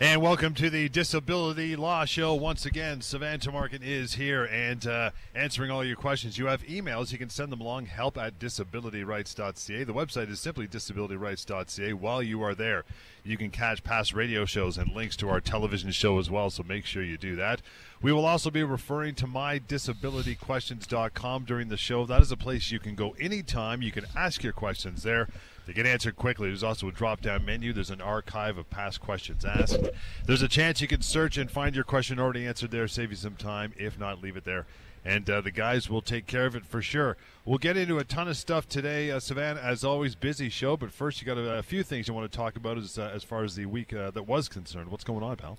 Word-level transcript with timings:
And 0.00 0.20
welcome 0.20 0.54
to 0.54 0.70
the 0.70 0.88
Disability 0.88 1.76
Law 1.76 2.04
Show. 2.04 2.34
Once 2.34 2.66
again, 2.66 2.98
Sivan 2.98 3.38
Tumarkin 3.38 3.80
is 3.80 4.14
here 4.14 4.44
and 4.44 4.84
uh, 4.88 5.12
answering 5.36 5.70
all 5.70 5.84
your 5.84 5.94
questions. 5.94 6.36
You 6.36 6.46
have 6.46 6.64
emails. 6.64 7.12
You 7.12 7.18
can 7.18 7.30
send 7.30 7.52
them 7.52 7.60
along, 7.60 7.86
help 7.86 8.18
at 8.18 8.40
disabilityrights.ca. 8.40 9.84
The 9.84 9.94
website 9.94 10.30
is 10.30 10.40
simply 10.40 10.66
disabilityrights.ca. 10.66 11.92
While 11.92 12.24
you 12.24 12.42
are 12.42 12.56
there, 12.56 12.82
you 13.22 13.36
can 13.36 13.52
catch 13.52 13.84
past 13.84 14.14
radio 14.14 14.44
shows 14.44 14.78
and 14.78 14.90
links 14.90 15.14
to 15.18 15.28
our 15.28 15.40
television 15.40 15.92
show 15.92 16.18
as 16.18 16.28
well, 16.28 16.50
so 16.50 16.64
make 16.64 16.86
sure 16.86 17.04
you 17.04 17.16
do 17.16 17.36
that. 17.36 17.62
We 18.02 18.12
will 18.12 18.26
also 18.26 18.50
be 18.50 18.64
referring 18.64 19.14
to 19.14 19.28
mydisabilityquestions.com 19.28 21.44
during 21.44 21.68
the 21.68 21.76
show. 21.76 22.04
That 22.04 22.20
is 22.20 22.32
a 22.32 22.36
place 22.36 22.72
you 22.72 22.80
can 22.80 22.96
go 22.96 23.14
anytime. 23.20 23.80
You 23.80 23.92
can 23.92 24.06
ask 24.16 24.42
your 24.42 24.54
questions 24.54 25.04
there. 25.04 25.28
They 25.66 25.72
get 25.72 25.86
answered 25.86 26.16
quickly. 26.16 26.48
There's 26.48 26.62
also 26.62 26.88
a 26.88 26.92
drop 26.92 27.22
down 27.22 27.44
menu. 27.44 27.72
There's 27.72 27.90
an 27.90 28.00
archive 28.00 28.58
of 28.58 28.68
past 28.68 29.00
questions 29.00 29.44
asked. 29.44 29.78
There's 30.26 30.42
a 30.42 30.48
chance 30.48 30.80
you 30.80 30.88
can 30.88 31.02
search 31.02 31.38
and 31.38 31.50
find 31.50 31.74
your 31.74 31.84
question 31.84 32.20
already 32.20 32.46
answered 32.46 32.70
there, 32.70 32.86
save 32.86 33.10
you 33.10 33.16
some 33.16 33.36
time. 33.36 33.72
If 33.76 33.98
not, 33.98 34.22
leave 34.22 34.36
it 34.36 34.44
there. 34.44 34.66
And 35.06 35.28
uh, 35.28 35.40
the 35.42 35.50
guys 35.50 35.90
will 35.90 36.00
take 36.00 36.26
care 36.26 36.46
of 36.46 36.56
it 36.56 36.64
for 36.64 36.80
sure. 36.80 37.16
We'll 37.44 37.58
get 37.58 37.76
into 37.76 37.98
a 37.98 38.04
ton 38.04 38.26
of 38.26 38.36
stuff 38.38 38.68
today. 38.68 39.10
Uh, 39.10 39.20
Savannah, 39.20 39.60
as 39.60 39.84
always, 39.84 40.14
busy 40.14 40.48
show, 40.48 40.76
but 40.76 40.90
first 40.90 41.20
you 41.20 41.26
got 41.26 41.36
a, 41.36 41.58
a 41.58 41.62
few 41.62 41.82
things 41.82 42.08
you 42.08 42.14
want 42.14 42.30
to 42.30 42.36
talk 42.36 42.56
about 42.56 42.78
as, 42.78 42.98
uh, 42.98 43.10
as 43.14 43.22
far 43.22 43.44
as 43.44 43.54
the 43.54 43.66
week 43.66 43.92
uh, 43.92 44.10
that 44.12 44.26
was 44.26 44.48
concerned. 44.48 44.90
What's 44.90 45.04
going 45.04 45.22
on, 45.22 45.36
pal? 45.36 45.58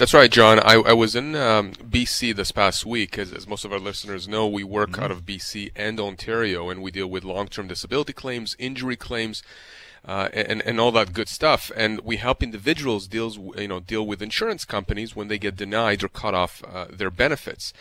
That's 0.00 0.14
right, 0.14 0.30
John. 0.30 0.60
I, 0.60 0.76
I 0.76 0.92
was 0.94 1.14
in 1.14 1.36
um, 1.36 1.72
BC 1.72 2.34
this 2.34 2.52
past 2.52 2.86
week. 2.86 3.18
As, 3.18 3.34
as, 3.34 3.46
most 3.46 3.66
of 3.66 3.72
our 3.74 3.78
listeners 3.78 4.26
know, 4.26 4.48
we 4.48 4.64
work 4.64 4.92
mm-hmm. 4.92 5.02
out 5.02 5.10
of 5.10 5.26
BC 5.26 5.72
and 5.76 6.00
Ontario, 6.00 6.70
and 6.70 6.80
we 6.80 6.90
deal 6.90 7.06
with 7.06 7.22
long-term 7.22 7.68
disability 7.68 8.14
claims, 8.14 8.56
injury 8.58 8.96
claims, 8.96 9.42
uh, 10.02 10.30
and 10.32 10.62
and 10.62 10.80
all 10.80 10.90
that 10.92 11.12
good 11.12 11.28
stuff. 11.28 11.70
And 11.76 12.00
we 12.00 12.16
help 12.16 12.42
individuals 12.42 13.08
deals 13.08 13.36
you 13.36 13.68
know 13.68 13.78
deal 13.78 14.06
with 14.06 14.22
insurance 14.22 14.64
companies 14.64 15.14
when 15.14 15.28
they 15.28 15.38
get 15.38 15.54
denied 15.56 16.02
or 16.02 16.08
cut 16.08 16.32
off 16.32 16.64
uh, 16.64 16.86
their 16.88 17.10
benefits. 17.10 17.74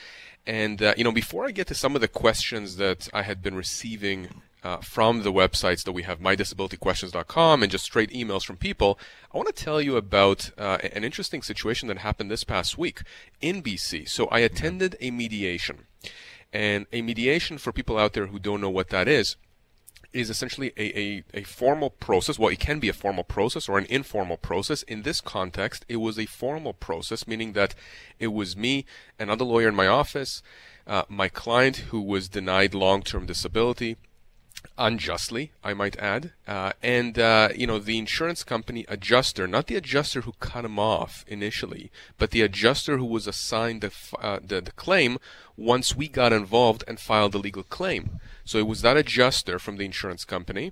And 0.45 0.83
uh, 0.83 0.95
you 0.97 1.05
know, 1.05 1.13
before 1.13 1.45
I 1.45 1.51
get 1.51 1.67
to 1.67 1.73
some 1.73 1.95
of 1.95 2.01
the 2.01 2.09
questions 2.09 2.75
that 2.75 3.07
I 3.13 3.21
had 3.21 3.41
been 3.41 3.55
receiving 3.55 4.41
uh, 4.63 4.77
from 4.77 5.23
the 5.23 5.31
websites 5.31 5.83
that 5.83 5.91
we 5.91 6.03
have, 6.03 6.19
mydisabilityquestions.com, 6.19 7.63
and 7.63 7.71
just 7.71 7.85
straight 7.85 8.11
emails 8.11 8.43
from 8.43 8.57
people, 8.57 8.99
I 9.33 9.37
want 9.37 9.53
to 9.55 9.63
tell 9.63 9.81
you 9.81 9.95
about 9.95 10.51
uh, 10.57 10.77
an 10.93 11.03
interesting 11.03 11.41
situation 11.41 11.87
that 11.87 11.99
happened 11.99 12.29
this 12.29 12.43
past 12.43 12.77
week 12.77 13.01
in 13.41 13.63
BC. 13.63 14.09
So 14.09 14.27
I 14.27 14.39
attended 14.39 14.97
a 14.99 15.11
mediation. 15.11 15.85
And 16.51 16.87
a 16.91 17.01
mediation, 17.01 17.57
for 17.57 17.71
people 17.71 17.97
out 17.97 18.13
there 18.13 18.27
who 18.27 18.39
don't 18.39 18.61
know 18.61 18.69
what 18.69 18.89
that 18.89 19.07
is, 19.07 19.37
is 20.11 20.29
essentially 20.29 20.73
a, 20.75 20.99
a, 20.99 21.23
a, 21.35 21.43
formal 21.43 21.91
process. 21.91 22.39
Well, 22.39 22.49
it 22.49 22.59
can 22.59 22.79
be 22.79 22.89
a 22.89 22.93
formal 22.93 23.23
process 23.23 23.69
or 23.69 23.77
an 23.77 23.85
informal 23.89 24.37
process. 24.37 24.81
In 24.83 25.03
this 25.03 25.21
context, 25.21 25.85
it 25.87 25.97
was 25.97 26.17
a 26.17 26.25
formal 26.25 26.73
process, 26.73 27.27
meaning 27.27 27.53
that 27.53 27.75
it 28.17 28.27
was 28.27 28.57
me, 28.57 28.85
another 29.19 29.45
lawyer 29.45 29.67
in 29.67 29.75
my 29.75 29.85
office, 29.85 30.41
uh, 30.87 31.03
my 31.07 31.27
client 31.27 31.77
who 31.77 32.01
was 32.01 32.27
denied 32.27 32.73
long 32.73 33.03
term 33.03 33.27
disability, 33.27 33.97
unjustly, 34.77 35.51
I 35.63 35.73
might 35.73 35.97
add. 35.97 36.31
Uh, 36.47 36.71
and, 36.81 37.19
uh, 37.19 37.49
you 37.55 37.67
know, 37.67 37.79
the 37.79 37.97
insurance 37.97 38.43
company 38.43 38.85
adjuster, 38.87 39.47
not 39.47 39.67
the 39.67 39.75
adjuster 39.75 40.21
who 40.21 40.33
cut 40.39 40.65
him 40.65 40.79
off 40.79 41.25
initially, 41.27 41.91
but 42.17 42.31
the 42.31 42.41
adjuster 42.41 42.97
who 42.97 43.05
was 43.05 43.27
assigned 43.27 43.81
the, 43.81 43.91
uh, 44.21 44.39
the, 44.43 44.61
the, 44.61 44.71
claim 44.71 45.17
once 45.57 45.95
we 45.95 46.07
got 46.07 46.33
involved 46.33 46.83
and 46.87 46.99
filed 46.99 47.33
the 47.33 47.39
legal 47.39 47.63
claim. 47.63 48.19
So 48.45 48.57
it 48.57 48.67
was 48.67 48.81
that 48.81 48.97
adjuster 48.97 49.59
from 49.59 49.77
the 49.77 49.85
insurance 49.85 50.25
company 50.25 50.71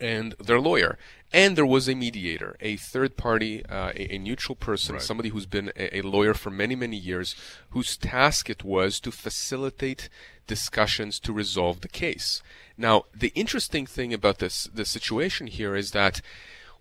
and 0.00 0.34
their 0.38 0.60
lawyer. 0.60 0.98
And 1.32 1.56
there 1.56 1.66
was 1.66 1.88
a 1.88 1.94
mediator, 1.94 2.56
a 2.60 2.76
third 2.76 3.16
party, 3.16 3.64
uh, 3.66 3.92
a, 3.94 4.14
a, 4.14 4.18
neutral 4.18 4.56
person, 4.56 4.94
right. 4.94 5.02
somebody 5.02 5.28
who's 5.28 5.44
been 5.44 5.70
a, 5.76 5.98
a, 5.98 6.02
lawyer 6.02 6.32
for 6.32 6.50
many, 6.50 6.74
many 6.74 6.96
years, 6.96 7.34
whose 7.70 7.98
task 7.98 8.48
it 8.48 8.64
was 8.64 8.98
to 9.00 9.10
facilitate 9.10 10.08
discussions 10.46 11.20
to 11.20 11.32
resolve 11.32 11.82
the 11.82 11.88
case. 11.88 12.42
Now, 12.78 13.06
the 13.12 13.32
interesting 13.34 13.86
thing 13.86 14.14
about 14.14 14.38
this, 14.38 14.68
the 14.72 14.84
situation 14.84 15.48
here 15.48 15.74
is 15.74 15.90
that 15.90 16.20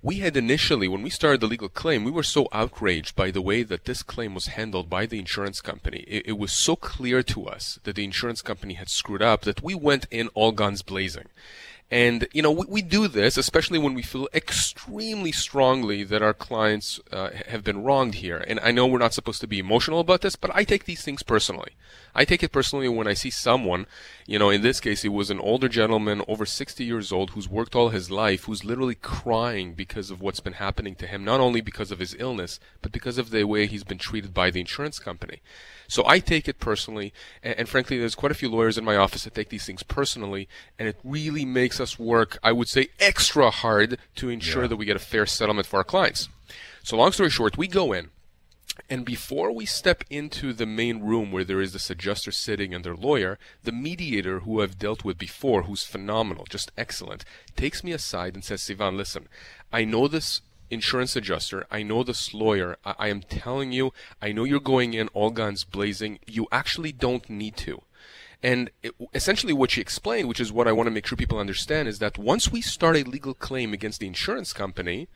we 0.04 0.20
had 0.20 0.38
initially, 0.38 0.88
when 0.88 1.02
we 1.02 1.10
started 1.10 1.42
the 1.42 1.48
legal 1.48 1.70
claim, 1.70 2.04
we 2.04 2.12
were 2.12 2.22
so 2.22 2.48
outraged 2.52 3.16
by 3.16 3.32
the 3.32 3.42
way 3.42 3.64
that 3.64 3.86
this 3.86 4.04
claim 4.04 4.36
was 4.36 4.48
handled 4.48 4.92
by 4.92 5.08
the 5.08 5.18
insurance 5.18 5.60
company. 5.60 6.06
It, 6.08 6.28
it 6.28 6.38
was 6.38 6.52
so 6.52 6.76
clear 6.76 7.24
to 7.24 7.48
us 7.48 7.80
that 7.84 7.96
the 7.96 8.04
insurance 8.04 8.44
company 8.44 8.76
had 8.76 8.90
screwed 8.90 9.24
up 9.24 9.42
that 9.42 9.64
we 9.64 9.74
went 9.74 10.06
in 10.12 10.28
all 10.36 10.52
guns 10.52 10.84
blazing. 10.84 11.30
And, 11.90 12.28
you 12.34 12.42
know, 12.42 12.52
we, 12.52 12.66
we, 12.68 12.82
do 12.82 13.08
this, 13.08 13.38
especially 13.38 13.80
when 13.80 13.94
we 13.94 14.02
feel 14.02 14.28
extremely 14.34 15.32
strongly 15.32 16.04
that 16.04 16.22
our 16.22 16.34
clients 16.34 17.00
uh, 17.14 17.30
have 17.48 17.64
been 17.64 17.82
wronged 17.82 18.16
here. 18.16 18.44
And 18.46 18.60
I 18.60 18.72
know 18.72 18.86
we're 18.86 18.98
not 18.98 19.14
supposed 19.14 19.40
to 19.40 19.48
be 19.48 19.60
emotional 19.60 20.02
about 20.02 20.20
this, 20.20 20.36
but 20.36 20.52
I 20.54 20.66
take 20.66 20.84
these 20.84 21.02
things 21.02 21.24
personally. 21.24 21.78
I 22.14 22.26
take 22.26 22.44
it 22.44 22.52
personally 22.52 22.90
when 22.90 23.08
I 23.08 23.14
see 23.14 23.30
someone, 23.30 23.86
you 24.26 24.38
know, 24.38 24.50
in 24.50 24.64
this 24.64 24.82
case, 24.82 25.06
it 25.06 25.14
was 25.14 25.30
an 25.30 25.40
older 25.40 25.70
gentleman 25.70 26.24
over 26.28 26.46
60 26.46 26.84
years 26.84 27.14
old 27.14 27.30
who's 27.30 27.48
worked 27.48 27.74
all 27.74 27.90
his 27.90 28.12
life, 28.12 28.46
who's 28.46 28.66
literally 28.66 28.96
crying 28.96 29.74
because 29.74 30.12
of 30.12 30.20
what's 30.20 30.42
been 30.42 30.54
happening 30.54 30.96
to 30.96 31.08
him, 31.08 31.24
not 31.24 31.40
only 31.40 31.62
because 31.62 31.92
of 31.92 32.00
his 32.00 32.18
illness, 32.20 32.60
but 32.82 32.92
because 32.92 33.18
of 33.18 33.30
the 33.30 33.46
way 33.46 33.66
he's 33.66 33.86
been 33.86 33.98
treated 33.98 34.34
by 34.34 34.52
the 34.52 34.60
insurance 34.60 35.00
company. 35.00 35.42
So 35.88 36.06
I 36.06 36.20
take 36.20 36.48
it 36.48 36.60
personally, 36.60 37.14
and, 37.42 37.56
and, 37.60 37.70
frankly, 37.70 37.98
there's 37.98 38.16
quite 38.16 38.32
a 38.32 38.36
few 38.36 38.50
lawyers 38.50 38.78
in 38.78 38.84
my 38.84 38.96
office 38.96 39.24
that 39.24 39.34
take 39.34 39.50
these 39.50 39.66
things 39.66 39.84
personally, 39.84 40.48
and 40.78 40.88
it 40.88 41.00
really 41.04 41.46
makes 41.46 41.80
us 41.80 41.98
work, 41.98 42.38
I 42.44 42.52
would 42.52 42.68
say, 42.68 42.90
extra 43.00 43.50
hard 43.50 43.98
to 44.16 44.30
ensure 44.30 44.64
yeah. 44.64 44.68
that 44.68 44.76
we 44.76 44.86
get 44.86 44.96
a 44.96 45.00
fair 45.00 45.26
settlement 45.26 45.68
for 45.68 45.78
our 45.78 45.84
clients. 45.84 46.30
So 46.84 46.98
long 46.98 47.12
story 47.12 47.30
short, 47.30 47.58
we 47.58 47.68
go 47.68 47.94
in, 47.94 48.10
and 48.90 49.06
before 49.06 49.52
we 49.52 49.66
step 49.66 50.04
into 50.10 50.54
the 50.54 50.66
main 50.66 51.02
room 51.02 51.32
where 51.32 51.44
there 51.44 51.62
is 51.62 51.74
this 51.74 51.90
adjuster 51.90 52.32
sitting 52.32 52.74
and 52.74 52.84
their 52.84 52.96
lawyer, 52.96 53.40
the 53.64 53.72
mediator 53.72 54.42
who 54.42 54.62
I've 54.62 54.80
dealt 54.80 55.04
with 55.04 55.18
before, 55.18 55.64
who's 55.64 55.84
phenomenal, 55.84 56.46
just 56.50 56.72
excellent, 56.78 57.26
takes 57.56 57.84
me 57.84 57.92
aside 57.92 58.36
and 58.36 58.44
says, 58.44 58.62
Sivan, 58.62 58.96
listen, 58.96 59.28
I 59.74 59.84
know 59.84 60.08
this 60.08 60.42
insurance 60.70 61.16
adjuster. 61.16 61.66
I 61.72 61.84
know 61.84 62.04
this 62.04 62.34
lawyer. 62.34 62.78
I, 62.86 62.96
I 63.00 63.08
am 63.10 63.22
telling 63.22 63.72
you, 63.72 63.94
I 64.22 64.32
know 64.32 64.44
you're 64.44 64.60
going 64.60 64.94
in 64.94 65.08
all 65.10 65.30
guns 65.30 65.64
blazing. 65.64 66.20
You 66.28 66.48
actually 66.52 66.92
don't 66.92 67.30
need 67.30 67.56
to. 67.58 67.82
And 68.44 68.70
it, 68.84 68.94
essentially, 69.14 69.54
what 69.54 69.72
she 69.72 69.82
explained, 69.82 70.28
which 70.28 70.40
is 70.40 70.52
what 70.52 70.68
I 70.68 70.72
want 70.72 70.88
to 70.88 70.92
make 70.92 71.08
sure 71.08 71.18
people 71.18 71.40
understand, 71.40 71.88
is 71.88 72.00
that 72.00 72.18
once 72.18 72.52
we 72.52 72.62
start 72.62 72.96
a 72.96 73.04
legal 73.04 73.34
claim 73.34 73.74
against 73.74 74.00
the 74.00 74.08
insurance 74.08 74.54
company, 74.54 75.08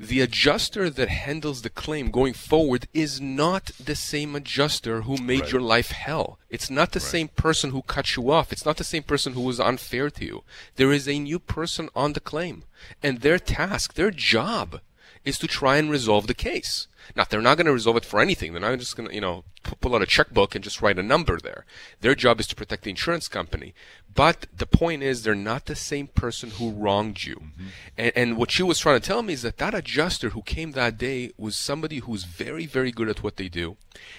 the 0.00 0.22
adjuster 0.22 0.88
that 0.88 1.10
handles 1.10 1.60
the 1.60 1.68
claim 1.68 2.10
going 2.10 2.32
forward 2.32 2.88
is 2.94 3.20
not 3.20 3.66
the 3.78 3.94
same 3.94 4.34
adjuster 4.34 5.02
who 5.02 5.18
made 5.18 5.42
right. 5.42 5.52
your 5.52 5.60
life 5.60 5.90
hell. 5.90 6.38
It's 6.48 6.70
not 6.70 6.92
the 6.92 7.00
right. 7.00 7.08
same 7.08 7.28
person 7.28 7.70
who 7.70 7.82
cut 7.82 8.16
you 8.16 8.30
off. 8.30 8.50
It's 8.50 8.64
not 8.64 8.78
the 8.78 8.84
same 8.84 9.02
person 9.02 9.34
who 9.34 9.42
was 9.42 9.60
unfair 9.60 10.08
to 10.08 10.24
you. 10.24 10.42
There 10.76 10.90
is 10.90 11.06
a 11.06 11.18
new 11.18 11.38
person 11.38 11.90
on 11.94 12.14
the 12.14 12.20
claim. 12.20 12.64
And 13.02 13.20
their 13.20 13.38
task, 13.38 13.92
their 13.92 14.10
job, 14.10 14.80
is 15.24 15.38
to 15.38 15.46
try 15.46 15.76
and 15.76 15.90
resolve 15.90 16.26
the 16.26 16.34
case. 16.34 16.86
Now, 17.16 17.24
they're 17.24 17.42
not 17.42 17.56
going 17.56 17.66
to 17.66 17.72
resolve 17.72 17.96
it 17.96 18.04
for 18.04 18.20
anything. 18.20 18.52
They're 18.52 18.60
not 18.60 18.78
just 18.78 18.96
going 18.96 19.08
to, 19.08 19.14
you 19.14 19.20
know, 19.20 19.44
pull 19.80 19.94
out 19.94 20.02
a 20.02 20.06
checkbook 20.06 20.54
and 20.54 20.62
just 20.62 20.80
write 20.80 20.98
a 20.98 21.02
number 21.02 21.38
there. 21.38 21.64
Their 22.00 22.14
job 22.14 22.40
is 22.40 22.46
to 22.48 22.54
protect 22.54 22.84
the 22.84 22.90
insurance 22.90 23.26
company. 23.26 23.74
But 24.14 24.46
the 24.56 24.66
point 24.66 25.02
is, 25.02 25.22
they're 25.22 25.34
not 25.34 25.66
the 25.66 25.74
same 25.74 26.06
person 26.06 26.50
who 26.50 26.70
wronged 26.70 27.24
you. 27.24 27.36
Mm-hmm. 27.36 27.66
And, 27.98 28.12
and 28.14 28.36
what 28.36 28.50
she 28.50 28.62
was 28.62 28.78
trying 28.78 29.00
to 29.00 29.06
tell 29.06 29.22
me 29.22 29.32
is 29.32 29.42
that 29.42 29.58
that 29.58 29.74
adjuster 29.74 30.30
who 30.30 30.42
came 30.42 30.72
that 30.72 30.98
day 30.98 31.32
was 31.36 31.56
somebody 31.56 31.98
who's 31.98 32.24
very, 32.24 32.66
very 32.66 32.92
good 32.92 33.08
at 33.08 33.22
what 33.22 33.36
they 33.36 33.48
do. 33.48 33.76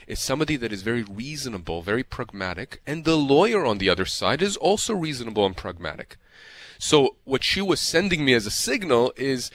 It's 0.07 0.21
somebody 0.21 0.57
that 0.57 0.73
is 0.73 0.81
very 0.81 1.03
reasonable, 1.03 1.81
very 1.81 2.03
pragmatic. 2.03 2.81
And 2.85 3.05
the 3.05 3.17
lawyer 3.17 3.65
on 3.65 3.77
the 3.77 3.89
other 3.89 4.05
side 4.05 4.41
is 4.41 4.57
also 4.57 4.93
reasonable 4.93 5.45
and 5.45 5.55
pragmatic. 5.55 6.17
So 6.77 7.15
what 7.25 7.43
she 7.43 7.61
was 7.61 7.79
sending 7.79 8.25
me 8.25 8.33
as 8.33 8.47
a 8.47 8.51
signal 8.51 9.13
is, 9.15 9.51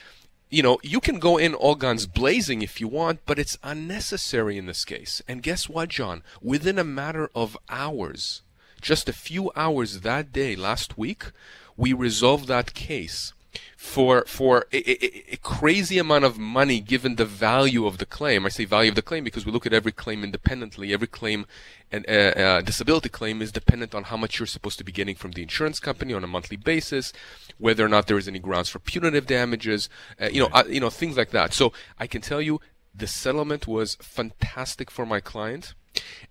you 0.49 0.63
know, 0.63 0.79
you 0.81 0.99
can 0.99 1.19
go 1.19 1.37
in 1.37 1.53
all 1.53 1.75
guns 1.75 2.05
blazing 2.05 2.61
if 2.61 2.79
you 2.79 2.87
want, 2.87 3.19
but 3.25 3.37
it's 3.37 3.57
unnecessary 3.63 4.57
in 4.57 4.65
this 4.65 4.85
case. 4.85 5.21
And 5.27 5.43
guess 5.43 5.67
what, 5.67 5.89
John? 5.89 6.23
Within 6.41 6.79
a 6.79 6.83
matter 6.83 7.29
of 7.35 7.57
hours, 7.69 8.41
just 8.81 9.09
a 9.09 9.13
few 9.13 9.51
hours 9.55 10.01
that 10.01 10.31
day 10.31 10.55
last 10.55 10.97
week, 10.97 11.31
we 11.75 11.91
resolved 11.91 12.47
that 12.47 12.73
case. 12.73 13.33
For 13.77 14.25
for 14.25 14.65
a, 14.73 14.77
a, 14.89 15.33
a, 15.33 15.37
crazy 15.37 15.99
amount 15.99 16.25
of 16.25 16.39
money 16.39 16.79
given 16.79 17.15
the 17.15 17.25
value 17.25 17.85
of 17.85 17.99
the 17.99 18.07
claim. 18.07 18.43
I 18.43 18.49
say 18.49 18.65
value 18.65 18.89
of 18.89 18.95
the 18.95 19.03
claim 19.03 19.23
because 19.23 19.45
we 19.45 19.51
look 19.51 19.67
at 19.67 19.71
every 19.71 19.91
claim 19.91 20.23
independently. 20.23 20.93
Every 20.93 21.05
claim 21.05 21.45
and 21.91 22.03
uh, 22.09 22.11
uh, 22.11 22.61
disability 22.61 23.09
claim 23.09 23.39
is 23.39 23.51
dependent 23.51 23.93
on 23.93 24.05
how 24.05 24.17
much 24.17 24.39
you're 24.39 24.47
supposed 24.47 24.79
to 24.79 24.83
be 24.83 24.91
getting 24.91 25.15
from 25.15 25.33
the 25.33 25.43
insurance 25.43 25.79
company 25.79 26.11
on 26.11 26.23
a 26.23 26.27
monthly 26.27 26.57
basis, 26.57 27.13
whether 27.59 27.85
or 27.85 27.87
not 27.87 28.07
there 28.07 28.17
is 28.17 28.27
any 28.27 28.39
grounds 28.39 28.67
for 28.67 28.79
punitive 28.79 29.27
damages, 29.27 29.89
uh, 30.19 30.25
you 30.25 30.41
know, 30.41 30.49
uh, 30.53 30.63
you 30.67 30.79
know 30.79 30.89
things 30.89 31.15
like 31.15 31.29
that. 31.29 31.53
So 31.53 31.71
I 31.99 32.07
can 32.07 32.21
tell 32.21 32.41
you 32.41 32.59
the 32.95 33.05
settlement 33.05 33.67
was 33.67 33.93
fantastic 34.01 34.89
for 34.89 35.05
my 35.05 35.19
client. 35.19 35.75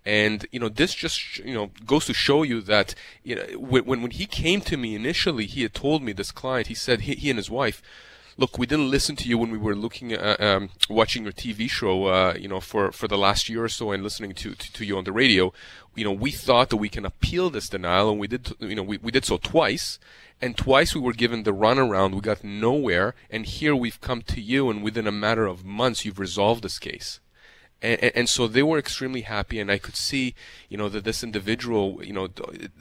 And 0.05 0.47
you 0.53 0.61
know 0.61 0.69
this 0.69 0.95
just 0.95 1.39
you 1.39 1.55
know 1.55 1.71
goes 1.85 2.07
to 2.07 2.15
show 2.15 2.43
you 2.43 2.61
that 2.63 2.95
you 3.25 3.35
know 3.37 3.45
when 3.59 4.03
when 4.03 4.11
he 4.11 4.27
came 4.27 4.61
to 4.63 4.77
me 4.77 4.95
initially, 4.95 5.47
he 5.47 5.63
had 5.63 5.75
told 5.75 6.03
me 6.03 6.13
this 6.13 6.31
client. 6.31 6.69
He 6.69 6.75
said 6.75 7.03
he, 7.03 7.15
he 7.15 7.31
and 7.31 7.39
his 7.39 7.51
wife, 7.51 7.83
look, 8.39 8.59
we 8.59 8.67
didn't 8.67 8.91
listen 8.91 9.17
to 9.17 9.29
you 9.29 9.39
when 9.39 9.51
we 9.51 9.59
were 9.59 9.75
looking 9.75 10.13
at 10.13 10.41
um, 10.41 10.71
watching 10.89 11.25
your 11.25 11.33
TV 11.33 11.69
show, 11.69 12.07
uh, 12.07 12.35
you 12.39 12.49
know, 12.49 12.61
for 12.61 12.93
for 12.93 13.09
the 13.09 13.19
last 13.19 13.49
year 13.49 13.65
or 13.65 13.69
so, 13.69 13.91
and 13.91 14.03
listening 14.03 14.33
to, 14.35 14.55
to, 14.55 14.73
to 14.73 14.85
you 14.85 14.97
on 14.97 15.05
the 15.05 15.13
radio. 15.13 15.53
You 15.95 16.05
know, 16.05 16.12
we 16.12 16.31
thought 16.31 16.71
that 16.71 16.77
we 16.77 16.89
can 16.89 17.07
appeal 17.07 17.51
this 17.51 17.69
denial, 17.69 18.11
and 18.11 18.21
we 18.21 18.27
did. 18.27 18.55
You 18.61 18.75
know, 18.75 18.83
we 18.83 18.99
we 18.99 19.11
did 19.11 19.25
so 19.25 19.39
twice, 19.39 19.99
and 20.41 20.57
twice 20.57 20.95
we 20.95 21.01
were 21.01 21.12
given 21.12 21.43
the 21.43 21.55
runaround. 21.55 22.15
We 22.15 22.21
got 22.21 22.45
nowhere, 22.45 23.15
and 23.31 23.47
here 23.47 23.75
we've 23.75 24.01
come 24.01 24.23
to 24.23 24.41
you, 24.41 24.71
and 24.71 24.83
within 24.83 25.07
a 25.07 25.12
matter 25.12 25.47
of 25.47 25.65
months, 25.65 26.05
you've 26.05 26.19
resolved 26.19 26.62
this 26.62 26.79
case. 26.79 27.21
And, 27.82 28.00
and, 28.02 28.28
so 28.28 28.49
they 28.49 28.62
were 28.62 28.78
extremely 28.78 29.20
happy, 29.20 29.61
and 29.61 29.70
I 29.70 29.76
could 29.76 29.96
see, 29.96 30.34
you 30.70 30.78
know, 30.78 30.88
that 30.88 31.05
this 31.05 31.23
individual, 31.23 32.02
you 32.02 32.12
know, 32.12 32.28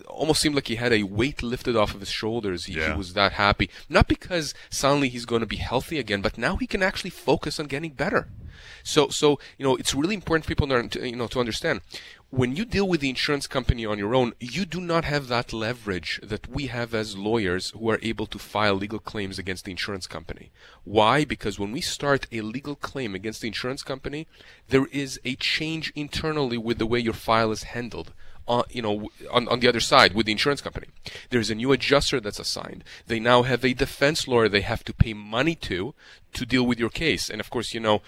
almost 0.08 0.42
seemed 0.42 0.56
like 0.56 0.68
he 0.68 0.76
had 0.76 0.94
a 0.94 1.04
weight 1.04 1.44
lifted 1.44 1.76
off 1.76 1.94
of 1.94 2.00
his 2.00 2.10
shoulders. 2.10 2.66
He, 2.66 2.76
yeah. 2.76 2.94
he 2.94 2.98
was 2.98 3.14
that 3.14 3.34
happy, 3.34 3.70
not 3.90 4.08
because 4.08 4.54
suddenly 4.70 5.10
he's 5.10 5.26
going 5.26 5.42
to 5.42 5.46
be 5.46 5.58
healthy 5.58 6.00
again, 6.00 6.22
but 6.22 6.38
now 6.38 6.56
he 6.56 6.66
can 6.66 6.82
actually 6.82 7.10
focus 7.10 7.60
on 7.60 7.66
getting 7.68 7.92
better. 7.92 8.30
So, 8.84 9.10
so 9.10 9.40
you 9.58 9.66
know, 9.66 9.76
it's 9.76 9.94
really 9.94 10.16
important 10.16 10.46
for 10.46 10.50
people 10.50 10.68
to, 10.68 11.08
you 11.08 11.16
know 11.16 11.28
to 11.28 11.40
understand 11.40 11.82
when 12.32 12.56
you 12.56 12.66
deal 12.66 12.88
with 12.88 13.02
the 13.02 13.10
insurance 13.10 13.48
company 13.48 13.86
on 13.86 13.98
your 13.98 14.14
own, 14.14 14.34
you 14.40 14.66
do 14.66 14.82
not 14.82 15.06
have 15.06 15.28
that 15.28 15.54
leverage 15.54 16.20
that 16.22 16.48
we 16.50 16.68
have 16.68 16.94
as 16.94 17.18
lawyers 17.18 17.70
who 17.70 17.90
are 17.90 18.00
able 18.02 18.26
to 18.26 18.40
file 18.40 18.74
legal 18.74 19.00
claims 19.00 19.40
against 19.40 19.66
the 19.66 19.72
insurance 19.72 20.08
company. 20.08 20.52
Why? 20.84 21.24
Because 21.24 21.60
when 21.60 21.72
we 21.72 21.82
start 21.82 22.28
a 22.32 22.42
legal 22.42 22.76
claim 22.76 23.16
against 23.16 23.42
the 23.42 23.48
insurance 23.48 23.84
company, 23.84 24.28
there 24.68 24.88
is 24.92 25.20
a 25.24 25.36
change 25.36 25.94
internally 25.96 26.58
with 26.58 26.78
the 26.78 26.86
way 26.86 27.00
your 27.00 27.14
file 27.14 27.52
is 27.52 27.64
handled. 27.64 28.12
Uh, 28.48 28.62
you 28.70 28.82
know, 28.82 29.10
on, 29.32 29.48
on 29.48 29.60
the 29.60 29.68
other 29.68 29.80
side 29.80 30.14
with 30.14 30.28
the 30.28 30.32
insurance 30.32 30.62
company. 30.62 30.86
There's 31.32 31.50
a 31.50 31.56
new 31.56 31.72
adjuster 31.72 32.20
that's 32.20 32.38
assigned. 32.38 32.84
They 33.08 33.20
now 33.20 33.42
have 33.42 33.66
a 33.66 33.74
defense 33.74 34.28
lawyer 34.28 34.48
they 34.48 34.62
have 34.62 34.84
to 34.84 34.94
pay 34.94 35.16
money 35.16 35.56
to 35.56 35.96
to 36.34 36.46
deal 36.46 36.64
with 36.64 36.78
your 36.78 36.92
case. 36.92 37.28
And 37.28 37.40
of 37.42 37.50
course, 37.50 37.74
you 37.74 37.80
know, 37.80 38.04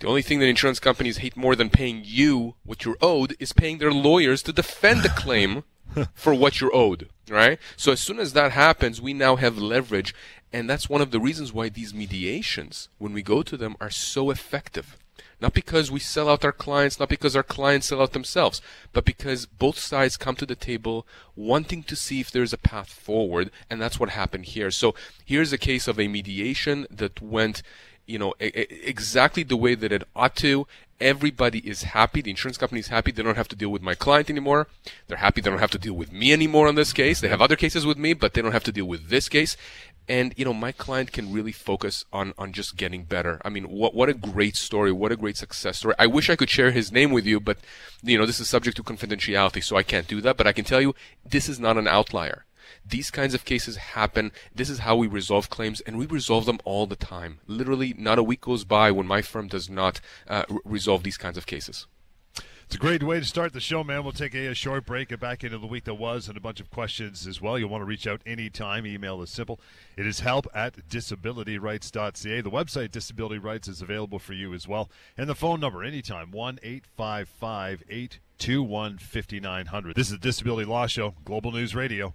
the 0.00 0.08
only 0.08 0.22
thing 0.22 0.40
that 0.40 0.48
insurance 0.48 0.80
companies 0.80 1.18
hate 1.18 1.36
more 1.36 1.54
than 1.54 1.70
paying 1.70 2.02
you 2.04 2.54
what 2.64 2.84
you're 2.84 2.96
owed 3.02 3.36
is 3.38 3.52
paying 3.52 3.78
their 3.78 3.92
lawyers 3.92 4.42
to 4.42 4.52
defend 4.52 5.02
the 5.02 5.10
claim 5.10 5.62
for 6.14 6.34
what 6.34 6.60
you're 6.60 6.74
owed, 6.74 7.10
right? 7.28 7.58
So 7.76 7.92
as 7.92 8.00
soon 8.00 8.18
as 8.18 8.32
that 8.32 8.52
happens, 8.52 9.00
we 9.00 9.12
now 9.12 9.36
have 9.36 9.58
leverage, 9.58 10.14
and 10.52 10.68
that's 10.68 10.88
one 10.88 11.02
of 11.02 11.10
the 11.10 11.20
reasons 11.20 11.52
why 11.52 11.68
these 11.68 11.92
mediations, 11.92 12.88
when 12.98 13.12
we 13.12 13.22
go 13.22 13.42
to 13.42 13.56
them, 13.56 13.76
are 13.80 13.90
so 13.90 14.30
effective. 14.30 14.96
Not 15.40 15.54
because 15.54 15.90
we 15.90 16.00
sell 16.00 16.28
out 16.28 16.44
our 16.44 16.52
clients, 16.52 17.00
not 17.00 17.08
because 17.08 17.34
our 17.34 17.42
clients 17.42 17.88
sell 17.88 18.02
out 18.02 18.12
themselves, 18.12 18.60
but 18.92 19.06
because 19.06 19.46
both 19.46 19.78
sides 19.78 20.18
come 20.18 20.36
to 20.36 20.44
the 20.44 20.54
table 20.54 21.06
wanting 21.34 21.82
to 21.84 21.96
see 21.96 22.20
if 22.20 22.30
there's 22.30 22.52
a 22.52 22.58
path 22.58 22.90
forward, 22.90 23.50
and 23.70 23.80
that's 23.80 23.98
what 23.98 24.10
happened 24.10 24.46
here. 24.46 24.70
So 24.70 24.94
here's 25.24 25.52
a 25.52 25.58
case 25.58 25.88
of 25.88 25.98
a 25.98 26.08
mediation 26.08 26.86
that 26.90 27.22
went 27.22 27.62
you 28.10 28.18
know, 28.18 28.34
exactly 28.40 29.42
the 29.42 29.56
way 29.56 29.74
that 29.74 29.92
it 29.92 30.02
ought 30.16 30.36
to. 30.36 30.66
Everybody 31.00 31.60
is 31.60 31.84
happy. 31.84 32.20
The 32.20 32.30
insurance 32.30 32.58
company 32.58 32.80
is 32.80 32.88
happy. 32.88 33.10
They 33.10 33.22
don't 33.22 33.36
have 33.36 33.48
to 33.48 33.56
deal 33.56 33.70
with 33.70 33.80
my 33.80 33.94
client 33.94 34.28
anymore. 34.28 34.66
They're 35.06 35.16
happy 35.16 35.40
they 35.40 35.48
don't 35.48 35.60
have 35.60 35.70
to 35.70 35.78
deal 35.78 35.94
with 35.94 36.12
me 36.12 36.30
anymore 36.32 36.68
on 36.68 36.74
this 36.74 36.92
case. 36.92 37.20
They 37.20 37.28
have 37.28 37.40
other 37.40 37.56
cases 37.56 37.86
with 37.86 37.96
me, 37.96 38.12
but 38.12 38.34
they 38.34 38.42
don't 38.42 38.52
have 38.52 38.64
to 38.64 38.72
deal 38.72 38.84
with 38.84 39.08
this 39.08 39.28
case. 39.28 39.56
And, 40.08 40.34
you 40.36 40.44
know, 40.44 40.52
my 40.52 40.72
client 40.72 41.12
can 41.12 41.32
really 41.32 41.52
focus 41.52 42.04
on, 42.12 42.34
on 42.36 42.52
just 42.52 42.76
getting 42.76 43.04
better. 43.04 43.40
I 43.44 43.48
mean, 43.48 43.64
what, 43.64 43.94
what 43.94 44.08
a 44.08 44.14
great 44.14 44.56
story. 44.56 44.92
What 44.92 45.12
a 45.12 45.16
great 45.16 45.36
success 45.36 45.78
story. 45.78 45.94
I 45.98 46.06
wish 46.06 46.28
I 46.28 46.36
could 46.36 46.50
share 46.50 46.72
his 46.72 46.90
name 46.90 47.12
with 47.12 47.24
you, 47.24 47.38
but, 47.40 47.58
you 48.02 48.18
know, 48.18 48.26
this 48.26 48.40
is 48.40 48.50
subject 48.50 48.76
to 48.76 48.82
confidentiality, 48.82 49.62
so 49.62 49.76
I 49.76 49.84
can't 49.84 50.08
do 50.08 50.20
that. 50.20 50.36
But 50.36 50.48
I 50.48 50.52
can 50.52 50.64
tell 50.64 50.80
you, 50.80 50.94
this 51.24 51.48
is 51.48 51.60
not 51.60 51.78
an 51.78 51.86
outlier. 51.86 52.44
These 52.84 53.10
kinds 53.10 53.34
of 53.34 53.44
cases 53.44 53.76
happen. 53.76 54.32
This 54.54 54.70
is 54.70 54.80
how 54.80 54.96
we 54.96 55.06
resolve 55.06 55.50
claims, 55.50 55.80
and 55.80 55.98
we 55.98 56.06
resolve 56.06 56.46
them 56.46 56.60
all 56.64 56.86
the 56.86 56.96
time. 56.96 57.40
Literally, 57.46 57.94
not 57.96 58.18
a 58.18 58.22
week 58.22 58.40
goes 58.42 58.64
by 58.64 58.90
when 58.90 59.06
my 59.06 59.22
firm 59.22 59.48
does 59.48 59.68
not 59.68 60.00
uh, 60.28 60.44
r- 60.48 60.58
resolve 60.64 61.02
these 61.02 61.18
kinds 61.18 61.36
of 61.36 61.46
cases. 61.46 61.86
It's 62.70 62.76
a 62.76 62.78
great 62.78 63.02
way 63.02 63.18
to 63.18 63.26
start 63.26 63.52
the 63.52 63.58
show, 63.58 63.82
man. 63.82 64.04
We'll 64.04 64.12
take 64.12 64.32
a, 64.32 64.46
a, 64.46 64.54
short 64.54 64.86
break, 64.86 65.08
get 65.08 65.18
back 65.18 65.42
into 65.42 65.58
the 65.58 65.66
week 65.66 65.86
that 65.86 65.94
was, 65.94 66.28
and 66.28 66.36
a 66.36 66.40
bunch 66.40 66.60
of 66.60 66.70
questions 66.70 67.26
as 67.26 67.40
well. 67.40 67.58
You'll 67.58 67.68
want 67.68 67.82
to 67.82 67.84
reach 67.84 68.06
out 68.06 68.22
anytime. 68.24 68.86
Email 68.86 69.20
is 69.22 69.30
simple. 69.30 69.58
It 69.96 70.06
is 70.06 70.20
help 70.20 70.46
at 70.54 70.88
disabilityrights.ca. 70.88 72.40
The 72.40 72.48
website 72.48 72.92
Disability 72.92 73.38
Rights 73.38 73.66
is 73.66 73.82
available 73.82 74.20
for 74.20 74.34
you 74.34 74.54
as 74.54 74.68
well. 74.68 74.88
And 75.18 75.28
the 75.28 75.34
phone 75.34 75.58
number 75.58 75.82
anytime, 75.82 76.30
1 76.30 76.60
855 76.62 77.82
821 77.90 78.98
5900. 78.98 79.96
This 79.96 80.06
is 80.06 80.12
the 80.12 80.18
Disability 80.18 80.64
Law 80.64 80.86
Show, 80.86 81.14
Global 81.24 81.50
News 81.50 81.74
Radio. 81.74 82.14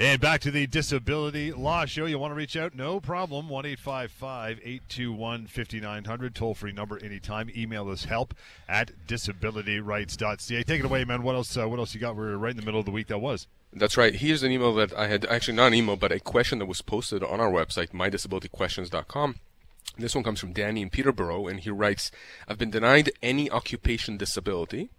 And 0.00 0.20
back 0.20 0.40
to 0.42 0.52
the 0.52 0.68
Disability 0.68 1.50
Law 1.50 1.84
Show. 1.84 2.06
You 2.06 2.20
want 2.20 2.30
to 2.30 2.36
reach 2.36 2.56
out? 2.56 2.72
No 2.72 3.00
problem. 3.00 3.48
1 3.48 3.66
821 3.66 5.46
5900. 5.48 6.34
Toll 6.36 6.54
free 6.54 6.70
number 6.70 7.02
anytime. 7.04 7.50
Email 7.56 7.90
us 7.90 8.04
help 8.04 8.32
at 8.68 8.92
disabilityrights.ca. 9.08 10.62
Take 10.62 10.78
it 10.78 10.84
away, 10.84 11.04
man. 11.04 11.24
What 11.24 11.34
else 11.34 11.56
uh, 11.56 11.68
What 11.68 11.80
else 11.80 11.94
you 11.94 12.00
got? 12.00 12.14
We're 12.14 12.36
right 12.36 12.52
in 12.52 12.56
the 12.56 12.62
middle 12.62 12.78
of 12.78 12.86
the 12.86 12.92
week 12.92 13.08
that 13.08 13.18
was. 13.18 13.48
That's 13.72 13.96
right. 13.96 14.14
Here's 14.14 14.44
an 14.44 14.52
email 14.52 14.72
that 14.74 14.96
I 14.96 15.08
had, 15.08 15.26
actually, 15.26 15.56
not 15.56 15.66
an 15.66 15.74
email, 15.74 15.96
but 15.96 16.12
a 16.12 16.20
question 16.20 16.60
that 16.60 16.66
was 16.66 16.80
posted 16.80 17.24
on 17.24 17.40
our 17.40 17.50
website, 17.50 17.88
mydisabilityquestions.com. 17.88 19.34
This 19.96 20.14
one 20.14 20.22
comes 20.22 20.38
from 20.38 20.52
Danny 20.52 20.80
in 20.80 20.90
Peterborough, 20.90 21.48
and 21.48 21.58
he 21.58 21.70
writes 21.70 22.12
I've 22.46 22.58
been 22.58 22.70
denied 22.70 23.10
any 23.20 23.50
occupation 23.50 24.16
disability 24.16 24.90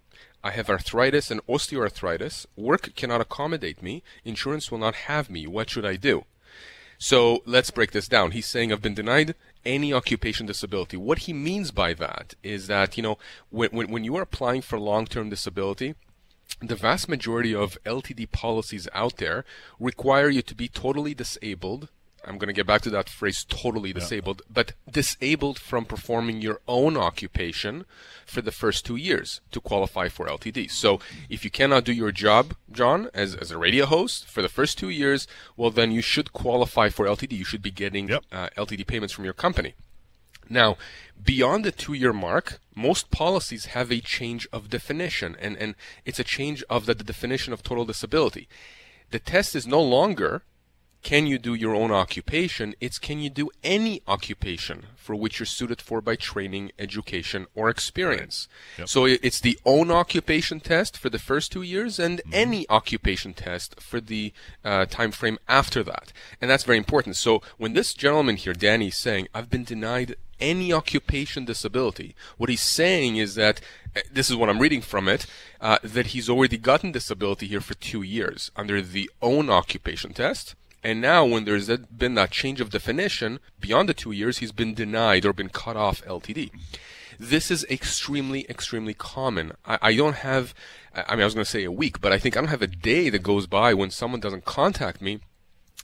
I 0.42 0.52
have 0.52 0.70
arthritis 0.70 1.30
and 1.30 1.44
osteoarthritis. 1.46 2.46
Work 2.56 2.94
cannot 2.96 3.20
accommodate 3.20 3.82
me. 3.82 4.02
Insurance 4.24 4.70
will 4.70 4.78
not 4.78 4.94
have 4.94 5.28
me. 5.28 5.46
What 5.46 5.70
should 5.70 5.84
I 5.84 5.96
do? 5.96 6.24
So 6.98 7.42
let's 7.46 7.70
break 7.70 7.92
this 7.92 8.08
down. 8.08 8.32
He's 8.32 8.46
saying 8.46 8.72
I've 8.72 8.82
been 8.82 8.94
denied 8.94 9.34
any 9.64 9.92
occupation 9.92 10.46
disability. 10.46 10.96
What 10.96 11.20
he 11.20 11.32
means 11.32 11.70
by 11.70 11.94
that 11.94 12.34
is 12.42 12.66
that, 12.66 12.96
you 12.96 13.02
know, 13.02 13.18
when, 13.50 13.70
when, 13.70 13.90
when 13.90 14.04
you 14.04 14.16
are 14.16 14.22
applying 14.22 14.62
for 14.62 14.78
long-term 14.78 15.30
disability, 15.30 15.94
the 16.60 16.76
vast 16.76 17.08
majority 17.08 17.54
of 17.54 17.78
LTD 17.84 18.30
policies 18.32 18.88
out 18.92 19.16
there 19.16 19.44
require 19.78 20.28
you 20.28 20.42
to 20.42 20.54
be 20.54 20.68
totally 20.68 21.14
disabled 21.14 21.88
I'm 22.24 22.38
going 22.38 22.48
to 22.48 22.54
get 22.54 22.66
back 22.66 22.82
to 22.82 22.90
that 22.90 23.08
phrase 23.08 23.44
totally 23.48 23.92
disabled, 23.92 24.42
yeah. 24.44 24.52
but 24.52 24.72
disabled 24.90 25.58
from 25.58 25.84
performing 25.84 26.40
your 26.40 26.60
own 26.68 26.96
occupation 26.96 27.86
for 28.26 28.42
the 28.42 28.52
first 28.52 28.84
two 28.84 28.96
years 28.96 29.40
to 29.52 29.60
qualify 29.60 30.08
for 30.08 30.26
LTD. 30.26 30.70
So 30.70 31.00
if 31.28 31.44
you 31.44 31.50
cannot 31.50 31.84
do 31.84 31.92
your 31.92 32.12
job, 32.12 32.54
John, 32.70 33.08
as, 33.14 33.34
as 33.34 33.50
a 33.50 33.58
radio 33.58 33.86
host 33.86 34.26
for 34.26 34.42
the 34.42 34.48
first 34.48 34.78
two 34.78 34.90
years, 34.90 35.26
well, 35.56 35.70
then 35.70 35.92
you 35.92 36.02
should 36.02 36.32
qualify 36.32 36.90
for 36.90 37.06
LTD. 37.06 37.32
You 37.32 37.44
should 37.44 37.62
be 37.62 37.70
getting 37.70 38.08
yep. 38.08 38.24
uh, 38.30 38.48
LTD 38.56 38.86
payments 38.86 39.14
from 39.14 39.24
your 39.24 39.34
company. 39.34 39.74
Now, 40.48 40.76
beyond 41.22 41.64
the 41.64 41.72
two 41.72 41.92
year 41.94 42.12
mark, 42.12 42.60
most 42.74 43.10
policies 43.10 43.66
have 43.66 43.92
a 43.92 44.00
change 44.00 44.48
of 44.52 44.68
definition, 44.68 45.36
and, 45.40 45.56
and 45.56 45.74
it's 46.04 46.18
a 46.18 46.24
change 46.24 46.64
of 46.68 46.86
the, 46.86 46.94
the 46.94 47.04
definition 47.04 47.52
of 47.52 47.62
total 47.62 47.84
disability. 47.84 48.48
The 49.10 49.20
test 49.20 49.54
is 49.54 49.66
no 49.66 49.80
longer 49.80 50.42
can 51.02 51.26
you 51.26 51.38
do 51.38 51.54
your 51.54 51.74
own 51.74 51.90
occupation? 51.90 52.74
It's 52.80 52.98
can 52.98 53.20
you 53.20 53.30
do 53.30 53.50
any 53.62 54.02
occupation 54.06 54.86
for 55.10 55.16
which 55.16 55.40
you're 55.40 55.46
suited 55.46 55.80
for 55.80 56.00
by 56.00 56.14
training, 56.14 56.70
education, 56.78 57.46
or 57.54 57.68
experience. 57.68 58.46
Right. 58.74 58.82
Yep. 58.82 58.88
So 58.88 59.04
it's 59.06 59.40
the 59.40 59.58
own 59.64 59.90
occupation 59.90 60.60
test 60.60 60.96
for 60.96 61.10
the 61.10 61.18
first 61.18 61.50
two 61.50 61.62
years 61.62 61.98
and 61.98 62.18
mm-hmm. 62.18 62.30
any 62.32 62.68
occupation 62.68 63.34
test 63.34 63.80
for 63.80 64.00
the 64.00 64.32
uh, 64.64 64.86
time 64.86 65.10
frame 65.10 65.38
after 65.48 65.82
that. 65.82 66.12
And 66.40 66.48
that's 66.48 66.64
very 66.64 66.78
important. 66.78 67.16
So 67.16 67.42
when 67.56 67.72
this 67.72 67.92
gentleman 67.92 68.36
here, 68.36 68.52
Danny, 68.52 68.88
is 68.88 68.96
saying, 68.96 69.26
I've 69.34 69.50
been 69.50 69.64
denied 69.64 70.14
any 70.38 70.72
occupation 70.72 71.44
disability. 71.44 72.14
What 72.36 72.48
he's 72.48 72.62
saying 72.62 73.16
is 73.16 73.34
that 73.34 73.60
uh, 73.96 74.00
this 74.12 74.30
is 74.30 74.36
what 74.36 74.48
I'm 74.48 74.60
reading 74.60 74.80
from 74.80 75.08
it, 75.08 75.26
uh, 75.60 75.78
that 75.82 76.08
he's 76.08 76.30
already 76.30 76.56
gotten 76.56 76.92
disability 76.92 77.46
here 77.48 77.60
for 77.60 77.74
two 77.74 78.02
years 78.02 78.50
under 78.54 78.80
the 78.80 79.10
own 79.20 79.50
occupation 79.50 80.12
test. 80.12 80.54
And 80.82 81.00
now, 81.00 81.26
when 81.26 81.44
there's 81.44 81.68
been 81.68 82.14
that 82.14 82.30
change 82.30 82.60
of 82.60 82.70
definition 82.70 83.38
beyond 83.58 83.88
the 83.88 83.94
two 83.94 84.12
years, 84.12 84.38
he's 84.38 84.52
been 84.52 84.72
denied 84.72 85.26
or 85.26 85.32
been 85.32 85.50
cut 85.50 85.76
off 85.76 86.02
LTD. 86.04 86.50
This 87.18 87.50
is 87.50 87.66
extremely, 87.68 88.46
extremely 88.48 88.94
common. 88.94 89.52
I, 89.66 89.78
I 89.82 89.94
don't 89.94 90.16
have, 90.16 90.54
I 90.94 91.14
mean, 91.14 91.20
I 91.20 91.26
was 91.26 91.34
going 91.34 91.44
to 91.44 91.50
say 91.50 91.64
a 91.64 91.72
week, 91.72 92.00
but 92.00 92.12
I 92.12 92.18
think 92.18 92.34
I 92.34 92.40
don't 92.40 92.48
have 92.48 92.62
a 92.62 92.66
day 92.66 93.10
that 93.10 93.22
goes 93.22 93.46
by 93.46 93.74
when 93.74 93.90
someone 93.90 94.20
doesn't 94.20 94.46
contact 94.46 95.02
me 95.02 95.20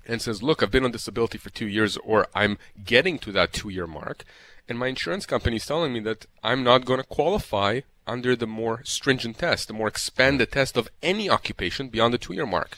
and 0.06 0.22
says, 0.22 0.42
look, 0.42 0.62
I've 0.62 0.70
been 0.70 0.84
on 0.84 0.92
disability 0.92 1.36
for 1.36 1.50
two 1.50 1.66
years 1.66 1.98
or 1.98 2.26
I'm 2.34 2.56
getting 2.82 3.18
to 3.18 3.32
that 3.32 3.52
two 3.52 3.68
year 3.68 3.86
mark. 3.86 4.24
And 4.66 4.78
my 4.78 4.86
insurance 4.86 5.26
company 5.26 5.56
is 5.56 5.66
telling 5.66 5.92
me 5.92 6.00
that 6.00 6.24
I'm 6.42 6.64
not 6.64 6.86
going 6.86 7.00
to 7.00 7.06
qualify 7.06 7.80
under 8.06 8.34
the 8.34 8.46
more 8.46 8.82
stringent 8.84 9.38
test, 9.38 9.68
the 9.68 9.74
more 9.74 9.88
expanded 9.88 10.52
test 10.52 10.76
of 10.76 10.88
any 11.02 11.28
occupation 11.28 11.88
beyond 11.88 12.14
the 12.14 12.18
two 12.18 12.34
year 12.34 12.46
mark. 12.46 12.76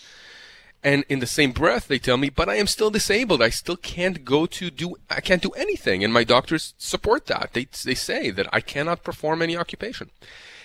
And 0.82 1.04
in 1.08 1.18
the 1.18 1.26
same 1.26 1.50
breath, 1.50 1.88
they 1.88 1.98
tell 1.98 2.16
me, 2.16 2.30
but 2.30 2.48
I 2.48 2.54
am 2.54 2.68
still 2.68 2.90
disabled. 2.90 3.42
I 3.42 3.50
still 3.50 3.76
can't 3.76 4.24
go 4.24 4.46
to 4.46 4.70
do, 4.70 4.94
I 5.10 5.20
can't 5.20 5.42
do 5.42 5.50
anything. 5.50 6.04
And 6.04 6.12
my 6.12 6.22
doctors 6.22 6.74
support 6.78 7.26
that. 7.26 7.50
They, 7.52 7.66
they 7.84 7.94
say 7.94 8.30
that 8.30 8.48
I 8.52 8.60
cannot 8.60 9.02
perform 9.02 9.42
any 9.42 9.56
occupation. 9.56 10.10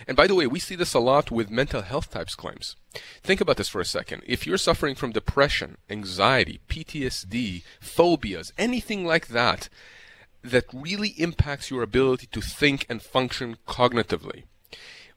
And 0.07 0.15
by 0.15 0.27
the 0.27 0.35
way, 0.35 0.45
we 0.45 0.59
see 0.59 0.75
this 0.75 0.93
a 0.93 0.99
lot 0.99 1.31
with 1.31 1.49
mental 1.49 1.81
health 1.81 2.11
types 2.11 2.35
claims. 2.35 2.75
Think 3.23 3.41
about 3.41 3.57
this 3.57 3.69
for 3.69 3.81
a 3.81 3.85
second. 3.85 4.21
If 4.27 4.45
you're 4.45 4.57
suffering 4.57 4.95
from 4.95 5.13
depression, 5.13 5.77
anxiety, 5.89 6.59
PTSD, 6.67 7.63
phobias, 7.79 8.53
anything 8.57 9.05
like 9.05 9.29
that, 9.29 9.69
that 10.43 10.65
really 10.73 11.09
impacts 11.17 11.71
your 11.71 11.81
ability 11.81 12.27
to 12.27 12.41
think 12.41 12.85
and 12.89 13.01
function 13.01 13.57
cognitively, 13.67 14.43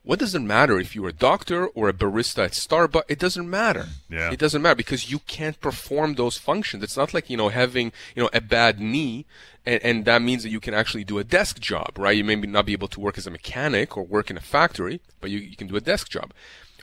what 0.07 0.21
does 0.21 0.37
it 0.37 0.41
matter 0.41 0.79
if 0.79 0.95
you're 0.95 1.09
a 1.09 1.13
doctor 1.13 1.67
or 1.67 1.89
a 1.89 1.93
barista 1.93 2.45
at 2.45 2.53
Starbucks? 2.53 3.03
It 3.09 3.19
doesn't 3.19 3.51
matter. 3.51 3.87
Yeah. 4.09 4.31
It 4.31 4.39
doesn't 4.39 4.63
matter 4.63 4.77
because 4.77 5.11
you 5.11 5.19
can't 5.19 5.61
perform 5.61 6.15
those 6.15 6.39
functions. 6.39 6.85
It's 6.85 6.97
not 6.97 7.13
like, 7.13 7.29
you 7.29 7.37
know, 7.37 7.49
having, 7.49 7.91
you 8.15 8.23
know, 8.23 8.31
a 8.33 8.41
bad 8.41 8.79
knee 8.79 9.27
and, 9.67 9.83
and 9.83 10.05
that 10.05 10.23
means 10.23 10.45
that 10.45 10.51
you 10.51 10.61
can 10.61 10.75
actually 10.75 11.03
do 11.03 11.19
a 11.19 11.25
desk 11.25 11.59
job, 11.59 11.99
right? 11.99 12.17
You 12.17 12.23
may 12.23 12.37
not 12.37 12.67
be 12.67 12.73
able 12.73 12.87
to 12.87 13.01
work 13.01 13.19
as 13.19 13.27
a 13.27 13.33
mechanic 13.33 13.97
or 13.97 14.05
work 14.05 14.31
in 14.31 14.37
a 14.37 14.41
factory, 14.41 15.01
but 15.21 15.31
you, 15.31 15.41
you 15.41 15.57
can 15.57 15.67
do 15.67 15.75
a 15.75 15.81
desk 15.81 16.09
job. 16.09 16.33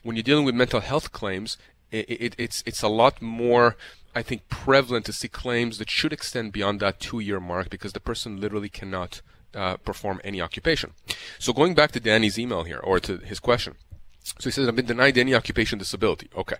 When 0.04 0.18
you're 0.18 0.24
dealing 0.24 0.44
with 0.44 0.54
mental 0.54 0.82
health 0.82 1.14
claims, 1.14 1.58
it, 1.92 2.10
it, 2.10 2.36
it's, 2.38 2.62
it's 2.66 2.84
a 2.84 2.90
lot 2.90 3.22
more, 3.22 3.78
I 4.14 4.22
think, 4.22 4.50
prevalent 4.50 5.06
to 5.06 5.14
see 5.14 5.30
claims 5.30 5.78
that 5.78 5.90
should 5.90 6.12
extend 6.12 6.52
beyond 6.52 6.82
that 6.82 7.00
two 7.00 7.22
year 7.22 7.40
mark 7.40 7.70
because 7.70 7.94
the 7.94 8.02
person 8.02 8.42
literally 8.42 8.68
cannot 8.68 9.22
uh, 9.56 9.78
perform 9.78 10.22
any 10.24 10.42
occupation. 10.42 10.92
So 11.40 11.54
going 11.54 11.74
back 11.74 11.92
to 11.94 12.00
Danny's 12.00 12.40
email 12.40 12.64
here, 12.64 12.80
or 12.80 13.00
to 13.02 13.18
his 13.18 13.40
question. 13.40 13.76
So 14.24 14.46
he 14.46 14.52
says, 14.52 14.68
I've 14.68 14.76
been 14.76 14.86
denied 14.86 15.18
any 15.18 15.36
occupation 15.36 15.78
disability. 15.80 16.30
Okay. 16.36 16.56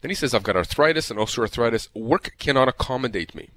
Then 0.00 0.10
he 0.10 0.14
says, 0.14 0.34
I've 0.34 0.42
got 0.42 0.56
arthritis 0.56 1.10
and 1.10 1.18
osteoarthritis. 1.18 1.88
Work 1.94 2.34
cannot 2.38 2.68
accommodate 2.68 3.34
me. 3.34 3.50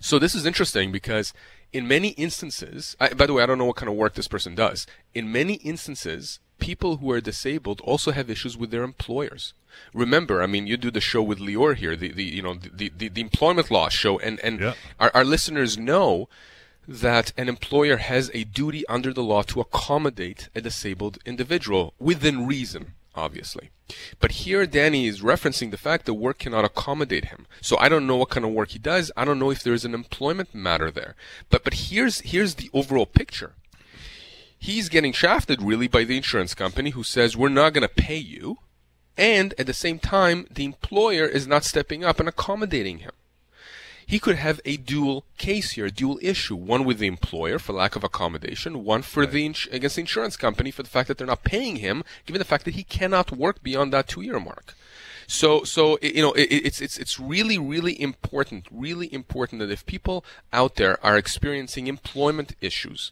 So 0.00 0.18
this 0.18 0.34
is 0.34 0.46
interesting 0.46 0.92
because 0.92 1.32
in 1.72 1.88
many 1.88 2.08
instances, 2.10 2.96
I, 3.00 3.10
by 3.10 3.26
the 3.26 3.32
way, 3.32 3.42
I 3.42 3.46
don't 3.46 3.58
know 3.58 3.64
what 3.66 3.76
kind 3.76 3.90
of 3.90 3.96
work 3.96 4.14
this 4.14 4.28
person 4.28 4.54
does. 4.54 4.86
In 5.14 5.30
many 5.30 5.54
instances, 5.54 6.40
people 6.58 6.98
who 6.98 7.10
are 7.10 7.20
disabled 7.20 7.80
also 7.82 8.12
have 8.12 8.30
issues 8.30 8.56
with 8.56 8.70
their 8.70 8.82
employers. 8.82 9.52
Remember, 9.92 10.42
I 10.42 10.46
mean, 10.46 10.66
you 10.66 10.76
do 10.76 10.90
the 10.90 11.00
show 11.00 11.22
with 11.22 11.38
Lior 11.38 11.76
here, 11.76 11.96
the, 11.96 12.12
the 12.12 12.24
you 12.24 12.42
know 12.42 12.54
the, 12.54 12.90
the, 12.96 13.08
the 13.08 13.20
employment 13.20 13.70
law 13.70 13.88
show, 13.88 14.18
and 14.20 14.40
and 14.40 14.60
yeah. 14.60 14.74
our, 14.98 15.10
our 15.14 15.24
listeners 15.24 15.76
know 15.76 16.28
that 16.88 17.32
an 17.36 17.48
employer 17.48 17.96
has 17.96 18.30
a 18.32 18.44
duty 18.44 18.86
under 18.88 19.12
the 19.12 19.22
law 19.22 19.42
to 19.42 19.60
accommodate 19.60 20.48
a 20.54 20.60
disabled 20.60 21.18
individual 21.24 21.94
within 21.98 22.46
reason, 22.46 22.94
obviously. 23.14 23.70
But 24.18 24.32
here 24.32 24.66
Danny 24.66 25.06
is 25.06 25.20
referencing 25.20 25.70
the 25.70 25.78
fact 25.78 26.06
that 26.06 26.14
work 26.14 26.38
cannot 26.38 26.64
accommodate 26.64 27.26
him. 27.26 27.46
So 27.60 27.76
I 27.78 27.88
don't 27.88 28.06
know 28.06 28.16
what 28.16 28.30
kind 28.30 28.44
of 28.44 28.52
work 28.52 28.70
he 28.70 28.78
does. 28.78 29.12
I 29.16 29.24
don't 29.24 29.38
know 29.38 29.50
if 29.50 29.62
there's 29.62 29.84
an 29.84 29.94
employment 29.94 30.54
matter 30.54 30.90
there. 30.90 31.14
But 31.50 31.64
but 31.64 31.74
here's 31.74 32.20
here's 32.20 32.56
the 32.56 32.70
overall 32.72 33.06
picture. 33.06 33.52
He's 34.58 34.88
getting 34.88 35.12
shafted 35.12 35.62
really 35.62 35.86
by 35.86 36.04
the 36.04 36.16
insurance 36.16 36.54
company 36.54 36.90
who 36.90 37.04
says 37.04 37.36
we're 37.36 37.48
not 37.48 37.72
going 37.72 37.86
to 37.86 37.94
pay 37.94 38.16
you. 38.16 38.58
And 39.16 39.54
at 39.58 39.66
the 39.66 39.74
same 39.74 39.98
time, 39.98 40.46
the 40.50 40.64
employer 40.64 41.24
is 41.24 41.46
not 41.46 41.64
stepping 41.64 42.04
up 42.04 42.20
and 42.20 42.28
accommodating 42.28 42.98
him 42.98 43.12
he 44.06 44.20
could 44.20 44.36
have 44.36 44.60
a 44.64 44.76
dual 44.76 45.24
case 45.36 45.72
here, 45.72 45.86
a 45.86 45.90
dual 45.90 46.18
issue, 46.22 46.54
one 46.54 46.84
with 46.84 46.98
the 46.98 47.08
employer 47.08 47.58
for 47.58 47.72
lack 47.72 47.96
of 47.96 48.04
accommodation, 48.04 48.84
one 48.84 49.02
for 49.02 49.20
right. 49.20 49.32
the 49.32 49.46
ins- 49.46 49.68
against 49.72 49.96
the 49.96 50.02
insurance 50.02 50.36
company 50.36 50.70
for 50.70 50.84
the 50.84 50.88
fact 50.88 51.08
that 51.08 51.18
they're 51.18 51.26
not 51.26 51.42
paying 51.42 51.76
him, 51.76 52.04
given 52.24 52.38
the 52.38 52.44
fact 52.44 52.64
that 52.64 52.74
he 52.74 52.84
cannot 52.84 53.36
work 53.36 53.62
beyond 53.64 53.92
that 53.92 54.06
two-year 54.06 54.38
mark. 54.38 54.74
So, 55.26 55.64
so 55.64 55.98
you 56.00 56.22
know, 56.22 56.32
it, 56.34 56.44
it's 56.44 56.80
it's 56.80 56.98
it's 56.98 57.18
really 57.18 57.58
really 57.58 58.00
important, 58.00 58.66
really 58.70 59.12
important 59.12 59.58
that 59.58 59.72
if 59.72 59.84
people 59.84 60.24
out 60.52 60.76
there 60.76 61.04
are 61.04 61.16
experiencing 61.16 61.88
employment 61.88 62.54
issues 62.60 63.10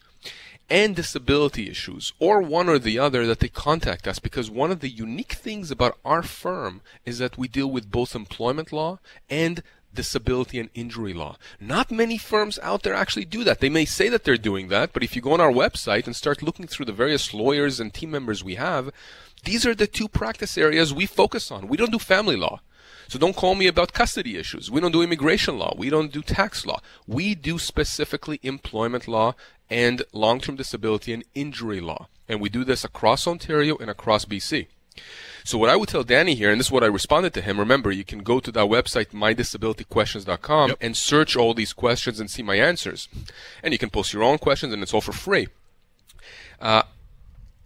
and 0.70 0.96
disability 0.96 1.68
issues, 1.68 2.12
or 2.18 2.40
one 2.40 2.68
or 2.68 2.78
the 2.78 2.98
other, 2.98 3.26
that 3.26 3.40
they 3.40 3.48
contact 3.48 4.08
us 4.08 4.18
because 4.18 4.48
one 4.48 4.70
of 4.70 4.80
the 4.80 4.88
unique 4.88 5.32
things 5.32 5.70
about 5.70 5.98
our 6.04 6.22
firm 6.22 6.80
is 7.04 7.18
that 7.18 7.36
we 7.36 7.48
deal 7.48 7.70
with 7.70 7.90
both 7.90 8.14
employment 8.14 8.72
law 8.72 8.98
and 9.28 9.62
disability 9.94 10.58
and 10.58 10.70
injury 10.74 11.14
law. 11.14 11.36
Not 11.60 11.90
many 11.90 12.18
firms 12.18 12.58
out 12.62 12.82
there 12.82 12.94
actually 12.94 13.24
do 13.24 13.44
that. 13.44 13.60
They 13.60 13.68
may 13.68 13.84
say 13.84 14.08
that 14.08 14.24
they're 14.24 14.36
doing 14.36 14.68
that, 14.68 14.92
but 14.92 15.02
if 15.02 15.14
you 15.14 15.22
go 15.22 15.32
on 15.32 15.40
our 15.40 15.52
website 15.52 16.06
and 16.06 16.16
start 16.16 16.42
looking 16.42 16.66
through 16.66 16.86
the 16.86 16.92
various 16.92 17.32
lawyers 17.32 17.80
and 17.80 17.92
team 17.92 18.10
members 18.10 18.42
we 18.42 18.56
have, 18.56 18.90
these 19.44 19.66
are 19.66 19.74
the 19.74 19.86
two 19.86 20.08
practice 20.08 20.56
areas 20.56 20.92
we 20.92 21.06
focus 21.06 21.50
on. 21.50 21.68
We 21.68 21.76
don't 21.76 21.92
do 21.92 21.98
family 21.98 22.36
law. 22.36 22.60
So 23.08 23.18
don't 23.18 23.36
call 23.36 23.54
me 23.54 23.66
about 23.66 23.92
custody 23.92 24.36
issues. 24.36 24.70
We 24.70 24.80
don't 24.80 24.92
do 24.92 25.02
immigration 25.02 25.58
law. 25.58 25.74
We 25.76 25.90
don't 25.90 26.12
do 26.12 26.22
tax 26.22 26.64
law. 26.64 26.80
We 27.06 27.34
do 27.34 27.58
specifically 27.58 28.40
employment 28.42 29.06
law 29.06 29.34
and 29.68 30.02
long-term 30.12 30.56
disability 30.56 31.12
and 31.12 31.24
injury 31.34 31.80
law. 31.80 32.08
And 32.28 32.40
we 32.40 32.48
do 32.48 32.64
this 32.64 32.84
across 32.84 33.26
Ontario 33.26 33.76
and 33.76 33.90
across 33.90 34.24
BC. 34.24 34.68
So 35.46 35.58
what 35.58 35.68
I 35.68 35.76
would 35.76 35.90
tell 35.90 36.04
Danny 36.04 36.34
here, 36.34 36.50
and 36.50 36.58
this 36.58 36.68
is 36.68 36.72
what 36.72 36.82
I 36.82 36.86
responded 36.86 37.34
to 37.34 37.42
him. 37.42 37.60
Remember, 37.60 37.92
you 37.92 38.02
can 38.02 38.20
go 38.20 38.40
to 38.40 38.50
that 38.50 38.66
website, 38.66 39.08
mydisabilityquestions.com, 39.08 40.70
yep. 40.70 40.78
and 40.80 40.96
search 40.96 41.36
all 41.36 41.52
these 41.52 41.74
questions 41.74 42.18
and 42.18 42.30
see 42.30 42.42
my 42.42 42.56
answers. 42.56 43.08
And 43.62 43.72
you 43.72 43.78
can 43.78 43.90
post 43.90 44.14
your 44.14 44.22
own 44.22 44.38
questions, 44.38 44.72
and 44.72 44.82
it's 44.82 44.94
all 44.94 45.02
for 45.02 45.12
free. 45.12 45.48
Uh, 46.62 46.84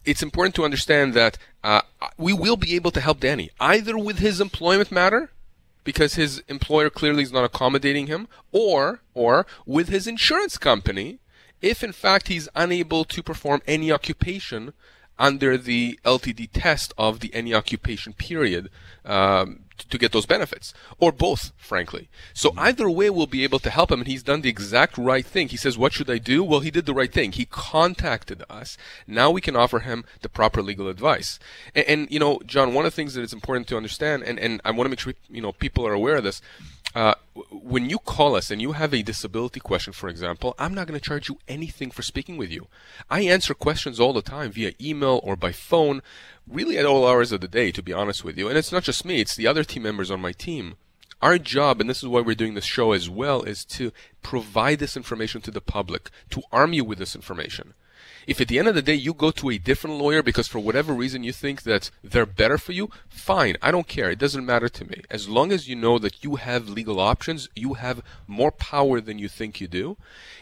it's 0.04 0.24
important 0.24 0.56
to 0.56 0.64
understand 0.64 1.14
that 1.14 1.38
uh, 1.62 1.82
we 2.16 2.32
will 2.32 2.56
be 2.56 2.74
able 2.74 2.90
to 2.90 3.00
help 3.00 3.20
Danny 3.20 3.50
either 3.60 3.96
with 3.96 4.18
his 4.18 4.40
employment 4.40 4.90
matter 4.90 5.30
because 5.84 6.14
his 6.14 6.42
employer 6.48 6.90
clearly 6.90 7.22
is 7.22 7.32
not 7.32 7.44
accommodating 7.44 8.08
him, 8.08 8.26
or 8.50 9.00
or 9.14 9.46
with 9.66 9.88
his 9.88 10.06
insurance 10.06 10.58
company 10.58 11.18
if 11.60 11.82
in 11.82 11.92
fact 11.92 12.28
he's 12.28 12.48
unable 12.54 13.04
to 13.04 13.22
perform 13.22 13.62
any 13.66 13.90
occupation 13.90 14.72
under 15.18 15.58
the 15.58 15.98
LTD 16.04 16.50
test 16.52 16.92
of 16.96 17.20
the 17.20 17.34
any 17.34 17.52
occupation 17.52 18.12
period 18.12 18.70
um, 19.04 19.64
to 19.88 19.98
get 19.98 20.12
those 20.12 20.26
benefits, 20.26 20.74
or 20.98 21.12
both, 21.12 21.52
frankly. 21.56 22.08
So 22.34 22.50
mm-hmm. 22.50 22.58
either 22.60 22.90
way, 22.90 23.10
we'll 23.10 23.26
be 23.26 23.44
able 23.44 23.58
to 23.60 23.70
help 23.70 23.90
him, 23.90 24.00
and 24.00 24.08
he's 24.08 24.22
done 24.22 24.42
the 24.42 24.48
exact 24.48 24.98
right 24.98 25.24
thing. 25.24 25.48
He 25.48 25.56
says, 25.56 25.78
"What 25.78 25.92
should 25.92 26.10
I 26.10 26.18
do?" 26.18 26.42
Well, 26.44 26.60
he 26.60 26.70
did 26.70 26.86
the 26.86 26.94
right 26.94 27.12
thing. 27.12 27.32
He 27.32 27.46
contacted 27.46 28.42
us. 28.50 28.76
Now 29.06 29.30
we 29.30 29.40
can 29.40 29.56
offer 29.56 29.80
him 29.80 30.04
the 30.20 30.28
proper 30.28 30.62
legal 30.62 30.88
advice. 30.88 31.38
And, 31.74 31.86
and 31.86 32.10
you 32.10 32.18
know, 32.18 32.40
John, 32.46 32.74
one 32.74 32.86
of 32.86 32.92
the 32.92 32.96
things 32.96 33.14
that 33.14 33.22
it's 33.22 33.32
important 33.32 33.68
to 33.68 33.76
understand, 33.76 34.22
and, 34.24 34.38
and 34.38 34.60
I 34.64 34.70
want 34.70 34.86
to 34.86 34.90
make 34.90 35.00
sure 35.00 35.14
you 35.28 35.42
know 35.42 35.52
people 35.52 35.86
are 35.86 35.94
aware 35.94 36.16
of 36.16 36.24
this. 36.24 36.42
Uh, 36.98 37.14
when 37.52 37.88
you 37.88 37.96
call 37.96 38.34
us 38.34 38.50
and 38.50 38.60
you 38.60 38.72
have 38.72 38.92
a 38.92 39.04
disability 39.04 39.60
question, 39.60 39.92
for 39.92 40.08
example, 40.08 40.56
I'm 40.58 40.74
not 40.74 40.88
going 40.88 40.98
to 40.98 41.08
charge 41.08 41.28
you 41.28 41.38
anything 41.46 41.92
for 41.92 42.02
speaking 42.02 42.36
with 42.36 42.50
you. 42.50 42.66
I 43.08 43.20
answer 43.20 43.54
questions 43.54 44.00
all 44.00 44.12
the 44.12 44.20
time 44.20 44.50
via 44.50 44.72
email 44.80 45.20
or 45.22 45.36
by 45.36 45.52
phone, 45.52 46.02
really 46.44 46.76
at 46.76 46.84
all 46.84 47.06
hours 47.06 47.30
of 47.30 47.40
the 47.40 47.46
day, 47.46 47.70
to 47.70 47.84
be 47.84 47.92
honest 47.92 48.24
with 48.24 48.36
you. 48.36 48.48
And 48.48 48.58
it's 48.58 48.72
not 48.72 48.82
just 48.82 49.04
me, 49.04 49.20
it's 49.20 49.36
the 49.36 49.46
other 49.46 49.62
team 49.62 49.84
members 49.84 50.10
on 50.10 50.20
my 50.20 50.32
team. 50.32 50.74
Our 51.22 51.38
job, 51.38 51.80
and 51.80 51.88
this 51.88 52.02
is 52.02 52.08
why 52.08 52.20
we're 52.20 52.34
doing 52.34 52.54
this 52.54 52.64
show 52.64 52.90
as 52.90 53.08
well, 53.08 53.44
is 53.44 53.64
to 53.66 53.92
provide 54.20 54.80
this 54.80 54.96
information 54.96 55.40
to 55.42 55.52
the 55.52 55.60
public, 55.60 56.10
to 56.30 56.42
arm 56.50 56.72
you 56.72 56.84
with 56.84 56.98
this 56.98 57.14
information. 57.14 57.74
If 58.28 58.42
at 58.42 58.48
the 58.48 58.58
end 58.58 58.68
of 58.68 58.74
the 58.74 58.82
day 58.82 58.94
you 58.94 59.14
go 59.14 59.30
to 59.30 59.48
a 59.48 59.56
different 59.56 59.96
lawyer 59.96 60.22
because 60.22 60.46
for 60.46 60.58
whatever 60.58 60.92
reason 60.92 61.24
you 61.24 61.32
think 61.32 61.62
that 61.62 61.90
they're 62.04 62.26
better 62.26 62.58
for 62.58 62.72
you, 62.72 62.90
fine. 63.08 63.56
I 63.62 63.70
don't 63.70 63.88
care. 63.88 64.10
It 64.10 64.18
doesn't 64.18 64.44
matter 64.44 64.68
to 64.68 64.84
me. 64.84 65.00
As 65.08 65.30
long 65.30 65.50
as 65.50 65.66
you 65.66 65.74
know 65.74 65.98
that 65.98 66.22
you 66.22 66.36
have 66.36 66.68
legal 66.68 67.00
options, 67.00 67.48
you 67.56 67.72
have 67.74 68.02
more 68.26 68.52
power 68.52 69.00
than 69.00 69.18
you 69.18 69.28
think 69.28 69.62
you 69.62 69.66
do. 69.66 69.96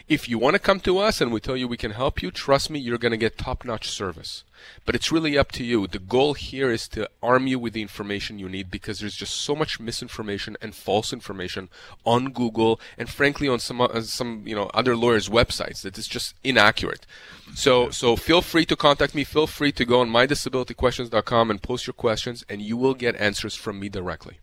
If 0.09 0.27
you 0.27 0.37
want 0.37 0.55
to 0.55 0.59
come 0.59 0.81
to 0.81 0.97
us 0.97 1.21
and 1.21 1.31
we 1.31 1.39
tell 1.39 1.55
you 1.55 1.65
we 1.65 1.77
can 1.77 1.91
help 1.91 2.21
you, 2.21 2.29
trust 2.29 2.69
me, 2.69 2.77
you're 2.77 2.97
going 2.97 3.13
to 3.13 3.17
get 3.17 3.37
top 3.37 3.63
notch 3.63 3.89
service. 3.89 4.43
But 4.85 4.95
it's 4.95 5.11
really 5.11 5.37
up 5.37 5.51
to 5.53 5.63
you. 5.63 5.87
The 5.87 5.99
goal 5.99 6.33
here 6.33 6.71
is 6.71 6.87
to 6.89 7.09
arm 7.21 7.47
you 7.47 7.59
with 7.59 7.73
the 7.73 7.81
information 7.81 8.39
you 8.39 8.49
need 8.49 8.71
because 8.71 8.99
there's 8.99 9.15
just 9.15 9.35
so 9.35 9.55
much 9.55 9.79
misinformation 9.79 10.57
and 10.61 10.73
false 10.73 11.13
information 11.13 11.69
on 12.05 12.31
Google 12.31 12.79
and 12.97 13.09
frankly 13.09 13.47
on 13.47 13.59
some 13.59 13.81
uh, 13.81 14.01
some 14.01 14.47
you 14.47 14.55
know 14.55 14.69
other 14.73 14.95
lawyers' 14.95 15.29
websites 15.29 15.81
that 15.81 15.97
is 15.97 16.07
just 16.07 16.35
inaccurate. 16.43 17.05
So 17.55 17.89
so 17.89 18.15
feel 18.15 18.41
free 18.41 18.65
to 18.65 18.75
contact 18.75 19.15
me. 19.15 19.23
Feel 19.23 19.47
free 19.47 19.71
to 19.73 19.85
go 19.85 20.01
on 20.01 20.09
mydisabilityquestions.com 20.09 21.51
and 21.51 21.61
post 21.61 21.87
your 21.87 21.93
questions, 21.93 22.45
and 22.49 22.61
you 22.61 22.77
will 22.77 22.93
get 22.93 23.15
answers 23.15 23.55
from 23.55 23.79
me 23.79 23.89
directly. 23.89 24.39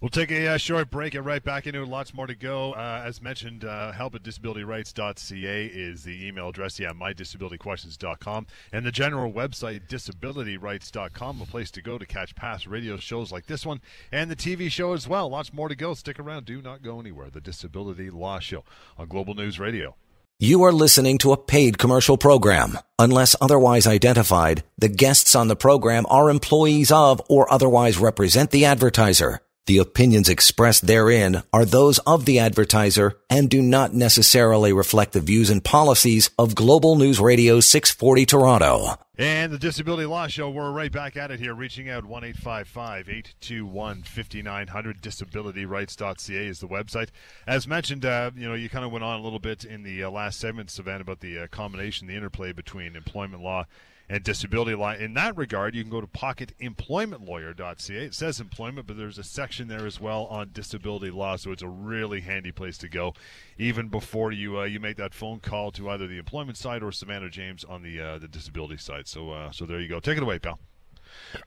We'll 0.00 0.10
take 0.10 0.30
a 0.30 0.46
uh, 0.46 0.56
short 0.58 0.90
break 0.90 1.14
and 1.14 1.24
right 1.24 1.42
back 1.42 1.66
into 1.66 1.80
it. 1.80 1.88
Lots 1.88 2.12
more 2.12 2.26
to 2.26 2.34
go. 2.34 2.72
Uh, 2.72 3.02
as 3.04 3.22
mentioned, 3.22 3.64
uh, 3.64 3.92
help 3.92 4.14
at 4.14 4.22
disabilityrights.ca 4.22 5.66
is 5.66 6.04
the 6.04 6.26
email 6.26 6.50
address. 6.50 6.78
Yeah, 6.78 6.92
mydisabilityquestions.com. 6.92 8.46
And 8.72 8.84
the 8.84 8.92
general 8.92 9.32
website, 9.32 9.88
disabilityrights.com, 9.88 11.40
a 11.40 11.46
place 11.46 11.70
to 11.70 11.80
go 11.82 11.96
to 11.96 12.04
catch 12.04 12.34
past 12.34 12.66
radio 12.66 12.98
shows 12.98 13.32
like 13.32 13.46
this 13.46 13.64
one 13.64 13.80
and 14.12 14.30
the 14.30 14.36
TV 14.36 14.70
show 14.70 14.92
as 14.92 15.08
well. 15.08 15.30
Lots 15.30 15.54
more 15.54 15.70
to 15.70 15.74
go. 15.74 15.94
Stick 15.94 16.20
around. 16.20 16.44
Do 16.44 16.60
not 16.60 16.82
go 16.82 17.00
anywhere. 17.00 17.30
The 17.30 17.40
Disability 17.40 18.10
Law 18.10 18.38
Show 18.38 18.64
on 18.98 19.08
Global 19.08 19.34
News 19.34 19.58
Radio. 19.58 19.96
You 20.38 20.64
are 20.64 20.72
listening 20.72 21.16
to 21.18 21.32
a 21.32 21.38
paid 21.38 21.78
commercial 21.78 22.18
program. 22.18 22.78
Unless 22.98 23.36
otherwise 23.40 23.86
identified, 23.86 24.62
the 24.76 24.88
guests 24.88 25.34
on 25.34 25.48
the 25.48 25.56
program 25.56 26.04
are 26.10 26.28
employees 26.28 26.92
of 26.92 27.22
or 27.30 27.50
otherwise 27.50 27.96
represent 27.96 28.50
the 28.50 28.66
advertiser. 28.66 29.40
The 29.66 29.78
opinions 29.78 30.28
expressed 30.28 30.86
therein 30.86 31.42
are 31.52 31.64
those 31.64 31.98
of 32.00 32.24
the 32.24 32.38
advertiser 32.38 33.18
and 33.28 33.50
do 33.50 33.60
not 33.60 33.92
necessarily 33.92 34.72
reflect 34.72 35.12
the 35.12 35.20
views 35.20 35.50
and 35.50 35.64
policies 35.64 36.30
of 36.38 36.54
Global 36.54 36.94
News 36.94 37.18
Radio 37.18 37.58
640 37.58 38.26
Toronto. 38.26 38.94
And 39.18 39.52
the 39.52 39.58
Disability 39.58 40.06
Law 40.06 40.28
Show, 40.28 40.50
we're 40.50 40.70
right 40.70 40.92
back 40.92 41.16
at 41.16 41.32
it 41.32 41.40
here, 41.40 41.52
reaching 41.52 41.90
out 41.90 42.04
1 42.04 42.22
821 42.22 44.02
5900. 44.04 45.02
Disabilityrights.ca 45.02 46.46
is 46.46 46.60
the 46.60 46.68
website. 46.68 47.08
As 47.44 47.66
mentioned, 47.66 48.04
uh, 48.04 48.30
you 48.36 48.46
know, 48.46 48.54
you 48.54 48.68
kind 48.68 48.84
of 48.84 48.92
went 48.92 49.02
on 49.02 49.18
a 49.18 49.22
little 49.24 49.40
bit 49.40 49.64
in 49.64 49.82
the 49.82 50.04
uh, 50.04 50.10
last 50.10 50.38
segment, 50.38 50.70
Savannah, 50.70 51.00
about 51.00 51.18
the 51.18 51.40
uh, 51.40 51.46
combination, 51.48 52.06
the 52.06 52.14
interplay 52.14 52.52
between 52.52 52.94
employment 52.94 53.42
law 53.42 53.64
and 54.08 54.22
disability 54.22 54.74
law. 54.74 54.92
In 54.92 55.14
that 55.14 55.36
regard, 55.36 55.74
you 55.74 55.82
can 55.82 55.90
go 55.90 56.00
to 56.00 56.06
pocketemploymentlawyer.ca. 56.06 58.04
It 58.04 58.14
says 58.14 58.40
employment, 58.40 58.86
but 58.86 58.96
there's 58.96 59.18
a 59.18 59.24
section 59.24 59.68
there 59.68 59.86
as 59.86 60.00
well 60.00 60.26
on 60.26 60.50
disability 60.52 61.10
law, 61.10 61.36
so 61.36 61.50
it's 61.50 61.62
a 61.62 61.68
really 61.68 62.20
handy 62.20 62.52
place 62.52 62.78
to 62.78 62.88
go, 62.88 63.14
even 63.58 63.88
before 63.88 64.32
you 64.32 64.60
uh, 64.60 64.64
you 64.64 64.78
make 64.80 64.96
that 64.96 65.14
phone 65.14 65.40
call 65.40 65.70
to 65.72 65.90
either 65.90 66.06
the 66.06 66.18
employment 66.18 66.56
side 66.56 66.82
or 66.82 66.92
Savannah 66.92 67.30
James 67.30 67.64
on 67.64 67.82
the 67.82 68.00
uh, 68.00 68.18
the 68.18 68.28
disability 68.28 68.76
side. 68.76 69.08
So 69.08 69.30
uh, 69.30 69.50
so 69.50 69.66
there 69.66 69.80
you 69.80 69.88
go. 69.88 70.00
Take 70.00 70.16
it 70.16 70.22
away, 70.22 70.38
pal. 70.38 70.58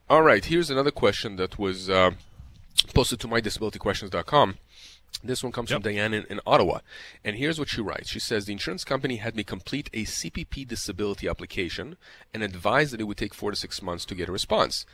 All 0.08 0.22
right. 0.22 0.44
Here's 0.44 0.70
another 0.70 0.90
question 0.90 1.36
that 1.36 1.58
was 1.58 1.88
uh, 1.88 2.12
posted 2.94 3.20
to 3.20 3.28
mydisabilityquestions.com. 3.28 4.58
This 5.22 5.42
one 5.42 5.52
comes 5.52 5.70
yep. 5.70 5.82
from 5.82 5.92
Diane 5.92 6.14
in, 6.14 6.24
in, 6.30 6.40
Ottawa. 6.46 6.80
And 7.24 7.36
here's 7.36 7.58
what 7.58 7.68
she 7.68 7.82
writes. 7.82 8.08
She 8.08 8.20
says, 8.20 8.46
The 8.46 8.52
insurance 8.52 8.84
company 8.84 9.16
had 9.16 9.36
me 9.36 9.44
complete 9.44 9.90
a 9.92 10.04
CPP 10.04 10.66
disability 10.66 11.28
application 11.28 11.96
and 12.32 12.42
advised 12.42 12.92
that 12.92 13.00
it 13.00 13.04
would 13.04 13.18
take 13.18 13.34
four 13.34 13.50
to 13.50 13.56
six 13.56 13.82
months 13.82 14.06
to 14.06 14.14
get 14.14 14.30
a 14.30 14.32
response. 14.32 14.86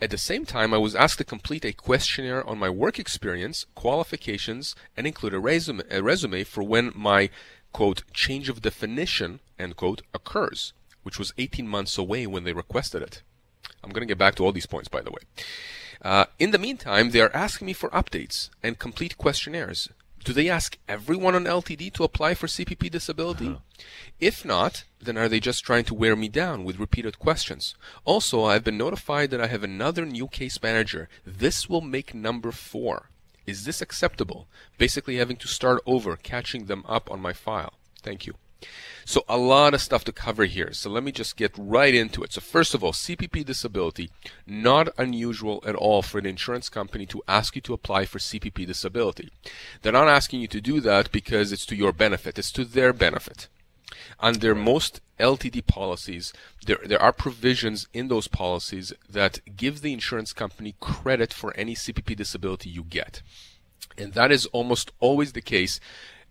At 0.00 0.10
the 0.10 0.18
same 0.18 0.44
time, 0.44 0.74
I 0.74 0.78
was 0.78 0.94
asked 0.94 1.18
to 1.18 1.24
complete 1.24 1.64
a 1.64 1.72
questionnaire 1.72 2.46
on 2.48 2.58
my 2.58 2.70
work 2.70 2.98
experience, 2.98 3.66
qualifications, 3.74 4.74
and 4.96 5.06
include 5.06 5.34
a 5.34 5.38
resume, 5.38 5.82
a 5.90 6.02
resume 6.02 6.44
for 6.44 6.62
when 6.62 6.92
my, 6.94 7.30
quote, 7.72 8.02
change 8.12 8.48
of 8.48 8.62
definition, 8.62 9.40
end 9.58 9.76
quote, 9.76 10.02
occurs, 10.12 10.72
which 11.02 11.18
was 11.18 11.34
18 11.38 11.68
months 11.68 11.98
away 11.98 12.26
when 12.26 12.44
they 12.44 12.52
requested 12.52 13.02
it. 13.02 13.22
I'm 13.82 13.90
going 13.90 14.00
to 14.06 14.10
get 14.10 14.18
back 14.18 14.34
to 14.36 14.44
all 14.44 14.52
these 14.52 14.66
points, 14.66 14.88
by 14.88 15.02
the 15.02 15.10
way. 15.10 15.20
Uh, 16.04 16.26
in 16.38 16.50
the 16.50 16.58
meantime, 16.58 17.10
they 17.10 17.20
are 17.22 17.34
asking 17.34 17.66
me 17.66 17.72
for 17.72 17.88
updates 17.90 18.50
and 18.62 18.78
complete 18.78 19.16
questionnaires. 19.16 19.88
Do 20.22 20.32
they 20.32 20.48
ask 20.50 20.78
everyone 20.86 21.34
on 21.34 21.44
LTD 21.44 21.92
to 21.94 22.04
apply 22.04 22.34
for 22.34 22.46
CPP 22.46 22.90
disability? 22.90 23.48
Uh-huh. 23.48 23.84
If 24.20 24.44
not, 24.44 24.84
then 25.00 25.18
are 25.18 25.28
they 25.28 25.40
just 25.40 25.64
trying 25.64 25.84
to 25.84 25.94
wear 25.94 26.14
me 26.14 26.28
down 26.28 26.64
with 26.64 26.78
repeated 26.78 27.18
questions? 27.18 27.74
Also, 28.04 28.44
I've 28.44 28.64
been 28.64 28.78
notified 28.78 29.30
that 29.30 29.40
I 29.40 29.48
have 29.48 29.62
another 29.62 30.04
new 30.04 30.28
case 30.28 30.62
manager. 30.62 31.08
This 31.26 31.68
will 31.68 31.82
make 31.82 32.14
number 32.14 32.52
four. 32.52 33.10
Is 33.46 33.64
this 33.64 33.82
acceptable? 33.82 34.46
Basically, 34.78 35.16
having 35.16 35.36
to 35.36 35.48
start 35.48 35.82
over, 35.84 36.16
catching 36.16 36.66
them 36.66 36.84
up 36.88 37.10
on 37.10 37.20
my 37.20 37.32
file. 37.34 37.74
Thank 38.02 38.26
you. 38.26 38.34
So 39.04 39.24
a 39.28 39.36
lot 39.36 39.74
of 39.74 39.82
stuff 39.82 40.04
to 40.04 40.12
cover 40.12 40.46
here. 40.46 40.72
So 40.72 40.88
let 40.90 41.04
me 41.04 41.12
just 41.12 41.36
get 41.36 41.52
right 41.58 41.94
into 41.94 42.22
it. 42.22 42.32
So 42.32 42.40
first 42.40 42.74
of 42.74 42.82
all, 42.82 42.92
CPP 42.92 43.44
disability, 43.44 44.10
not 44.46 44.88
unusual 44.96 45.62
at 45.66 45.74
all 45.74 46.02
for 46.02 46.18
an 46.18 46.26
insurance 46.26 46.68
company 46.68 47.04
to 47.06 47.22
ask 47.28 47.54
you 47.54 47.62
to 47.62 47.74
apply 47.74 48.06
for 48.06 48.18
CPP 48.18 48.66
disability. 48.66 49.30
They're 49.82 49.92
not 49.92 50.08
asking 50.08 50.40
you 50.40 50.48
to 50.48 50.60
do 50.60 50.80
that 50.80 51.12
because 51.12 51.52
it's 51.52 51.66
to 51.66 51.76
your 51.76 51.92
benefit. 51.92 52.38
It's 52.38 52.52
to 52.52 52.64
their 52.64 52.92
benefit. 52.92 53.48
Under 54.20 54.54
most 54.54 55.00
LTD 55.20 55.66
policies, 55.66 56.32
there, 56.66 56.78
there 56.84 57.02
are 57.02 57.12
provisions 57.12 57.86
in 57.92 58.08
those 58.08 58.28
policies 58.28 58.92
that 59.08 59.40
give 59.56 59.80
the 59.80 59.92
insurance 59.92 60.32
company 60.32 60.74
credit 60.80 61.32
for 61.32 61.54
any 61.56 61.74
CPP 61.74 62.16
disability 62.16 62.70
you 62.70 62.84
get. 62.84 63.22
And 63.96 64.12
that 64.14 64.32
is 64.32 64.46
almost 64.46 64.90
always 64.98 65.32
the 65.32 65.40
case 65.40 65.78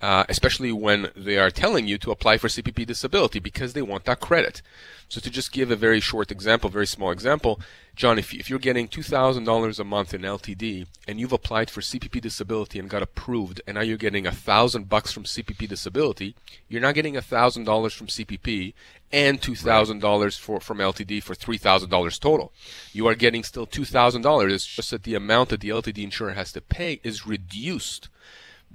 uh, 0.04 0.26
especially 0.28 0.70
when 0.70 1.10
they 1.16 1.38
are 1.38 1.50
telling 1.50 1.88
you 1.88 1.98
to 1.98 2.12
apply 2.12 2.38
for 2.38 2.50
CPP 2.50 2.86
disability 2.86 3.40
because 3.40 3.72
they 3.72 3.82
want 3.82 4.04
that 4.04 4.20
credit. 4.20 4.62
So 5.08 5.22
to 5.22 5.30
just 5.30 5.54
give 5.54 5.72
a 5.72 5.78
very 5.78 6.02
short 6.02 6.30
example, 6.30 6.70
very 6.70 6.88
small 6.88 7.10
example, 7.10 7.62
John, 7.96 8.20
if, 8.20 8.34
if 8.34 8.50
you're 8.50 8.60
getting 8.60 8.90
$2,000 8.90 9.80
a 9.80 9.84
month 9.86 10.14
in 10.14 10.24
LTD 10.24 10.88
and 11.08 11.22
you've 11.22 11.32
applied 11.32 11.70
for 11.70 11.80
CPP 11.80 12.20
disability 12.20 12.80
and 12.80 12.90
got 12.90 13.02
approved 13.02 13.62
and 13.66 13.76
now 13.76 13.82
you're 13.82 13.96
getting 13.96 14.28
a 14.28 14.32
thousand 14.34 14.90
bucks 14.90 15.14
from 15.14 15.24
CPP 15.24 15.70
disability, 15.70 16.36
you're 16.68 16.82
not 16.82 16.96
getting 16.96 17.16
a 17.16 17.22
thousand 17.22 17.64
dollars 17.64 17.94
from 17.94 18.08
CPP 18.08 18.74
and 19.14 19.40
$2,000 19.40 20.38
for, 20.38 20.60
from 20.60 20.80
LTD 20.80 21.24
for 21.24 21.34
$3,000 21.34 22.20
total. 22.20 22.52
You 22.92 23.08
are 23.08 23.16
getting 23.16 23.44
still 23.46 23.66
$2,000. 23.68 24.52
It's 24.52 24.66
just 24.66 24.92
that 24.92 25.04
the 25.04 25.16
amount 25.16 25.48
that 25.48 25.62
the 25.62 25.70
LTD 25.70 26.04
insurer 26.04 26.34
has 26.34 26.52
to 26.52 26.60
pay 26.60 27.00
is 27.04 27.26
reduced 27.26 28.10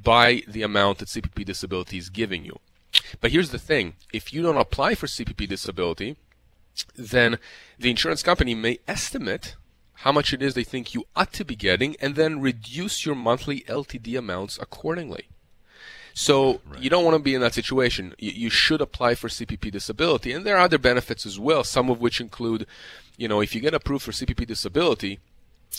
by 0.02 0.42
the 0.46 0.62
amount 0.62 0.98
that 0.98 1.08
CPP 1.08 1.44
disability 1.44 1.98
is 1.98 2.10
giving 2.10 2.44
you. 2.44 2.58
But 3.20 3.32
here's 3.32 3.50
the 3.50 3.58
thing 3.58 3.94
if 4.12 4.32
you 4.32 4.42
don't 4.42 4.56
apply 4.56 4.94
for 4.94 5.06
CPP 5.06 5.48
disability, 5.48 6.16
then 6.96 7.38
the 7.78 7.90
insurance 7.90 8.22
company 8.22 8.54
may 8.54 8.78
estimate 8.86 9.56
how 10.02 10.12
much 10.12 10.32
it 10.32 10.42
is 10.42 10.54
they 10.54 10.64
think 10.64 10.94
you 10.94 11.04
ought 11.16 11.32
to 11.32 11.44
be 11.44 11.56
getting 11.56 11.96
and 12.00 12.14
then 12.14 12.40
reduce 12.40 13.04
your 13.04 13.16
monthly 13.16 13.62
LTD 13.62 14.16
amounts 14.16 14.56
accordingly. 14.58 15.26
So 16.14 16.60
right. 16.66 16.80
you 16.80 16.90
don't 16.90 17.04
want 17.04 17.16
to 17.16 17.22
be 17.22 17.34
in 17.34 17.40
that 17.42 17.54
situation. 17.54 18.14
You, 18.18 18.30
you, 18.30 18.50
should 18.50 18.80
apply 18.80 19.14
for 19.14 19.28
CPP 19.28 19.70
disability, 19.70 20.32
and 20.32 20.44
there 20.44 20.56
are 20.56 20.64
other 20.64 20.78
benefits 20.78 21.24
as 21.24 21.38
well. 21.38 21.62
Some 21.62 21.90
of 21.90 22.00
which 22.00 22.20
include, 22.20 22.66
you 23.16 23.28
know, 23.28 23.40
if 23.40 23.54
you 23.54 23.60
get 23.60 23.74
approved 23.74 24.04
for 24.04 24.10
CPP 24.10 24.46
disability, 24.46 25.20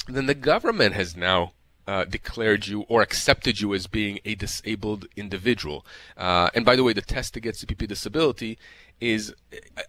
then 0.08 0.28
the 0.28 0.36
government 0.36 0.96
has 0.96 1.16
now 1.16 1.52
uh, 1.90 2.06
declared 2.06 2.68
you 2.68 2.82
or 2.82 3.02
accepted 3.02 3.60
you 3.60 3.74
as 3.74 3.88
being 3.88 4.20
a 4.24 4.36
disabled 4.36 5.08
individual. 5.16 5.84
Uh, 6.16 6.48
and 6.54 6.64
by 6.64 6.76
the 6.76 6.84
way, 6.84 6.94
the 6.94 7.02
test 7.02 7.34
to 7.34 7.40
get 7.40 7.56
CPP 7.56 7.88
disability 7.88 8.60
is 9.02 9.34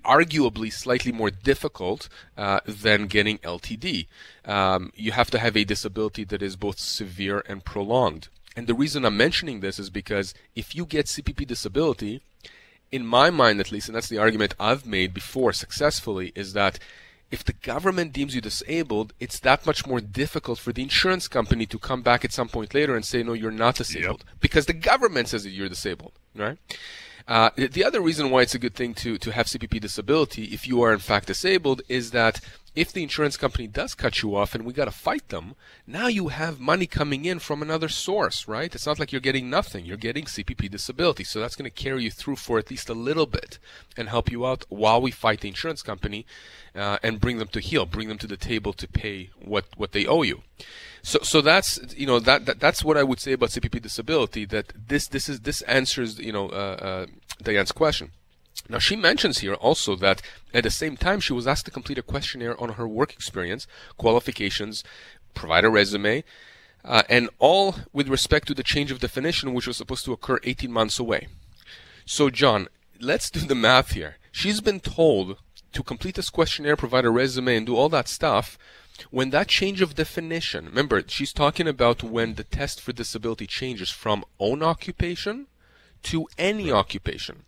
arguably 0.03 0.73
slightly 0.73 1.13
more 1.13 1.31
difficult 1.31 2.09
uh, 2.39 2.61
than 2.65 3.07
getting 3.07 3.37
LTD. 3.39 4.07
Um, 4.47 4.93
you 4.95 5.13
have 5.13 5.31
to 5.33 5.39
have 5.39 5.57
a 5.59 5.65
disability 5.65 6.25
that 6.25 6.41
is 6.41 6.57
both 6.57 6.79
severe 6.79 7.45
and 7.47 7.63
prolonged. 7.67 8.29
And 8.57 8.67
the 8.67 8.81
reason 8.83 9.05
I'm 9.05 9.19
mentioning 9.19 9.61
this 9.61 9.79
is 9.79 9.91
because 9.91 10.33
if 10.57 10.75
you 10.75 10.87
get 10.87 11.05
CPP 11.05 11.47
disability, 11.47 12.23
in 12.91 13.05
my 13.05 13.29
mind 13.29 13.61
at 13.61 13.71
least, 13.71 13.89
and 13.89 13.95
that's 13.97 14.09
the 14.09 14.19
argument 14.19 14.55
I've 14.59 14.87
made 14.87 15.13
before 15.13 15.53
successfully, 15.53 16.33
is 16.35 16.55
that 16.55 16.79
if 17.31 17.45
the 17.45 17.53
government 17.53 18.13
deems 18.13 18.35
you 18.35 18.41
disabled, 18.41 19.13
it's 19.21 19.39
that 19.41 19.65
much 19.65 19.87
more 19.87 20.01
difficult 20.01 20.59
for 20.59 20.73
the 20.73 20.83
insurance 20.83 21.29
company 21.29 21.65
to 21.67 21.79
come 21.79 22.03
back 22.03 22.25
at 22.25 22.33
some 22.33 22.49
point 22.49 22.75
later 22.75 22.97
and 22.97 23.05
say, 23.05 23.23
no, 23.23 23.33
you're 23.33 23.51
not 23.51 23.77
disabled. 23.77 24.25
Yep. 24.27 24.41
Because 24.41 24.67
the 24.67 24.73
government 24.73 25.29
says 25.29 25.45
that 25.45 25.51
you're 25.51 25.69
disabled, 25.69 26.13
right? 26.35 26.59
Uh, 27.29 27.51
the 27.57 27.85
other 27.85 28.01
reason 28.01 28.31
why 28.31 28.43
it's 28.43 28.57
a 28.57 28.59
good 28.59 28.75
thing 28.75 28.93
to, 28.95 29.17
to 29.19 29.31
have 29.31 29.47
CPP 29.47 29.81
disability, 29.81 30.45
if 30.47 30.67
you 30.67 30.83
are 30.83 30.93
in 30.93 30.99
fact 30.99 31.29
disabled, 31.29 31.83
is 31.89 32.11
that 32.11 32.41
if 32.75 32.93
the 32.93 33.03
insurance 33.03 33.37
company 33.37 33.67
does 33.67 33.95
cut 33.95 34.23
you 34.23 34.37
off 34.37 34.55
and 34.55 34.65
we 34.65 34.73
got 34.73 34.85
to 34.85 34.93
fight 34.93 35.29
them, 35.29 35.55
now 35.87 36.07
you 36.07 36.29
have 36.29 36.61
money 36.61 36.87
coming 36.87 37.25
in 37.25 37.39
from 37.41 37.63
another 37.63 37.89
source, 37.89 38.47
right? 38.47 38.73
It's 38.75 38.87
not 38.87 39.01
like 39.01 39.11
you're 39.11 39.21
getting 39.21 39.51
nothing. 39.51 39.85
You're 39.85 39.97
getting 39.97 40.25
CPP 40.25 40.71
disability. 40.71 41.25
So 41.25 41.41
that's 41.41 41.57
going 41.57 41.71
to 41.71 41.85
carry 41.85 42.05
you 42.05 42.11
through 42.11 42.37
for 42.37 42.59
at 42.59 42.71
least 42.71 42.89
a 42.89 42.95
little 42.95 43.27
bit 43.27 43.59
and 43.97 44.09
help 44.09 44.31
you 44.31 44.47
out 44.47 44.65
while 44.69 45.01
we 45.03 45.11
fight 45.11 45.41
the 45.41 45.49
insurance 45.49 45.83
company 45.83 46.27
uh, 46.75 46.99
and 47.03 47.21
bring 47.21 47.39
them 47.39 47.49
to 47.49 47.61
heel, 47.61 47.87
bring 47.87 48.09
them 48.09 48.19
to 48.19 48.27
the 48.27 48.37
table 48.37 48.73
to 48.75 48.87
pay 48.87 49.31
what, 49.41 49.67
what 49.77 49.93
they 49.93 50.07
owe 50.07 50.23
you. 50.23 50.43
So, 51.03 51.19
so 51.23 51.41
that's 51.41 51.81
you 51.97 52.07
know 52.07 52.19
that, 52.21 52.45
that 52.45 52.61
that's 52.61 52.85
what 52.85 52.99
I 52.99 53.03
would 53.03 53.21
say 53.21 53.33
about 53.33 53.49
CPP 53.49 53.81
disability. 53.81 54.45
That 54.45 54.73
this 54.89 55.09
this 55.09 55.31
is 55.31 55.41
this 55.41 55.63
answers 55.63 56.19
you 56.19 56.31
know 56.31 56.51
uh, 56.51 56.53
uh, 56.53 57.07
Diane's 57.43 57.73
question. 57.73 58.11
Now, 58.69 58.79
she 58.79 58.97
mentions 58.97 59.39
here 59.39 59.55
also 59.55 59.97
that 59.97 60.23
at 60.55 60.65
the 60.65 60.71
same 60.71 60.97
time, 60.97 61.21
she 61.21 61.33
was 61.33 61.47
asked 61.47 61.65
to 61.65 61.71
complete 61.71 61.99
a 61.99 62.03
questionnaire 62.03 62.61
on 62.61 62.75
her 62.75 62.87
work 62.87 63.13
experience, 63.13 63.67
qualifications, 63.97 64.85
provide 65.35 65.65
a 65.65 65.71
resume, 65.71 66.25
uh, 66.85 67.03
and 67.09 67.29
all 67.39 67.77
with 67.93 68.09
respect 68.09 68.47
to 68.49 68.55
the 68.55 68.63
change 68.63 68.91
of 68.91 69.01
definition, 69.01 69.55
which 69.55 69.67
was 69.67 69.77
supposed 69.77 70.05
to 70.05 70.13
occur 70.13 70.39
18 70.45 70.71
months 70.71 70.99
away. 70.99 71.29
So, 72.05 72.31
John, 72.31 72.69
let's 73.01 73.31
do 73.31 73.41
the 73.41 73.55
math 73.55 73.93
here. 73.93 74.17
She's 74.33 74.61
been 74.61 74.81
told 74.81 75.39
to 75.73 75.83
complete 75.83 76.15
this 76.17 76.31
questionnaire, 76.31 76.77
provide 76.77 77.05
a 77.05 77.11
resume, 77.11 77.57
and 77.57 77.67
do 77.67 77.77
all 77.77 77.89
that 77.91 78.09
stuff. 78.09 78.59
When 79.11 79.31
that 79.31 79.49
change 79.49 79.81
of 79.81 79.95
definition, 79.95 80.67
remember, 80.67 81.03
she's 81.07 81.33
talking 81.33 81.67
about 81.67 82.03
when 82.03 82.35
the 82.35 82.45
test 82.45 82.81
for 82.81 82.93
disability 82.93 83.47
changes 83.47 83.91
from 83.91 84.25
own 84.39 84.63
occupation 84.63 85.47
to 86.05 86.29
any 86.39 86.71
occupation. 86.71 87.45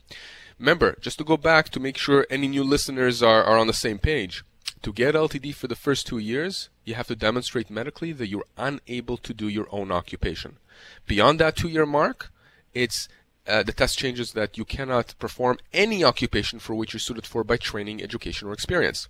Remember, 0.62 0.96
just 1.00 1.18
to 1.18 1.24
go 1.24 1.36
back 1.36 1.70
to 1.70 1.80
make 1.80 1.98
sure 1.98 2.24
any 2.30 2.46
new 2.46 2.62
listeners 2.62 3.20
are, 3.20 3.42
are 3.42 3.58
on 3.58 3.66
the 3.66 3.72
same 3.72 3.98
page, 3.98 4.44
to 4.82 4.92
get 4.92 5.16
LTD 5.16 5.56
for 5.56 5.66
the 5.66 5.74
first 5.74 6.06
two 6.06 6.18
years, 6.18 6.68
you 6.84 6.94
have 6.94 7.08
to 7.08 7.16
demonstrate 7.16 7.68
medically 7.68 8.12
that 8.12 8.28
you're 8.28 8.46
unable 8.56 9.16
to 9.16 9.34
do 9.34 9.48
your 9.48 9.66
own 9.72 9.90
occupation. 9.90 10.58
Beyond 11.04 11.40
that 11.40 11.56
two 11.56 11.66
year 11.66 11.84
mark, 11.84 12.30
it's 12.74 13.08
uh, 13.44 13.64
the 13.64 13.72
test 13.72 13.98
changes 13.98 14.34
that 14.34 14.56
you 14.56 14.64
cannot 14.64 15.16
perform 15.18 15.58
any 15.72 16.04
occupation 16.04 16.60
for 16.60 16.76
which 16.76 16.92
you're 16.92 17.00
suited 17.00 17.26
for 17.26 17.42
by 17.42 17.56
training, 17.56 18.00
education, 18.00 18.46
or 18.46 18.52
experience. 18.52 19.08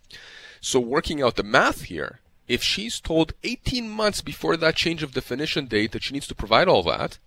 So, 0.63 0.81
working 0.81 1.21
out 1.21 1.37
the 1.37 1.43
math 1.43 1.83
here, 1.83 2.21
if 2.49 2.63
she's 2.63 2.99
told 2.99 3.35
18 3.45 3.91
months 3.91 4.23
before 4.23 4.57
that 4.57 4.77
change 4.77 5.03
of 5.03 5.13
definition 5.13 5.67
date 5.67 5.93
that 5.93 6.03
she 6.03 6.15
needs 6.15 6.29
to 6.29 6.35
provide 6.35 6.67
all 6.67 6.83
that, 6.85 7.19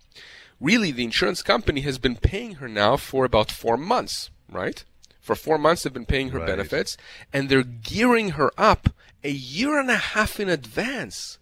really 0.60 0.92
the 0.92 1.04
insurance 1.04 1.42
company 1.42 1.82
has 1.82 1.98
been 1.98 2.16
paying 2.16 2.56
her 2.56 2.68
now 2.68 2.98
for 2.98 3.26
about 3.26 3.52
four 3.52 3.78
months, 3.78 4.30
right? 4.50 4.84
For 5.22 5.36
four 5.36 5.58
months, 5.58 5.84
they've 5.84 5.94
been 5.94 6.06
paying 6.06 6.30
her 6.30 6.40
right. 6.40 6.48
benefits, 6.48 6.98
and 7.34 7.50
they're 7.50 7.64
gearing 7.64 8.32
her 8.32 8.52
up 8.58 8.90
a 9.24 9.32
year 9.32 9.80
and 9.80 9.90
a 9.90 9.98
half 9.98 10.40
in 10.40 10.50
advance 10.50 11.40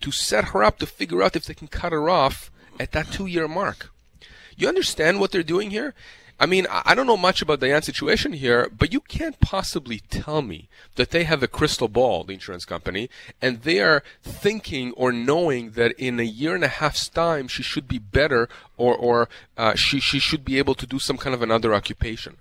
to 0.00 0.10
set 0.10 0.46
her 0.46 0.62
up 0.62 0.78
to 0.78 0.86
figure 0.86 1.22
out 1.22 1.36
if 1.36 1.46
they 1.46 1.54
can 1.54 1.68
cut 1.68 1.92
her 1.92 2.10
off 2.10 2.50
at 2.78 2.92
that 2.92 3.10
two 3.10 3.26
year 3.26 3.48
mark. 3.48 3.90
You 4.56 4.68
understand 4.68 5.18
what 5.18 5.32
they're 5.32 5.42
doing 5.42 5.70
here? 5.70 5.94
I 6.38 6.46
mean, 6.46 6.66
I 6.68 6.94
don't 6.94 7.06
know 7.06 7.16
much 7.16 7.42
about 7.42 7.60
Diane's 7.60 7.86
situation 7.86 8.32
here, 8.32 8.68
but 8.76 8.92
you 8.92 9.00
can't 9.00 9.38
possibly 9.40 10.00
tell 10.10 10.42
me 10.42 10.68
that 10.96 11.10
they 11.10 11.24
have 11.24 11.42
a 11.42 11.48
crystal 11.48 11.86
ball, 11.88 12.24
the 12.24 12.34
insurance 12.34 12.64
company, 12.64 13.08
and 13.40 13.62
they 13.62 13.80
are 13.80 14.02
thinking 14.22 14.92
or 14.92 15.12
knowing 15.12 15.70
that 15.72 15.92
in 15.92 16.18
a 16.18 16.24
year 16.24 16.54
and 16.54 16.64
a 16.64 16.68
half's 16.68 17.08
time 17.08 17.46
she 17.46 17.62
should 17.62 17.86
be 17.86 17.98
better 17.98 18.48
or, 18.76 18.96
or 18.96 19.28
uh, 19.56 19.74
she, 19.74 20.00
she 20.00 20.18
should 20.18 20.44
be 20.44 20.58
able 20.58 20.74
to 20.74 20.86
do 20.86 20.98
some 20.98 21.16
kind 21.16 21.34
of 21.34 21.42
another 21.42 21.72
occupation. 21.72 22.36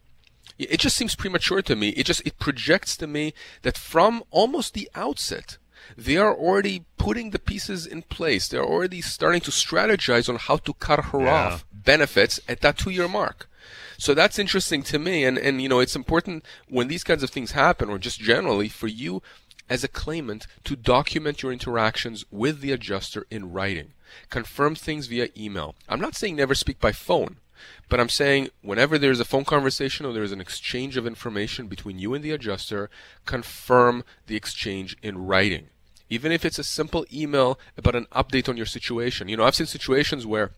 It 0.58 0.80
just 0.80 0.96
seems 0.96 1.16
premature 1.16 1.62
to 1.62 1.76
me. 1.76 1.90
It 1.90 2.06
just, 2.06 2.26
it 2.26 2.40
projects 2.40 2.98
to 2.98 3.08
me 3.08 3.34
that 3.62 3.78
from 3.78 4.24
almost 4.32 4.74
the 4.74 4.90
outset, 4.96 5.58
they 5.98 6.18
are 6.18 6.34
already 6.34 6.86
putting 6.98 7.30
the 7.30 7.40
pieces 7.40 7.86
in 7.86 8.04
place. 8.04 8.48
They're 8.48 8.66
already 8.66 9.02
starting 9.02 9.42
to 9.42 9.52
strategize 9.52 10.30
on 10.30 10.38
how 10.38 10.58
to 10.58 10.74
cut 10.74 11.06
her 11.06 11.22
yeah. 11.22 11.48
off 11.48 11.66
benefits 11.72 12.40
at 12.48 12.62
that 12.62 12.78
two 12.78 12.90
year 12.90 13.08
mark. 13.08 13.50
So 13.98 14.14
that's 14.14 14.40
interesting 14.40 14.84
to 14.84 15.00
me. 15.00 15.24
And, 15.24 15.38
and, 15.38 15.62
you 15.62 15.70
know, 15.70 15.80
it's 15.80 15.96
important 15.96 16.46
when 16.68 16.88
these 16.88 17.04
kinds 17.04 17.24
of 17.24 17.30
things 17.30 17.52
happen, 17.52 17.90
or 17.90 17.98
just 17.98 18.20
generally, 18.20 18.70
for 18.70 18.88
you 18.88 19.22
as 19.70 19.84
a 19.84 19.88
claimant 19.88 20.46
to 20.66 20.76
document 20.76 21.42
your 21.42 21.52
interactions 21.52 22.26
with 22.32 22.62
the 22.62 22.72
adjuster 22.72 23.26
in 23.30 23.52
writing. 23.52 23.94
Confirm 24.30 24.76
things 24.76 25.08
via 25.08 25.30
email. 25.38 25.76
I'm 25.88 26.02
not 26.02 26.16
saying 26.16 26.36
never 26.36 26.54
speak 26.54 26.80
by 26.80 26.92
phone, 26.92 27.38
but 27.90 28.00
I'm 28.00 28.10
saying 28.10 28.50
whenever 28.62 28.98
there's 28.98 29.20
a 29.20 29.26
phone 29.26 29.46
conversation 29.46 30.06
or 30.06 30.14
there's 30.14 30.32
an 30.32 30.42
exchange 30.42 30.98
of 30.98 31.08
information 31.08 31.68
between 31.68 31.98
you 31.98 32.14
and 32.14 32.24
the 32.24 32.32
adjuster, 32.32 32.90
confirm 33.26 34.04
the 34.28 34.36
exchange 34.36 34.98
in 35.02 35.26
writing. 35.26 35.70
Even 36.10 36.32
if 36.32 36.46
it's 36.46 36.60
a 36.60 36.64
simple 36.64 37.06
email 37.12 37.58
about 37.78 37.96
an 37.96 38.08
update 38.12 38.50
on 38.50 38.58
your 38.58 38.66
situation. 38.66 39.30
You 39.30 39.38
know, 39.38 39.46
I've 39.46 39.56
seen 39.56 39.66
situations 39.66 40.28
where 40.28 40.52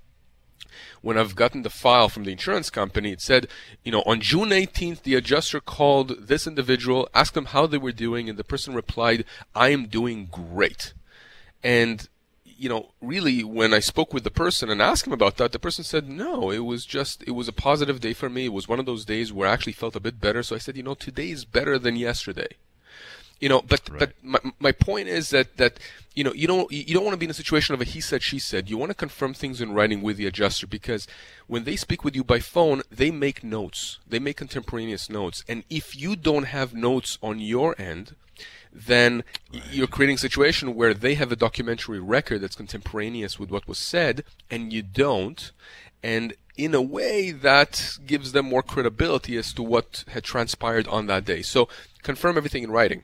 when 1.01 1.17
I've 1.17 1.35
gotten 1.35 1.61
the 1.61 1.69
file 1.69 2.09
from 2.09 2.23
the 2.23 2.31
insurance 2.31 2.69
company, 2.69 3.11
it 3.11 3.21
said, 3.21 3.47
you 3.83 3.91
know, 3.91 4.03
on 4.05 4.21
June 4.21 4.49
18th, 4.49 5.03
the 5.03 5.15
adjuster 5.15 5.59
called 5.59 6.27
this 6.27 6.47
individual, 6.47 7.07
asked 7.13 7.33
them 7.33 7.45
how 7.45 7.67
they 7.67 7.77
were 7.77 7.91
doing, 7.91 8.29
and 8.29 8.38
the 8.38 8.43
person 8.43 8.73
replied, 8.73 9.25
I 9.53 9.69
am 9.69 9.88
doing 9.88 10.27
great. 10.31 10.93
And, 11.63 12.07
you 12.43 12.69
know, 12.69 12.91
really, 13.01 13.43
when 13.43 13.73
I 13.73 13.79
spoke 13.79 14.13
with 14.13 14.23
the 14.23 14.31
person 14.31 14.69
and 14.69 14.81
asked 14.81 15.07
him 15.07 15.13
about 15.13 15.38
that, 15.38 15.51
the 15.51 15.59
person 15.59 15.83
said, 15.83 16.07
no, 16.07 16.51
it 16.51 16.59
was 16.59 16.85
just, 16.85 17.23
it 17.23 17.31
was 17.31 17.47
a 17.47 17.53
positive 17.53 17.99
day 17.99 18.13
for 18.13 18.29
me. 18.29 18.45
It 18.45 18.53
was 18.53 18.67
one 18.67 18.79
of 18.79 18.85
those 18.85 19.05
days 19.05 19.33
where 19.33 19.49
I 19.49 19.53
actually 19.53 19.73
felt 19.73 19.95
a 19.95 19.99
bit 19.99 20.21
better. 20.21 20.43
So 20.43 20.55
I 20.55 20.59
said, 20.59 20.77
you 20.77 20.83
know, 20.83 20.93
today 20.93 21.31
is 21.31 21.45
better 21.45 21.77
than 21.79 21.95
yesterday. 21.95 22.49
You 23.39 23.49
know, 23.49 23.61
but 23.61 23.81
right. 23.89 23.99
but 23.99 24.13
my, 24.23 24.39
my 24.59 24.71
point 24.71 25.09
is 25.09 25.29
that 25.31 25.57
that 25.57 25.79
you 26.15 26.23
know 26.23 26.33
you 26.33 26.47
don't 26.47 26.71
you 26.71 26.93
don't 26.93 27.03
want 27.03 27.13
to 27.13 27.19
be 27.19 27.25
in 27.25 27.31
a 27.31 27.35
situation 27.35 27.75
of 27.75 27.81
a 27.81 27.83
he 27.83 27.99
said 27.99 28.23
she 28.23 28.39
said. 28.39 28.69
You 28.69 28.77
want 28.77 28.91
to 28.91 28.95
confirm 28.95 29.33
things 29.33 29.59
in 29.59 29.73
writing 29.73 30.01
with 30.01 30.17
the 30.17 30.25
adjuster 30.25 30.67
because 30.67 31.07
when 31.47 31.65
they 31.65 31.75
speak 31.75 32.03
with 32.03 32.15
you 32.15 32.23
by 32.23 32.39
phone, 32.39 32.81
they 32.89 33.11
make 33.11 33.43
notes. 33.43 33.99
They 34.07 34.19
make 34.19 34.37
contemporaneous 34.37 35.09
notes, 35.09 35.43
and 35.49 35.63
if 35.69 35.99
you 35.99 36.15
don't 36.15 36.45
have 36.45 36.73
notes 36.73 37.17
on 37.21 37.39
your 37.39 37.75
end, 37.79 38.15
then 38.71 39.23
right. 39.53 39.63
you're 39.71 39.87
creating 39.87 40.15
a 40.15 40.19
situation 40.19 40.75
where 40.75 40.93
they 40.93 41.15
have 41.15 41.31
a 41.31 41.37
documentary 41.37 41.99
record 41.99 42.41
that's 42.41 42.55
contemporaneous 42.55 43.39
with 43.39 43.49
what 43.49 43.67
was 43.67 43.77
said, 43.77 44.23
and 44.49 44.73
you 44.73 44.81
don't. 44.81 45.51
And 46.03 46.35
in 46.57 46.75
a 46.75 46.81
way, 46.81 47.31
that 47.31 47.97
gives 48.05 48.31
them 48.31 48.45
more 48.45 48.61
credibility 48.61 49.37
as 49.37 49.53
to 49.53 49.63
what 49.63 50.03
had 50.09 50.23
transpired 50.23 50.87
on 50.87 51.07
that 51.07 51.25
day. 51.25 51.41
So 51.41 51.67
confirm 52.03 52.37
everything 52.37 52.63
in 52.63 52.71
writing. 52.71 53.03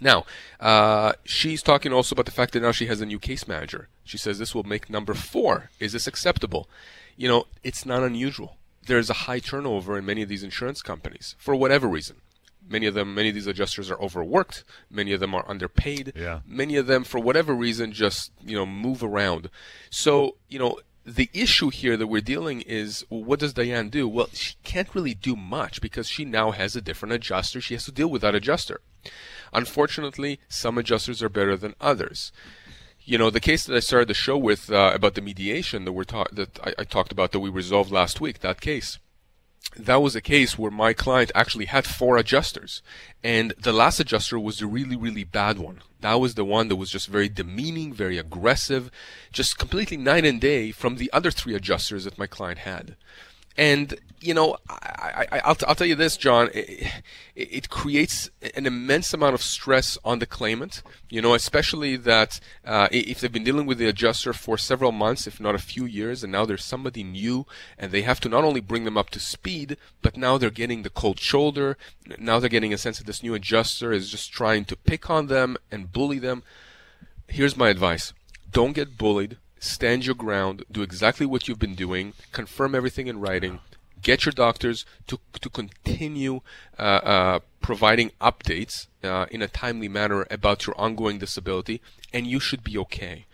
Now, 0.00 0.24
uh, 0.60 1.12
she's 1.24 1.62
talking 1.62 1.92
also 1.92 2.14
about 2.14 2.26
the 2.26 2.32
fact 2.32 2.52
that 2.52 2.60
now 2.60 2.72
she 2.72 2.86
has 2.86 3.00
a 3.00 3.06
new 3.06 3.18
case 3.18 3.46
manager. 3.46 3.88
She 4.04 4.18
says 4.18 4.38
this 4.38 4.54
will 4.54 4.64
make 4.64 4.90
number 4.90 5.14
four. 5.14 5.70
Is 5.78 5.92
this 5.92 6.06
acceptable? 6.06 6.68
You 7.16 7.28
know, 7.28 7.44
it's 7.62 7.86
not 7.86 8.02
unusual. 8.02 8.56
There's 8.86 9.08
a 9.08 9.14
high 9.14 9.38
turnover 9.38 9.96
in 9.96 10.04
many 10.04 10.22
of 10.22 10.28
these 10.28 10.42
insurance 10.42 10.82
companies 10.82 11.36
for 11.38 11.54
whatever 11.54 11.88
reason. 11.88 12.16
Many 12.66 12.86
of 12.86 12.94
them, 12.94 13.14
many 13.14 13.28
of 13.28 13.34
these 13.34 13.46
adjusters 13.46 13.90
are 13.90 14.00
overworked. 14.00 14.64
Many 14.90 15.12
of 15.12 15.20
them 15.20 15.34
are 15.34 15.48
underpaid. 15.48 16.12
Yeah. 16.16 16.40
Many 16.46 16.76
of 16.76 16.86
them, 16.86 17.04
for 17.04 17.20
whatever 17.20 17.54
reason, 17.54 17.92
just 17.92 18.32
you 18.44 18.56
know 18.56 18.64
move 18.66 19.02
around. 19.02 19.50
So 19.90 20.36
you 20.48 20.58
know 20.58 20.80
the 21.04 21.28
issue 21.34 21.68
here 21.68 21.96
that 21.96 22.06
we're 22.06 22.22
dealing 22.22 22.62
is 22.62 23.04
well, 23.10 23.22
what 23.22 23.38
does 23.38 23.52
Diane 23.52 23.90
do? 23.90 24.08
Well, 24.08 24.28
she 24.32 24.54
can't 24.64 24.94
really 24.94 25.14
do 25.14 25.36
much 25.36 25.82
because 25.82 26.08
she 26.08 26.24
now 26.24 26.52
has 26.52 26.74
a 26.74 26.80
different 26.80 27.12
adjuster. 27.12 27.60
She 27.60 27.74
has 27.74 27.84
to 27.84 27.92
deal 27.92 28.08
with 28.08 28.22
that 28.22 28.34
adjuster. 28.34 28.80
Unfortunately, 29.52 30.40
some 30.48 30.78
adjusters 30.78 31.22
are 31.22 31.28
better 31.28 31.56
than 31.56 31.74
others. 31.80 32.32
You 33.00 33.18
know, 33.18 33.30
the 33.30 33.40
case 33.40 33.66
that 33.66 33.76
I 33.76 33.80
started 33.80 34.08
the 34.08 34.14
show 34.14 34.38
with 34.38 34.70
uh, 34.70 34.92
about 34.94 35.14
the 35.14 35.20
mediation 35.20 35.84
that 35.84 35.92
we're 35.92 36.04
ta- 36.04 36.26
that 36.32 36.58
I, 36.64 36.74
I 36.80 36.84
talked 36.84 37.12
about 37.12 37.32
that 37.32 37.40
we 37.40 37.50
resolved 37.50 37.90
last 37.90 38.20
week, 38.20 38.40
that 38.40 38.60
case 38.60 38.98
that 39.76 39.96
was 39.96 40.14
a 40.14 40.20
case 40.20 40.58
where 40.58 40.70
my 40.70 40.92
client 40.92 41.32
actually 41.34 41.64
had 41.64 41.86
four 41.86 42.16
adjusters 42.16 42.82
and 43.22 43.52
the 43.58 43.72
last 43.72 43.98
adjuster 43.98 44.38
was 44.38 44.58
the 44.58 44.66
really 44.66 44.96
really 44.96 45.24
bad 45.24 45.58
one 45.58 45.80
that 46.00 46.14
was 46.14 46.34
the 46.34 46.44
one 46.44 46.68
that 46.68 46.76
was 46.76 46.90
just 46.90 47.08
very 47.08 47.28
demeaning 47.28 47.92
very 47.92 48.18
aggressive 48.18 48.90
just 49.32 49.58
completely 49.58 49.96
night 49.96 50.24
and 50.24 50.40
day 50.40 50.70
from 50.70 50.96
the 50.96 51.10
other 51.12 51.30
three 51.30 51.54
adjusters 51.54 52.04
that 52.04 52.18
my 52.18 52.26
client 52.26 52.60
had 52.60 52.96
and 53.56 53.98
you 54.24 54.32
know, 54.32 54.56
I, 54.70 55.42
will 55.46 55.56
I'll 55.68 55.74
tell 55.74 55.86
you 55.86 55.94
this, 55.94 56.16
John. 56.16 56.48
It, 56.54 56.90
it, 57.36 57.68
creates 57.68 58.30
an 58.54 58.64
immense 58.64 59.12
amount 59.12 59.34
of 59.34 59.42
stress 59.42 59.98
on 60.02 60.18
the 60.18 60.24
claimant. 60.24 60.82
You 61.10 61.20
know, 61.20 61.34
especially 61.34 61.96
that 61.96 62.40
uh, 62.64 62.88
if 62.90 63.20
they've 63.20 63.30
been 63.30 63.44
dealing 63.44 63.66
with 63.66 63.76
the 63.76 63.86
adjuster 63.86 64.32
for 64.32 64.56
several 64.56 64.92
months, 64.92 65.26
if 65.26 65.40
not 65.40 65.54
a 65.54 65.58
few 65.58 65.84
years, 65.84 66.22
and 66.22 66.32
now 66.32 66.46
there's 66.46 66.64
somebody 66.64 67.04
new, 67.04 67.44
and 67.76 67.92
they 67.92 68.00
have 68.02 68.18
to 68.20 68.30
not 68.30 68.44
only 68.44 68.60
bring 68.60 68.84
them 68.84 68.96
up 68.96 69.10
to 69.10 69.20
speed, 69.20 69.76
but 70.00 70.16
now 70.16 70.38
they're 70.38 70.48
getting 70.48 70.82
the 70.82 70.90
cold 70.90 71.20
shoulder. 71.20 71.76
Now 72.18 72.38
they're 72.38 72.48
getting 72.48 72.72
a 72.72 72.78
sense 72.78 72.98
that 72.98 73.06
this 73.06 73.22
new 73.22 73.34
adjuster 73.34 73.92
is 73.92 74.10
just 74.10 74.32
trying 74.32 74.64
to 74.66 74.76
pick 74.76 75.10
on 75.10 75.26
them 75.26 75.58
and 75.70 75.92
bully 75.92 76.18
them. 76.18 76.44
Here's 77.28 77.58
my 77.58 77.68
advice: 77.68 78.14
don't 78.50 78.72
get 78.72 78.96
bullied 78.96 79.36
stand 79.64 80.06
your 80.06 80.14
ground, 80.14 80.64
do 80.70 80.82
exactly 80.82 81.26
what 81.26 81.48
you've 81.48 81.58
been 81.58 81.74
doing, 81.74 82.12
confirm 82.32 82.74
everything 82.74 83.06
in 83.06 83.20
writing, 83.20 83.60
get 84.02 84.24
your 84.24 84.32
doctors 84.32 84.84
to, 85.06 85.18
to 85.40 85.48
continue 85.48 86.40
uh, 86.78 86.82
uh, 86.82 87.38
providing 87.60 88.10
updates 88.20 88.86
uh, 89.02 89.26
in 89.30 89.42
a 89.42 89.48
timely 89.48 89.88
manner 89.88 90.26
about 90.30 90.66
your 90.66 90.78
ongoing 90.78 91.18
disability, 91.18 91.80
and 92.12 92.26
you 92.26 92.38
should 92.38 92.62
be 92.62 92.76
okay. 92.78 93.24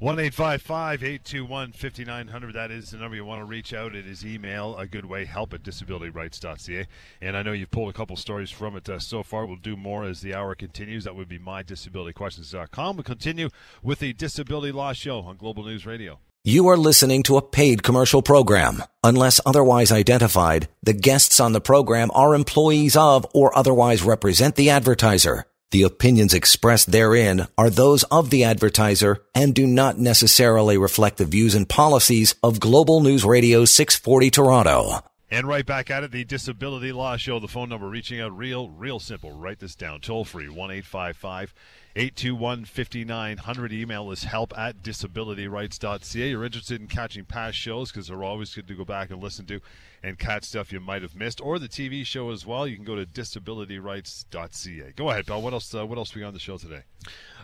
One 0.00 0.20
eight 0.20 0.32
five 0.32 0.62
five 0.62 1.02
eight 1.02 1.24
two 1.24 1.44
one 1.44 1.72
fifty 1.72 2.04
nine 2.04 2.28
hundred. 2.28 2.54
That 2.54 2.70
is 2.70 2.92
the 2.92 2.98
number 2.98 3.16
you 3.16 3.24
want 3.24 3.40
to 3.40 3.44
reach 3.44 3.74
out. 3.74 3.96
It 3.96 4.06
is 4.06 4.24
email 4.24 4.76
a 4.76 4.86
good 4.86 5.04
way 5.04 5.24
help 5.24 5.52
at 5.52 5.64
disabilityrights.ca. 5.64 6.86
And 7.20 7.36
I 7.36 7.42
know 7.42 7.50
you've 7.50 7.72
pulled 7.72 7.90
a 7.90 7.92
couple 7.92 8.14
stories 8.14 8.52
from 8.52 8.76
it 8.76 8.88
uh, 8.88 9.00
so 9.00 9.24
far. 9.24 9.44
We'll 9.44 9.56
do 9.56 9.76
more 9.76 10.04
as 10.04 10.20
the 10.20 10.34
hour 10.34 10.54
continues. 10.54 11.02
That 11.02 11.16
would 11.16 11.28
be 11.28 11.40
mydisabilityquestions.com. 11.40 12.96
We'll 12.96 13.02
continue 13.02 13.48
with 13.82 13.98
the 13.98 14.12
Disability 14.12 14.70
Law 14.70 14.92
Show 14.92 15.18
on 15.22 15.36
Global 15.36 15.64
News 15.64 15.84
Radio. 15.84 16.20
You 16.44 16.68
are 16.68 16.76
listening 16.76 17.24
to 17.24 17.36
a 17.36 17.42
paid 17.42 17.82
commercial 17.82 18.22
program. 18.22 18.84
Unless 19.02 19.40
otherwise 19.44 19.90
identified, 19.90 20.68
the 20.80 20.92
guests 20.92 21.40
on 21.40 21.52
the 21.52 21.60
program 21.60 22.12
are 22.14 22.36
employees 22.36 22.96
of 22.96 23.26
or 23.34 23.58
otherwise 23.58 24.04
represent 24.04 24.54
the 24.54 24.70
advertiser. 24.70 25.47
The 25.70 25.82
opinions 25.82 26.32
expressed 26.32 26.92
therein 26.92 27.46
are 27.58 27.68
those 27.68 28.02
of 28.04 28.30
the 28.30 28.44
advertiser 28.44 29.22
and 29.34 29.54
do 29.54 29.66
not 29.66 29.98
necessarily 29.98 30.78
reflect 30.78 31.18
the 31.18 31.26
views 31.26 31.54
and 31.54 31.68
policies 31.68 32.34
of 32.42 32.58
Global 32.58 33.02
News 33.02 33.22
Radio 33.22 33.66
640 33.66 34.30
Toronto. 34.30 35.00
And 35.30 35.46
right 35.46 35.66
back 35.66 35.90
at 35.90 36.04
it, 36.04 36.10
the 36.10 36.24
Disability 36.24 36.90
Law 36.90 37.18
Show. 37.18 37.38
The 37.38 37.48
phone 37.48 37.68
number 37.68 37.86
reaching 37.86 38.18
out 38.18 38.34
real, 38.34 38.70
real 38.70 38.98
simple. 38.98 39.30
Write 39.32 39.58
this 39.58 39.74
down. 39.74 40.00
Toll 40.00 40.24
free, 40.24 40.48
1 40.48 40.70
855 40.70 41.52
821 41.98 42.64
5900. 42.64 43.72
Email 43.72 44.12
is 44.12 44.22
help 44.22 44.56
at 44.56 44.84
disabilityrights.ca. 44.84 46.28
You're 46.28 46.44
interested 46.44 46.80
in 46.80 46.86
catching 46.86 47.24
past 47.24 47.58
shows 47.58 47.90
because 47.90 48.06
they're 48.06 48.22
always 48.22 48.54
good 48.54 48.68
to 48.68 48.74
go 48.74 48.84
back 48.84 49.10
and 49.10 49.20
listen 49.20 49.46
to 49.46 49.60
and 50.00 50.16
catch 50.16 50.44
stuff 50.44 50.70
you 50.70 50.78
might 50.78 51.02
have 51.02 51.16
missed, 51.16 51.40
or 51.40 51.58
the 51.58 51.68
TV 51.68 52.06
show 52.06 52.30
as 52.30 52.46
well. 52.46 52.68
You 52.68 52.76
can 52.76 52.84
go 52.84 52.94
to 52.94 53.04
disabilityrights.ca. 53.04 54.92
Go 54.94 55.10
ahead, 55.10 55.26
Paul. 55.26 55.42
What 55.42 55.52
else? 55.52 55.74
Uh, 55.74 55.84
what 55.84 55.98
else 55.98 56.14
we 56.14 56.22
on 56.22 56.34
the 56.34 56.38
show 56.38 56.56
today? 56.56 56.82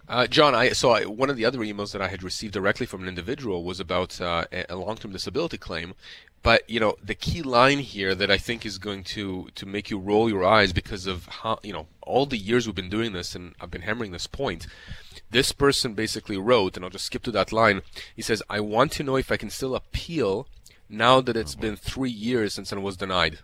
Uh, 0.09 0.29
John, 0.29 0.55
I 0.55 0.69
so 0.69 1.11
one 1.11 1.31
of 1.31 1.37
the 1.37 1.45
other 1.45 1.59
emails 1.59 1.91
that 1.91 2.01
I 2.01 2.07
had 2.07 2.23
received 2.23 2.55
directly 2.55 2.87
from 2.87 3.03
an 3.03 3.09
individual 3.09 3.65
was 3.65 3.81
about 3.81 4.21
uh, 4.21 4.45
a 4.69 4.77
long-term 4.77 5.11
disability 5.11 5.59
claim. 5.59 5.95
But 6.45 6.69
you 6.69 6.79
know, 6.79 6.97
the 7.03 7.15
key 7.15 7.41
line 7.41 7.79
here 7.79 8.15
that 8.15 8.31
I 8.31 8.37
think 8.37 8.67
is 8.67 8.77
going 8.77 9.03
to 9.05 9.49
to 9.55 9.65
make 9.65 9.89
you 9.89 9.99
roll 9.99 10.29
your 10.29 10.45
eyes 10.45 10.75
because 10.75 11.07
of 11.07 11.27
how 11.27 11.59
you 11.63 11.73
know 11.73 11.87
all 12.03 12.27
the 12.27 12.37
years 12.37 12.67
we've 12.67 12.77
been 12.77 12.91
doing 12.91 13.15
this, 13.15 13.35
and 13.35 13.55
I've 13.61 13.71
been 13.71 13.81
hammering 13.81 14.13
this 14.13 14.27
point. 14.27 14.67
This 15.31 15.53
person 15.53 15.95
basically 15.95 16.37
wrote, 16.37 16.77
and 16.77 16.85
I'll 16.85 16.91
just 16.91 17.07
skip 17.07 17.23
to 17.23 17.31
that 17.33 17.51
line. 17.51 17.81
He 18.15 18.21
says, 18.21 18.43
"I 18.51 18.61
want 18.61 18.93
to 18.93 19.03
know 19.03 19.17
if 19.17 19.33
I 19.33 19.39
can 19.39 19.49
still 19.49 19.75
appeal 19.75 20.47
now 20.87 21.23
that 21.23 21.35
it's 21.35 21.55
been 21.55 21.77
three 21.77 22.11
years 22.11 22.53
since 22.53 22.75
I 22.75 22.77
was 22.77 22.99
denied." 22.99 23.39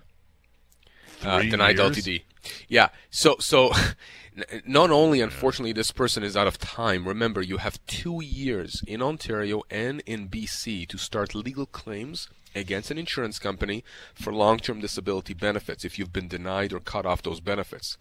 Uh, 1.23 1.41
denied 1.41 1.79
years? 1.79 1.97
LTD. 1.97 2.23
Yeah. 2.69 2.89
So 3.09 3.37
so 3.41 3.73
not 4.67 4.91
only 4.91 5.23
unfortunately 5.23 5.73
this 5.73 5.91
person 5.91 6.23
is 6.23 6.37
out 6.37 6.47
of 6.47 6.59
time. 6.59 7.09
Remember, 7.09 7.41
you 7.41 7.57
have 7.57 7.85
two 7.87 8.23
years 8.23 8.83
in 8.87 9.01
Ontario 9.01 9.63
and 9.71 10.03
in 10.05 10.29
BC 10.29 10.87
to 10.89 10.99
start 10.99 11.35
legal 11.35 11.65
claims 11.65 12.29
against 12.55 12.91
an 12.91 12.99
insurance 12.99 13.39
company 13.39 13.85
for 14.15 14.33
long-term 14.33 14.81
disability 14.81 15.35
benefits 15.35 15.85
if 15.85 15.99
you've 15.99 16.13
been 16.13 16.29
denied 16.29 16.73
or 16.73 16.81
cut 16.81 17.07
off 17.07 17.23
those 17.23 17.41
benefits. 17.41 17.97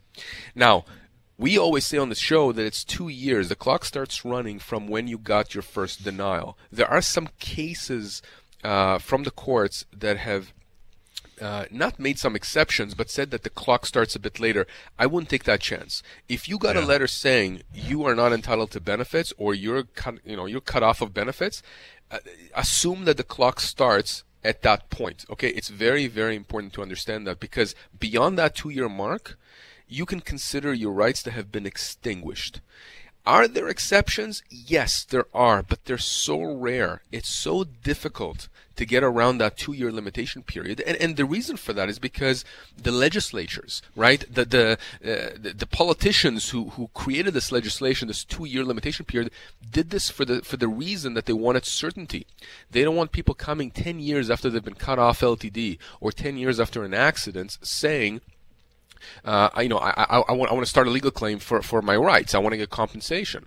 Now, 0.55 0.85
we 1.37 1.57
always 1.57 1.85
say 1.85 1.97
on 1.97 2.09
the 2.09 2.15
show 2.15 2.51
that 2.51 2.65
it's 2.65 2.83
two 2.83 3.07
years. 3.07 3.47
The 3.47 3.55
clock 3.55 3.85
starts 3.85 4.25
running 4.25 4.59
from 4.59 4.87
when 4.87 5.07
you 5.07 5.17
got 5.17 5.53
your 5.55 5.61
first 5.61 6.03
denial. 6.03 6.57
There 6.71 6.89
are 6.89 7.01
some 7.01 7.29
cases 7.39 8.21
uh, 8.63 8.97
from 8.97 9.23
the 9.23 9.31
courts 9.31 9.85
that 9.95 10.17
have 10.17 10.51
uh, 11.41 11.63
not 11.71 11.97
made 11.97 12.19
some 12.19 12.35
exceptions, 12.35 12.93
but 12.93 13.09
said 13.09 13.31
that 13.31 13.43
the 13.43 13.49
clock 13.49 13.85
starts 13.85 14.13
a 14.13 14.19
bit 14.19 14.41
later. 14.41 14.67
I 14.97 15.05
wouldn't 15.05 15.29
take 15.29 15.45
that 15.45 15.61
chance. 15.61 16.03
If 16.27 16.49
you 16.49 16.57
got 16.57 16.75
Yeah. 16.75 16.83
a 16.83 16.85
letter 16.85 17.07
saying 17.07 17.61
you 17.73 18.03
are 18.03 18.15
not 18.15 18.33
entitled 18.33 18.71
to 18.71 18.81
benefits 18.81 19.31
or 19.37 19.53
you're 19.53 19.83
cut, 19.83 20.15
you 20.25 20.35
know, 20.35 20.45
you're 20.45 20.59
cut 20.59 20.83
off 20.83 20.99
of 21.01 21.13
benefits, 21.13 21.63
uh, 22.11 22.19
assume 22.53 23.05
that 23.05 23.15
the 23.15 23.23
clock 23.23 23.61
starts 23.61 24.25
at 24.43 24.61
that 24.61 24.89
point. 24.89 25.25
Okay, 25.29 25.49
it's 25.49 25.69
very, 25.69 26.07
very 26.07 26.35
important 26.35 26.73
to 26.73 26.81
understand 26.81 27.27
that 27.27 27.39
because 27.39 27.75
beyond 27.99 28.37
that 28.37 28.55
two-year 28.55 28.89
mark, 28.89 29.37
you 29.87 30.05
can 30.05 30.21
consider 30.21 30.73
your 30.73 30.93
rights 30.93 31.23
to 31.23 31.31
have 31.31 31.51
been 31.51 31.65
extinguished. 31.65 32.61
Are 33.25 33.47
there 33.47 33.67
exceptions? 33.67 34.43
Yes, 34.49 35.03
there 35.03 35.27
are, 35.33 35.61
but 35.61 35.85
they're 35.85 35.97
so 35.97 36.41
rare. 36.41 37.01
It's 37.11 37.29
so 37.29 37.63
difficult 37.63 38.47
to 38.75 38.85
get 38.85 39.03
around 39.03 39.37
that 39.37 39.57
two-year 39.57 39.91
limitation 39.91 40.41
period, 40.41 40.81
and 40.87 40.95
and 40.97 41.17
the 41.17 41.25
reason 41.25 41.57
for 41.57 41.73
that 41.73 41.89
is 41.89 41.99
because 41.99 42.45
the 42.81 42.93
legislatures, 42.93 43.81
right, 43.93 44.23
the 44.33 44.45
the 44.45 44.71
uh, 45.03 45.37
the, 45.37 45.53
the 45.53 45.67
politicians 45.67 46.51
who 46.51 46.69
who 46.69 46.89
created 46.93 47.33
this 47.33 47.51
legislation, 47.51 48.07
this 48.07 48.23
two-year 48.23 48.63
limitation 48.63 49.05
period, 49.05 49.31
did 49.69 49.89
this 49.89 50.09
for 50.09 50.23
the 50.23 50.41
for 50.41 50.55
the 50.55 50.69
reason 50.69 51.13
that 51.13 51.25
they 51.25 51.33
wanted 51.33 51.65
certainty. 51.65 52.25
They 52.71 52.83
don't 52.83 52.95
want 52.95 53.11
people 53.11 53.35
coming 53.35 53.69
ten 53.69 53.99
years 53.99 54.29
after 54.29 54.49
they've 54.49 54.63
been 54.63 54.75
cut 54.75 54.97
off 54.97 55.19
LTD 55.19 55.77
or 55.99 56.13
ten 56.13 56.37
years 56.37 56.57
after 56.57 56.83
an 56.83 56.93
accident 56.93 57.57
saying 57.61 58.21
uh, 59.25 59.49
I- 59.53 59.61
you 59.63 59.69
know, 59.69 59.77
I, 59.79 59.89
I, 59.97 60.19
I, 60.29 60.31
want, 60.33 60.51
I 60.51 60.53
want 60.53 60.65
to 60.65 60.69
start 60.69 60.87
a 60.87 60.91
legal 60.91 61.11
claim 61.11 61.39
for, 61.39 61.61
for 61.61 61.81
my 61.81 61.95
rights. 61.95 62.33
I 62.33 62.39
want 62.39 62.53
to 62.53 62.57
get 62.57 62.69
compensation. 62.69 63.45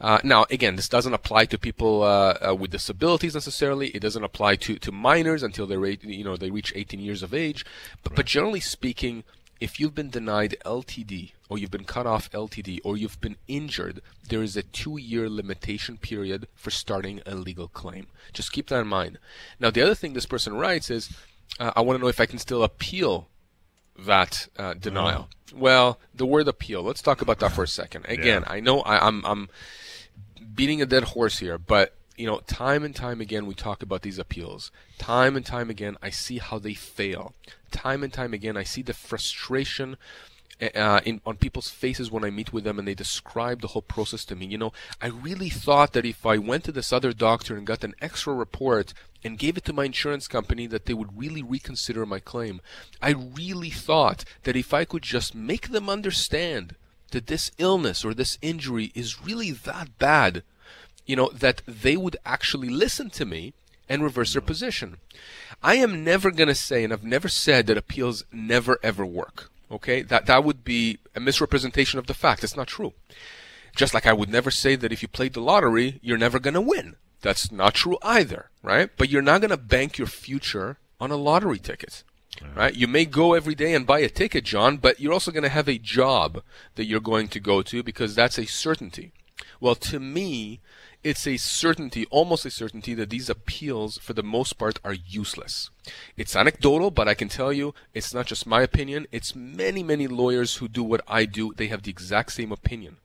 Uh, 0.00 0.18
now, 0.24 0.44
again, 0.50 0.76
this 0.76 0.88
doesn't 0.88 1.14
apply 1.14 1.46
to 1.46 1.58
people 1.58 2.02
uh, 2.02 2.36
uh, 2.48 2.54
with 2.54 2.70
disabilities 2.70 3.34
necessarily. 3.34 3.88
It 3.88 4.00
doesn't 4.00 4.24
apply 4.24 4.56
to, 4.56 4.78
to 4.78 4.92
minors 4.92 5.42
until 5.42 5.66
they 5.66 5.76
rate, 5.76 6.02
you 6.04 6.24
know 6.24 6.36
they 6.36 6.50
reach 6.50 6.72
18 6.74 7.00
years 7.00 7.22
of 7.22 7.32
age. 7.32 7.64
But, 8.02 8.14
but 8.14 8.26
generally 8.26 8.60
speaking, 8.60 9.24
if 9.60 9.78
you've 9.78 9.94
been 9.94 10.10
denied 10.10 10.56
LTD 10.66 11.32
or 11.48 11.58
you've 11.58 11.70
been 11.70 11.84
cut 11.84 12.06
off 12.06 12.30
LTD 12.32 12.80
or 12.84 12.96
you've 12.96 13.20
been 13.20 13.36
injured, 13.46 14.02
there 14.28 14.42
is 14.42 14.56
a 14.56 14.62
two-year 14.62 15.30
limitation 15.30 15.96
period 15.96 16.48
for 16.54 16.70
starting 16.70 17.22
a 17.24 17.34
legal 17.34 17.68
claim. 17.68 18.08
Just 18.32 18.52
keep 18.52 18.68
that 18.68 18.80
in 18.80 18.88
mind. 18.88 19.18
Now, 19.60 19.70
the 19.70 19.82
other 19.82 19.94
thing 19.94 20.12
this 20.12 20.26
person 20.26 20.54
writes 20.56 20.90
is, 20.90 21.16
uh, 21.60 21.72
I 21.76 21.82
want 21.82 21.96
to 21.98 22.02
know 22.02 22.08
if 22.08 22.20
I 22.20 22.26
can 22.26 22.38
still 22.38 22.64
appeal 22.64 23.28
that 23.98 24.48
uh, 24.58 24.74
denial. 24.74 25.28
Well, 25.54 25.98
the 26.14 26.26
word 26.26 26.48
appeal. 26.48 26.82
Let's 26.82 27.02
talk 27.02 27.22
about 27.22 27.38
that 27.40 27.52
for 27.52 27.64
a 27.64 27.68
second. 27.68 28.04
Again, 28.08 28.42
Yeah. 28.46 28.52
I 28.52 28.60
know 28.60 28.80
I, 28.80 29.06
I'm 29.06 29.24
I'm 29.24 29.48
beating 30.54 30.82
a 30.82 30.86
dead 30.86 31.04
horse 31.04 31.38
here, 31.38 31.58
but 31.58 31.94
you 32.16 32.26
know, 32.26 32.38
time 32.46 32.84
and 32.84 32.94
time 32.94 33.20
again 33.20 33.44
we 33.46 33.54
talk 33.54 33.82
about 33.82 34.02
these 34.02 34.18
appeals. 34.18 34.70
Time 34.98 35.36
and 35.36 35.44
time 35.44 35.68
again 35.68 35.96
I 36.02 36.10
see 36.10 36.38
how 36.38 36.58
they 36.58 36.74
fail. 36.74 37.34
Time 37.72 38.02
and 38.04 38.12
time 38.12 38.32
again 38.32 38.56
I 38.56 38.62
see 38.62 38.82
the 38.82 38.94
frustration 38.94 39.96
uh, 40.74 41.00
in 41.04 41.20
on 41.26 41.36
people's 41.36 41.68
faces 41.68 42.10
when 42.12 42.24
I 42.24 42.30
meet 42.30 42.52
with 42.52 42.62
them 42.62 42.78
and 42.78 42.86
they 42.86 42.94
describe 42.94 43.60
the 43.60 43.68
whole 43.68 43.82
process 43.82 44.24
to 44.26 44.36
me. 44.36 44.46
You 44.46 44.58
know, 44.58 44.72
I 45.00 45.08
really 45.08 45.50
thought 45.50 45.92
that 45.94 46.04
if 46.04 46.24
I 46.24 46.38
went 46.38 46.62
to 46.64 46.72
this 46.72 46.92
other 46.92 47.12
doctor 47.12 47.56
and 47.56 47.66
got 47.66 47.82
an 47.82 47.94
extra 48.00 48.32
report 48.32 48.94
and 49.24 49.38
gave 49.38 49.56
it 49.56 49.64
to 49.64 49.72
my 49.72 49.84
insurance 49.84 50.28
company 50.28 50.66
that 50.66 50.84
they 50.84 50.94
would 50.94 51.18
really 51.18 51.42
reconsider 51.42 52.04
my 52.04 52.18
claim. 52.18 52.60
I 53.00 53.10
really 53.10 53.70
thought 53.70 54.24
that 54.42 54.56
if 54.56 54.74
I 54.74 54.84
could 54.84 55.02
just 55.02 55.34
make 55.34 55.68
them 55.70 55.88
understand 55.88 56.76
that 57.10 57.26
this 57.26 57.50
illness 57.58 58.04
or 58.04 58.12
this 58.12 58.38
injury 58.42 58.92
is 58.94 59.22
really 59.24 59.50
that 59.50 59.98
bad, 59.98 60.42
you 61.06 61.16
know, 61.16 61.30
that 61.30 61.62
they 61.66 61.96
would 61.96 62.16
actually 62.26 62.68
listen 62.68 63.08
to 63.10 63.24
me 63.24 63.54
and 63.88 64.02
reverse 64.02 64.32
their 64.32 64.42
mm. 64.42 64.46
position. 64.46 64.96
I 65.62 65.76
am 65.76 66.04
never 66.04 66.30
going 66.30 66.48
to 66.48 66.54
say, 66.54 66.84
and 66.84 66.92
I've 66.92 67.04
never 67.04 67.28
said 67.28 67.66
that 67.66 67.78
appeals 67.78 68.24
never 68.32 68.78
ever 68.82 69.06
work. 69.06 69.50
Okay, 69.70 70.02
that 70.02 70.26
that 70.26 70.44
would 70.44 70.62
be 70.62 70.98
a 71.14 71.20
misrepresentation 71.20 71.98
of 71.98 72.06
the 72.06 72.14
fact. 72.14 72.44
It's 72.44 72.56
not 72.56 72.68
true. 72.68 72.92
Just 73.74 73.94
like 73.94 74.06
I 74.06 74.12
would 74.12 74.28
never 74.28 74.50
say 74.50 74.76
that 74.76 74.92
if 74.92 75.02
you 75.02 75.08
played 75.08 75.32
the 75.32 75.40
lottery, 75.40 75.98
you're 76.02 76.18
never 76.18 76.38
going 76.38 76.54
to 76.54 76.60
win. 76.60 76.96
That's 77.24 77.50
not 77.50 77.72
true 77.72 77.96
either, 78.02 78.50
right? 78.62 78.90
But 78.98 79.08
you're 79.08 79.22
not 79.22 79.40
going 79.40 79.50
to 79.50 79.56
bank 79.56 79.96
your 79.96 80.06
future 80.06 80.76
on 81.00 81.10
a 81.10 81.16
lottery 81.16 81.58
ticket, 81.58 82.04
right? 82.54 82.74
You 82.74 82.86
may 82.86 83.06
go 83.06 83.32
every 83.32 83.54
day 83.54 83.72
and 83.72 83.86
buy 83.86 84.00
a 84.00 84.10
ticket, 84.10 84.44
John, 84.44 84.76
but 84.76 85.00
you're 85.00 85.14
also 85.14 85.30
going 85.30 85.42
to 85.42 85.48
have 85.48 85.66
a 85.66 85.78
job 85.78 86.42
that 86.74 86.84
you're 86.84 87.00
going 87.00 87.28
to 87.28 87.40
go 87.40 87.62
to 87.62 87.82
because 87.82 88.14
that's 88.14 88.38
a 88.38 88.44
certainty. 88.44 89.12
Well, 89.58 89.74
to 89.74 89.98
me, 89.98 90.60
it's 91.02 91.26
a 91.26 91.38
certainty, 91.38 92.04
almost 92.10 92.44
a 92.44 92.50
certainty, 92.50 92.92
that 92.92 93.08
these 93.08 93.30
appeals, 93.30 93.96
for 93.96 94.12
the 94.12 94.22
most 94.22 94.58
part, 94.58 94.78
are 94.84 94.92
useless. 94.92 95.70
It's 96.18 96.36
anecdotal, 96.36 96.90
but 96.90 97.08
I 97.08 97.14
can 97.14 97.30
tell 97.30 97.54
you, 97.54 97.74
it's 97.94 98.12
not 98.12 98.26
just 98.26 98.46
my 98.46 98.60
opinion. 98.60 99.06
It's 99.12 99.34
many, 99.34 99.82
many 99.82 100.08
lawyers 100.08 100.56
who 100.56 100.68
do 100.68 100.82
what 100.82 101.00
I 101.08 101.24
do. 101.24 101.54
They 101.54 101.68
have 101.68 101.84
the 101.84 101.90
exact 101.90 102.32
same 102.32 102.52
opinion. 102.52 102.98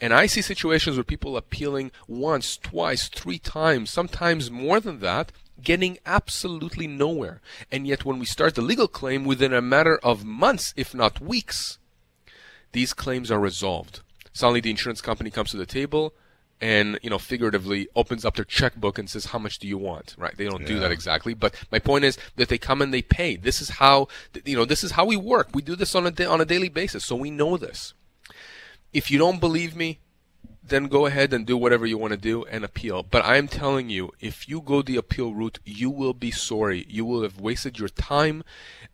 And 0.00 0.12
I 0.12 0.26
see 0.26 0.42
situations 0.42 0.96
where 0.96 1.04
people 1.04 1.36
appealing 1.36 1.92
once, 2.08 2.56
twice, 2.56 3.08
three 3.08 3.38
times, 3.38 3.90
sometimes 3.90 4.50
more 4.50 4.80
than 4.80 5.00
that, 5.00 5.32
getting 5.62 5.98
absolutely 6.04 6.86
nowhere. 6.86 7.40
And 7.70 7.86
yet, 7.86 8.04
when 8.04 8.18
we 8.18 8.26
start 8.26 8.54
the 8.54 8.62
legal 8.62 8.88
claim 8.88 9.24
within 9.24 9.52
a 9.52 9.62
matter 9.62 9.98
of 10.02 10.24
months, 10.24 10.74
if 10.76 10.94
not 10.94 11.20
weeks, 11.20 11.78
these 12.72 12.92
claims 12.92 13.30
are 13.30 13.38
resolved. 13.38 14.00
Suddenly, 14.32 14.60
the 14.60 14.70
insurance 14.70 15.00
company 15.00 15.30
comes 15.30 15.52
to 15.52 15.56
the 15.56 15.64
table 15.66 16.12
and, 16.60 16.98
you 17.02 17.10
know, 17.10 17.18
figuratively 17.18 17.88
opens 17.94 18.24
up 18.24 18.34
their 18.34 18.44
checkbook 18.44 18.98
and 18.98 19.08
says, 19.08 19.26
"How 19.26 19.38
much 19.38 19.58
do 19.58 19.68
you 19.68 19.78
want?" 19.78 20.16
Right? 20.18 20.36
They 20.36 20.46
don't 20.46 20.66
do 20.66 20.80
that 20.80 20.90
exactly, 20.90 21.34
but 21.34 21.54
my 21.70 21.78
point 21.78 22.04
is 22.04 22.18
that 22.36 22.48
they 22.48 22.58
come 22.58 22.82
and 22.82 22.92
they 22.92 23.02
pay. 23.02 23.36
This 23.36 23.60
is 23.60 23.70
how, 23.70 24.08
you 24.44 24.56
know, 24.56 24.64
this 24.64 24.82
is 24.82 24.92
how 24.92 25.04
we 25.04 25.16
work. 25.16 25.48
We 25.54 25.62
do 25.62 25.76
this 25.76 25.94
on 25.94 26.06
a 26.06 26.10
da- 26.10 26.26
on 26.26 26.40
a 26.40 26.44
daily 26.44 26.68
basis, 26.68 27.04
so 27.04 27.14
we 27.16 27.30
know 27.30 27.56
this. 27.56 27.94
If 28.94 29.10
you 29.10 29.18
don't 29.18 29.40
believe 29.40 29.76
me, 29.76 29.98
then 30.66 30.86
go 30.86 31.04
ahead 31.04 31.34
and 31.34 31.44
do 31.44 31.58
whatever 31.58 31.84
you 31.84 31.98
want 31.98 32.12
to 32.12 32.16
do 32.16 32.44
and 32.44 32.64
appeal. 32.64 33.02
But 33.02 33.22
I'm 33.26 33.48
telling 33.48 33.90
you, 33.90 34.12
if 34.20 34.48
you 34.48 34.62
go 34.62 34.80
the 34.80 34.96
appeal 34.96 35.34
route, 35.34 35.58
you 35.66 35.90
will 35.90 36.14
be 36.14 36.30
sorry. 36.30 36.86
You 36.88 37.04
will 37.04 37.22
have 37.22 37.38
wasted 37.38 37.78
your 37.78 37.90
time. 37.90 38.44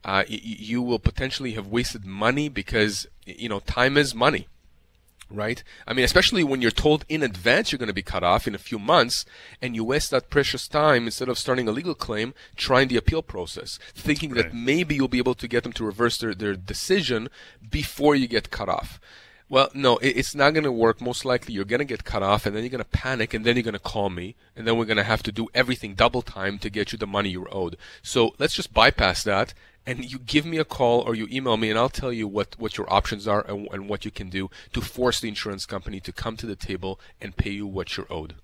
Uh, 0.04 0.24
you 0.26 0.82
will 0.82 0.98
potentially 0.98 1.52
have 1.52 1.68
wasted 1.68 2.04
money 2.04 2.48
because, 2.48 3.06
you 3.24 3.48
know, 3.48 3.60
time 3.60 3.96
is 3.96 4.16
money. 4.16 4.48
right? 5.30 5.62
I 5.86 5.92
mean, 5.92 6.04
especially 6.04 6.44
when 6.44 6.60
you're 6.60 6.70
told 6.70 7.04
in 7.08 7.22
advance 7.22 7.70
you're 7.70 7.78
going 7.78 7.88
to 7.88 7.94
be 7.94 8.02
cut 8.02 8.22
off 8.22 8.46
in 8.46 8.54
a 8.54 8.58
few 8.58 8.78
months, 8.78 9.24
and 9.62 9.74
you 9.74 9.84
waste 9.84 10.10
that 10.10 10.30
precious 10.30 10.68
time 10.68 11.04
instead 11.04 11.28
of 11.28 11.38
starting 11.38 11.68
a 11.68 11.72
legal 11.72 11.94
claim, 11.94 12.34
trying 12.56 12.88
the 12.88 12.96
appeal 12.96 13.22
process, 13.22 13.78
thinking 13.94 14.32
right. 14.32 14.44
that 14.44 14.54
maybe 14.54 14.94
you'll 14.94 15.08
be 15.08 15.18
able 15.18 15.34
to 15.34 15.48
get 15.48 15.62
them 15.62 15.72
to 15.74 15.84
reverse 15.84 16.18
their, 16.18 16.34
their 16.34 16.54
decision 16.54 17.28
before 17.68 18.14
you 18.14 18.26
get 18.26 18.50
cut 18.50 18.68
off. 18.68 19.00
Well, 19.50 19.68
no, 19.74 19.98
it's 19.98 20.34
not 20.36 20.54
going 20.54 20.64
to 20.64 20.70
work. 20.70 21.00
Most 21.00 21.24
likely, 21.24 21.54
you're 21.54 21.64
going 21.64 21.80
to 21.80 21.84
get 21.84 22.04
cut 22.04 22.22
off, 22.22 22.46
and 22.46 22.54
then 22.54 22.62
you're 22.62 22.70
going 22.70 22.84
to 22.84 22.88
panic, 22.88 23.34
and 23.34 23.44
then 23.44 23.56
you're 23.56 23.64
going 23.64 23.72
to 23.72 23.80
call 23.80 24.08
me, 24.08 24.36
and 24.54 24.64
then 24.64 24.76
we're 24.76 24.84
going 24.84 24.96
to 24.96 25.02
have 25.02 25.24
to 25.24 25.32
do 25.32 25.48
everything 25.52 25.94
double 25.94 26.22
time 26.22 26.56
to 26.60 26.70
get 26.70 26.92
you 26.92 26.98
the 26.98 27.06
money 27.06 27.30
you're 27.30 27.52
owed. 27.52 27.76
So 28.00 28.36
let's 28.38 28.54
just 28.54 28.72
bypass 28.72 29.24
that 29.24 29.52
and 29.86 30.04
you 30.04 30.18
give 30.18 30.44
me 30.44 30.58
a 30.58 30.64
call 30.64 31.00
or 31.00 31.14
you 31.14 31.26
email 31.32 31.56
me 31.56 31.70
and 31.70 31.78
I'll 31.78 31.88
tell 31.88 32.12
you 32.12 32.28
what, 32.28 32.54
what 32.58 32.76
your 32.76 32.92
options 32.92 33.26
are 33.26 33.44
and, 33.48 33.66
and 33.72 33.88
what 33.88 34.04
you 34.04 34.10
can 34.10 34.28
do 34.28 34.50
to 34.74 34.80
force 34.80 35.20
the 35.20 35.28
insurance 35.28 35.66
company 35.66 36.00
to 36.00 36.12
come 36.12 36.36
to 36.36 36.46
the 36.46 36.54
table 36.54 37.00
and 37.20 37.36
pay 37.36 37.50
you 37.50 37.66
what 37.66 37.96
you're 37.96 38.06
owed. 38.10 38.34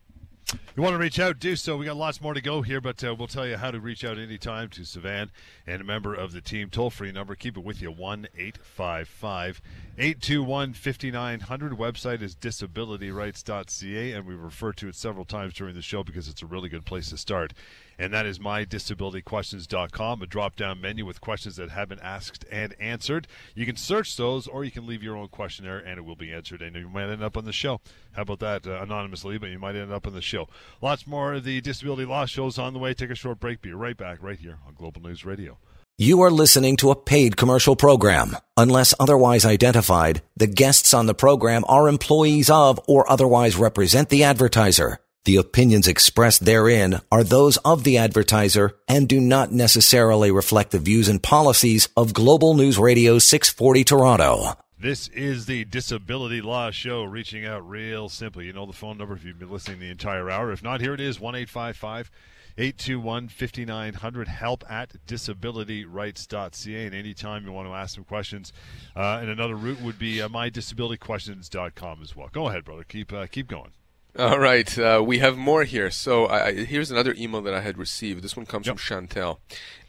You 0.52 0.82
want 0.82 0.94
to 0.94 0.98
reach 0.98 1.18
out, 1.18 1.40
do 1.40 1.56
so. 1.56 1.76
We 1.76 1.86
got 1.86 1.96
lots 1.96 2.20
more 2.20 2.34
to 2.34 2.40
go 2.40 2.62
here, 2.62 2.80
but 2.80 3.02
uh, 3.02 3.14
we'll 3.14 3.26
tell 3.26 3.46
you 3.46 3.56
how 3.56 3.70
to 3.70 3.80
reach 3.80 4.04
out 4.04 4.18
anytime 4.18 4.68
to 4.70 4.82
Sivan 4.82 5.30
and 5.66 5.80
a 5.80 5.84
member 5.84 6.14
of 6.14 6.32
the 6.32 6.40
team. 6.40 6.70
Toll 6.70 6.90
free 6.90 7.10
number, 7.10 7.34
keep 7.34 7.56
it 7.56 7.64
with 7.64 7.82
you 7.82 7.90
1 7.90 8.28
855 8.36 9.60
821 9.98 10.74
5900. 10.74 11.72
Website 11.72 12.22
is 12.22 12.36
disabilityrights.ca, 12.36 14.12
and 14.12 14.26
we 14.26 14.34
refer 14.34 14.72
to 14.74 14.88
it 14.88 14.94
several 14.94 15.24
times 15.24 15.54
during 15.54 15.74
the 15.74 15.82
show 15.82 16.04
because 16.04 16.28
it's 16.28 16.42
a 16.42 16.46
really 16.46 16.68
good 16.68 16.84
place 16.84 17.10
to 17.10 17.16
start 17.16 17.52
and 17.98 18.12
that 18.12 18.26
is 18.26 18.38
mydisabilityquestions.com, 18.38 20.22
a 20.22 20.26
drop 20.26 20.56
down 20.56 20.80
menu 20.80 21.06
with 21.06 21.20
questions 21.20 21.56
that 21.56 21.70
have 21.70 21.88
been 21.88 22.00
asked 22.00 22.44
and 22.50 22.74
answered. 22.78 23.26
You 23.54 23.64
can 23.66 23.76
search 23.76 24.16
those, 24.16 24.46
or 24.46 24.64
you 24.64 24.70
can 24.70 24.86
leave 24.86 25.02
your 25.02 25.16
own 25.16 25.28
questionnaire, 25.28 25.78
and 25.78 25.98
it 25.98 26.04
will 26.04 26.16
be 26.16 26.32
answered, 26.32 26.62
and 26.62 26.76
you 26.76 26.88
might 26.88 27.08
end 27.08 27.22
up 27.22 27.36
on 27.36 27.44
the 27.44 27.52
show. 27.52 27.80
How 28.12 28.22
about 28.22 28.40
that, 28.40 28.66
uh, 28.66 28.82
anonymously, 28.82 29.38
but 29.38 29.50
you 29.50 29.58
might 29.58 29.76
end 29.76 29.92
up 29.92 30.06
on 30.06 30.12
the 30.12 30.22
show. 30.22 30.35
Lots 30.82 31.06
more 31.06 31.34
of 31.34 31.44
the 31.44 31.60
Disability 31.60 32.04
Law 32.04 32.26
shows 32.26 32.58
on 32.58 32.72
the 32.72 32.78
way. 32.78 32.92
Take 32.92 33.10
a 33.10 33.14
short 33.14 33.40
break. 33.40 33.62
Be 33.62 33.72
right 33.72 33.96
back 33.96 34.22
right 34.22 34.38
here 34.38 34.58
on 34.66 34.74
Global 34.74 35.00
News 35.02 35.24
Radio. 35.24 35.58
You 35.98 36.20
are 36.20 36.30
listening 36.30 36.76
to 36.78 36.90
a 36.90 36.96
paid 36.96 37.38
commercial 37.38 37.74
program. 37.74 38.36
Unless 38.58 38.92
otherwise 39.00 39.46
identified, 39.46 40.20
the 40.36 40.46
guests 40.46 40.92
on 40.92 41.06
the 41.06 41.14
program 41.14 41.64
are 41.68 41.88
employees 41.88 42.50
of 42.50 42.78
or 42.86 43.10
otherwise 43.10 43.56
represent 43.56 44.10
the 44.10 44.24
advertiser. 44.24 44.98
The 45.24 45.36
opinions 45.36 45.88
expressed 45.88 46.44
therein 46.44 47.00
are 47.10 47.24
those 47.24 47.56
of 47.58 47.82
the 47.82 47.96
advertiser 47.96 48.76
and 48.86 49.08
do 49.08 49.20
not 49.20 49.52
necessarily 49.52 50.30
reflect 50.30 50.70
the 50.70 50.78
views 50.78 51.08
and 51.08 51.22
policies 51.22 51.88
of 51.96 52.12
Global 52.12 52.54
News 52.54 52.78
Radio 52.78 53.18
640 53.18 53.82
Toronto. 53.82 54.56
This 54.78 55.08
is 55.08 55.46
the 55.46 55.64
Disability 55.64 56.42
Law 56.42 56.70
Show, 56.70 57.04
reaching 57.04 57.46
out 57.46 57.66
real 57.66 58.10
simply. 58.10 58.44
You 58.44 58.52
know 58.52 58.66
the 58.66 58.74
phone 58.74 58.98
number 58.98 59.14
if 59.14 59.24
you've 59.24 59.38
been 59.38 59.50
listening 59.50 59.80
the 59.80 59.88
entire 59.88 60.28
hour. 60.28 60.52
If 60.52 60.62
not, 60.62 60.82
here 60.82 60.92
it 60.92 61.00
is 61.00 61.18
1 61.18 61.34
821 61.34 63.28
5900 63.28 64.28
help 64.28 64.64
at 64.70 65.06
disabilityrights.ca 65.06 66.86
and 66.86 66.94
anytime 66.94 67.46
you 67.46 67.52
want 67.52 67.68
to 67.68 67.74
ask 67.74 67.94
some 67.94 68.04
questions 68.04 68.52
uh, 68.94 69.18
and 69.20 69.30
another 69.30 69.54
route 69.54 69.80
would 69.80 69.98
be 69.98 70.22
uh, 70.22 70.28
mydisabilityquestions.com 70.28 72.02
as 72.02 72.16
well 72.16 72.30
go 72.32 72.48
ahead 72.48 72.64
brother 72.64 72.82
keep 72.82 73.12
uh, 73.12 73.26
keep 73.26 73.46
going 73.46 73.72
all 74.18 74.38
right, 74.38 74.78
uh, 74.78 75.02
we 75.04 75.18
have 75.18 75.36
more 75.36 75.64
here. 75.64 75.90
So 75.90 76.26
I, 76.26 76.64
here's 76.64 76.90
another 76.90 77.14
email 77.18 77.42
that 77.42 77.52
I 77.52 77.60
had 77.60 77.76
received. 77.76 78.22
This 78.22 78.34
one 78.34 78.46
comes 78.46 78.66
yep. 78.66 78.78
from 78.78 79.06
Chantel, 79.06 79.40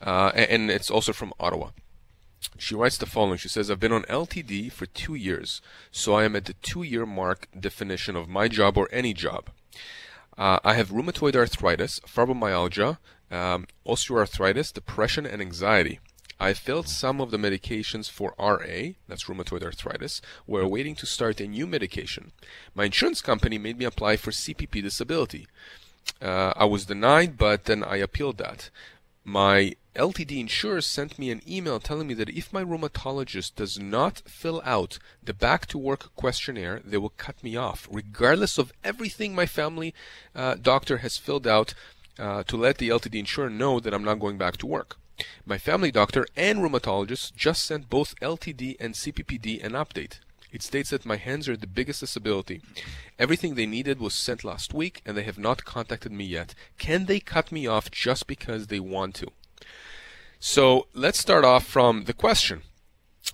uh, 0.02 0.34
and, 0.36 0.50
and 0.52 0.69
it's 0.69 0.91
also 0.91 1.13
from 1.13 1.32
Ottawa. 1.39 1.69
She 2.58 2.76
writes 2.76 2.97
the 2.97 3.06
following. 3.06 3.38
She 3.38 3.50
says, 3.50 3.69
I've 3.69 3.80
been 3.80 3.91
on 3.91 4.04
LTD 4.04 4.71
for 4.71 4.86
two 4.86 5.15
years, 5.15 5.62
so 5.91 6.13
I 6.13 6.23
am 6.23 6.36
at 6.36 6.45
the 6.45 6.54
two 6.54 6.84
year 6.84 7.06
mark 7.06 7.47
definition 7.60 8.15
of 8.15 8.30
my 8.30 8.47
job 8.47 8.78
or 8.78 8.88
any 8.91 9.13
job. 9.13 9.50
Uh, 10.38 10.60
I 10.63 10.76
have 10.76 10.89
rheumatoid 10.89 11.36
arthritis, 11.36 12.00
fibromyalgia, 12.02 13.00
um, 13.32 13.65
osteoarthritis, 13.86 14.71
depression, 14.71 15.26
and 15.26 15.41
anxiety. 15.41 16.00
I 16.39 16.54
filled 16.54 16.88
some 16.88 17.19
of 17.19 17.32
the 17.32 17.38
medications 17.38 18.10
for 18.10 18.36
RA, 18.38 18.91
that's 19.08 19.23
rheumatoid 19.23 19.63
arthritis. 19.63 20.21
We're 20.45 20.67
waiting 20.67 20.93
to 20.95 21.08
start 21.08 21.41
a 21.41 21.47
new 21.47 21.65
medication. 21.65 22.32
My 22.76 22.86
insurance 22.86 23.21
company 23.21 23.58
made 23.58 23.80
me 23.80 23.86
apply 23.86 24.17
for 24.17 24.30
CPP 24.30 24.84
disability. 24.84 25.47
Uh, 26.21 26.54
I 26.56 26.65
was 26.65 26.86
denied, 26.86 27.38
but 27.38 27.65
then 27.65 27.84
I 27.84 27.97
appealed 27.97 28.38
that. 28.38 28.69
My 29.23 29.76
LTD 29.98 30.40
insurer 30.40 30.80
sent 30.82 31.18
me 31.18 31.32
an 31.32 31.42
email 31.50 31.80
telling 31.80 32.06
me 32.08 32.14
that 32.14 32.30
if 32.30 32.54
my 32.54 32.64
rheumatologist 32.64 33.56
does 33.56 33.80
not 33.80 34.22
fill 34.28 34.62
out 34.64 35.00
the 35.24 35.34
back 35.34 35.66
to 35.66 35.78
work 35.80 36.16
questionnaire, 36.16 36.82
they 36.86 36.98
will 36.98 37.14
cut 37.18 37.44
me 37.44 37.56
off, 37.58 37.88
regardless 37.92 38.60
of 38.60 38.72
everything 38.84 39.34
my 39.34 39.48
family 39.48 39.96
uh, 40.36 40.54
doctor 40.62 40.98
has 40.98 41.18
filled 41.18 41.48
out 41.48 41.74
uh, 42.20 42.44
to 42.44 42.56
let 42.56 42.78
the 42.78 42.90
LTD 42.90 43.16
insurer 43.16 43.50
know 43.50 43.80
that 43.80 43.92
I'm 43.92 44.04
not 44.04 44.20
going 44.20 44.38
back 44.38 44.58
to 44.58 44.68
work. 44.68 44.98
My 45.48 45.58
family 45.58 45.90
doctor 45.90 46.28
and 46.36 46.60
rheumatologist 46.60 47.36
just 47.36 47.66
sent 47.66 47.90
both 47.90 48.20
LTD 48.20 48.76
and 48.80 48.94
CPPD 48.94 49.64
an 49.64 49.72
update. 49.72 50.20
It 50.52 50.62
states 50.62 50.92
that 50.92 51.08
my 51.08 51.18
hands 51.18 51.50
are 51.50 51.58
the 51.58 51.66
biggest 51.66 52.02
disability. 52.02 52.62
Everything 53.18 53.56
they 53.56 53.66
needed 53.66 54.00
was 54.00 54.14
sent 54.14 54.44
last 54.44 54.76
week 54.76 55.02
and 55.06 55.18
they 55.18 55.24
have 55.24 55.40
not 55.40 55.66
contacted 55.66 56.12
me 56.12 56.26
yet. 56.26 56.54
Can 56.78 57.08
they 57.08 57.20
cut 57.20 57.52
me 57.52 57.66
off 57.66 57.90
just 57.90 58.28
because 58.28 58.68
they 58.68 58.80
want 58.80 59.16
to? 59.16 59.32
So 60.39 60.88
let's 60.93 61.19
start 61.19 61.43
off 61.43 61.65
from 61.65 62.04
the 62.04 62.13
question. 62.13 62.62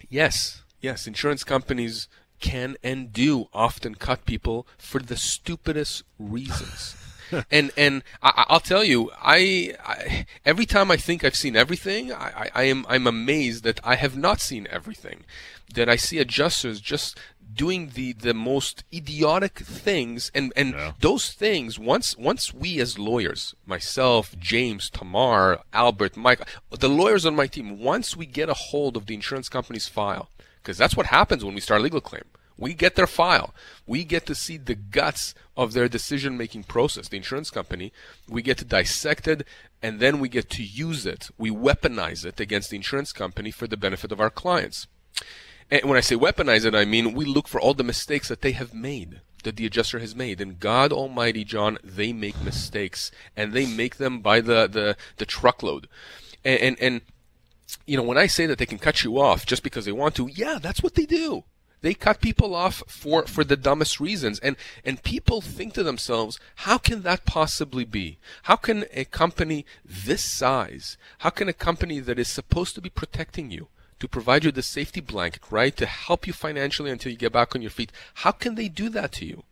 Yes, 0.10 0.64
yes, 0.82 1.08
insurance 1.08 1.44
companies 1.44 2.08
can 2.40 2.76
and 2.84 3.14
do 3.14 3.48
often 3.54 3.96
cut 3.96 4.26
people 4.26 4.68
for 4.78 5.00
the 5.00 5.18
stupidest 5.18 6.04
reasons. 6.20 6.96
and 7.52 7.72
and 7.78 8.04
I, 8.22 8.46
will 8.50 8.60
tell 8.60 8.84
you, 8.84 9.12
I, 9.22 9.76
I, 9.86 10.26
every 10.46 10.66
time 10.66 10.92
I 10.92 10.98
think 10.98 11.24
I've 11.24 11.36
seen 11.36 11.56
everything, 11.56 12.12
I, 12.12 12.50
I 12.54 12.64
am 12.64 12.86
I'm 12.90 13.08
amazed 13.08 13.64
that 13.64 13.80
I 13.84 13.96
have 13.96 14.18
not 14.18 14.40
seen 14.42 14.68
everything. 14.70 15.24
That 15.74 15.90
I 15.90 15.96
see 15.96 16.20
adjusters 16.20 16.80
just 16.80 17.18
doing 17.54 17.92
the 17.94 18.14
the 18.14 18.34
most 18.34 18.84
idiotic 18.94 19.60
things 19.60 20.32
and 20.34 20.52
and 20.56 20.74
yeah. 20.74 20.94
those 21.00 21.32
things 21.32 21.78
once 21.78 22.18
once 22.18 22.54
we 22.54 22.80
as 22.80 22.98
lawyers 22.98 23.56
myself 23.66 24.36
james 24.40 24.90
tamar 24.90 25.60
albert 25.74 26.16
mike 26.16 26.42
the 26.80 26.90
lawyers 26.90 27.26
on 27.26 27.36
my 27.36 27.48
team 27.48 27.80
once 27.80 28.16
we 28.16 28.26
get 28.26 28.50
a 28.50 28.54
hold 28.54 28.96
of 28.98 29.06
the 29.06 29.14
insurance 29.14 29.50
company's 29.50 29.88
file 29.88 30.30
because 30.62 30.78
that's 30.78 30.96
what 30.96 31.08
happens 31.08 31.44
when 31.44 31.54
we 31.54 31.62
start 31.62 31.82
a 31.82 31.84
legal 31.84 32.02
claim 32.02 32.24
we 32.58 32.74
get 32.74 32.96
their 32.96 33.08
file. 33.08 33.54
We 33.86 34.04
get 34.04 34.26
to 34.28 34.36
see 34.36 34.58
the 34.58 34.76
guts 34.76 35.34
of 35.58 35.74
their 35.74 35.90
decision 35.90 36.38
making 36.38 36.64
process, 36.66 37.08
the 37.08 37.18
insurance 37.18 37.50
company. 37.50 37.92
We 38.30 38.42
get 38.42 38.58
to 38.60 38.66
dissect 38.66 39.28
it 39.28 39.46
and 39.82 40.00
then 40.00 40.20
we 40.20 40.30
get 40.30 40.50
to 40.52 40.64
use 40.64 41.06
it. 41.06 41.30
We 41.38 41.50
weaponize 41.52 42.26
it 42.26 42.40
against 42.40 42.70
the 42.70 42.78
insurance 42.78 43.12
company 43.12 43.52
for 43.52 43.68
the 43.68 43.78
benefit 43.78 44.12
of 44.12 44.22
our 44.22 44.30
clients. 44.30 44.88
And 45.72 45.86
when 45.86 45.98
I 45.98 46.02
say 46.02 46.16
weaponize 46.16 46.66
it, 46.66 46.76
I 46.76 46.86
mean 46.86 47.14
we 47.14 47.26
look 47.26 47.48
for 47.48 47.60
all 47.60 47.74
the 47.74 47.84
mistakes 47.84 48.28
that 48.30 48.42
they 48.42 48.52
have 48.52 48.74
made, 48.74 49.22
that 49.44 49.56
the 49.56 49.66
adjuster 49.66 50.00
has 50.00 50.16
made. 50.16 50.42
And 50.42 50.60
God 50.60 50.92
Almighty, 50.92 51.44
John, 51.44 51.78
they 51.84 52.14
make 52.14 52.42
mistakes 52.44 53.12
and 53.36 53.54
they 53.54 53.66
make 53.66 53.98
them 53.98 54.20
by 54.20 54.42
the, 54.42 54.68
the, 54.68 54.98
the 55.18 55.26
truckload. 55.26 55.88
And, 56.46 56.60
and, 56.60 56.80
and 56.80 57.02
you 57.86 57.98
know, 57.98 58.04
when 58.04 58.18
I 58.18 58.28
say 58.28 58.46
that 58.46 58.58
they 58.58 58.66
can 58.66 58.80
cut 58.80 59.04
you 59.04 59.20
off 59.20 59.46
just 59.46 59.64
because 59.64 59.86
they 59.86 59.92
want 59.92 60.16
to, 60.16 60.28
yeah, 60.28 60.60
that's 60.62 60.84
what 60.84 60.96
they 60.96 61.06
do. 61.06 61.44
They 61.84 61.94
cut 61.94 62.22
people 62.22 62.56
off 62.56 62.82
for, 62.88 63.28
for 63.28 63.44
the 63.44 63.58
dumbest 63.58 64.00
reasons. 64.00 64.40
And, 64.40 64.56
and 64.86 65.04
people 65.04 65.42
think 65.42 65.74
to 65.74 65.84
themselves, 65.84 66.40
how 66.56 66.78
can 66.78 67.02
that 67.02 67.26
possibly 67.26 67.84
be? 67.84 68.20
How 68.44 68.56
can 68.56 68.86
a 68.94 69.04
company 69.04 69.66
this 69.84 70.24
size, 70.24 70.98
how 71.20 71.30
can 71.30 71.50
a 71.50 71.54
company 71.54 72.00
that 72.00 72.18
is 72.18 72.30
supposed 72.30 72.76
to 72.76 72.82
be 72.82 72.90
protecting 72.90 73.52
you, 73.52 73.68
to 74.04 74.08
provide 74.10 74.44
you 74.44 74.52
the 74.52 74.62
safety 74.62 75.00
blanket, 75.00 75.42
right? 75.50 75.78
To 75.78 75.86
help 75.86 76.28
you 76.28 76.34
financially 76.34 76.92
until 76.92 77.14
you 77.14 77.18
get 77.18 77.32
back 77.32 77.56
on 77.56 77.62
your 77.62 77.72
feet. 77.72 77.90
How 78.16 78.32
can 78.32 78.56
they 78.56 78.68
do 78.68 78.90
that 78.90 79.14
to 79.14 79.26
you? 79.26 79.44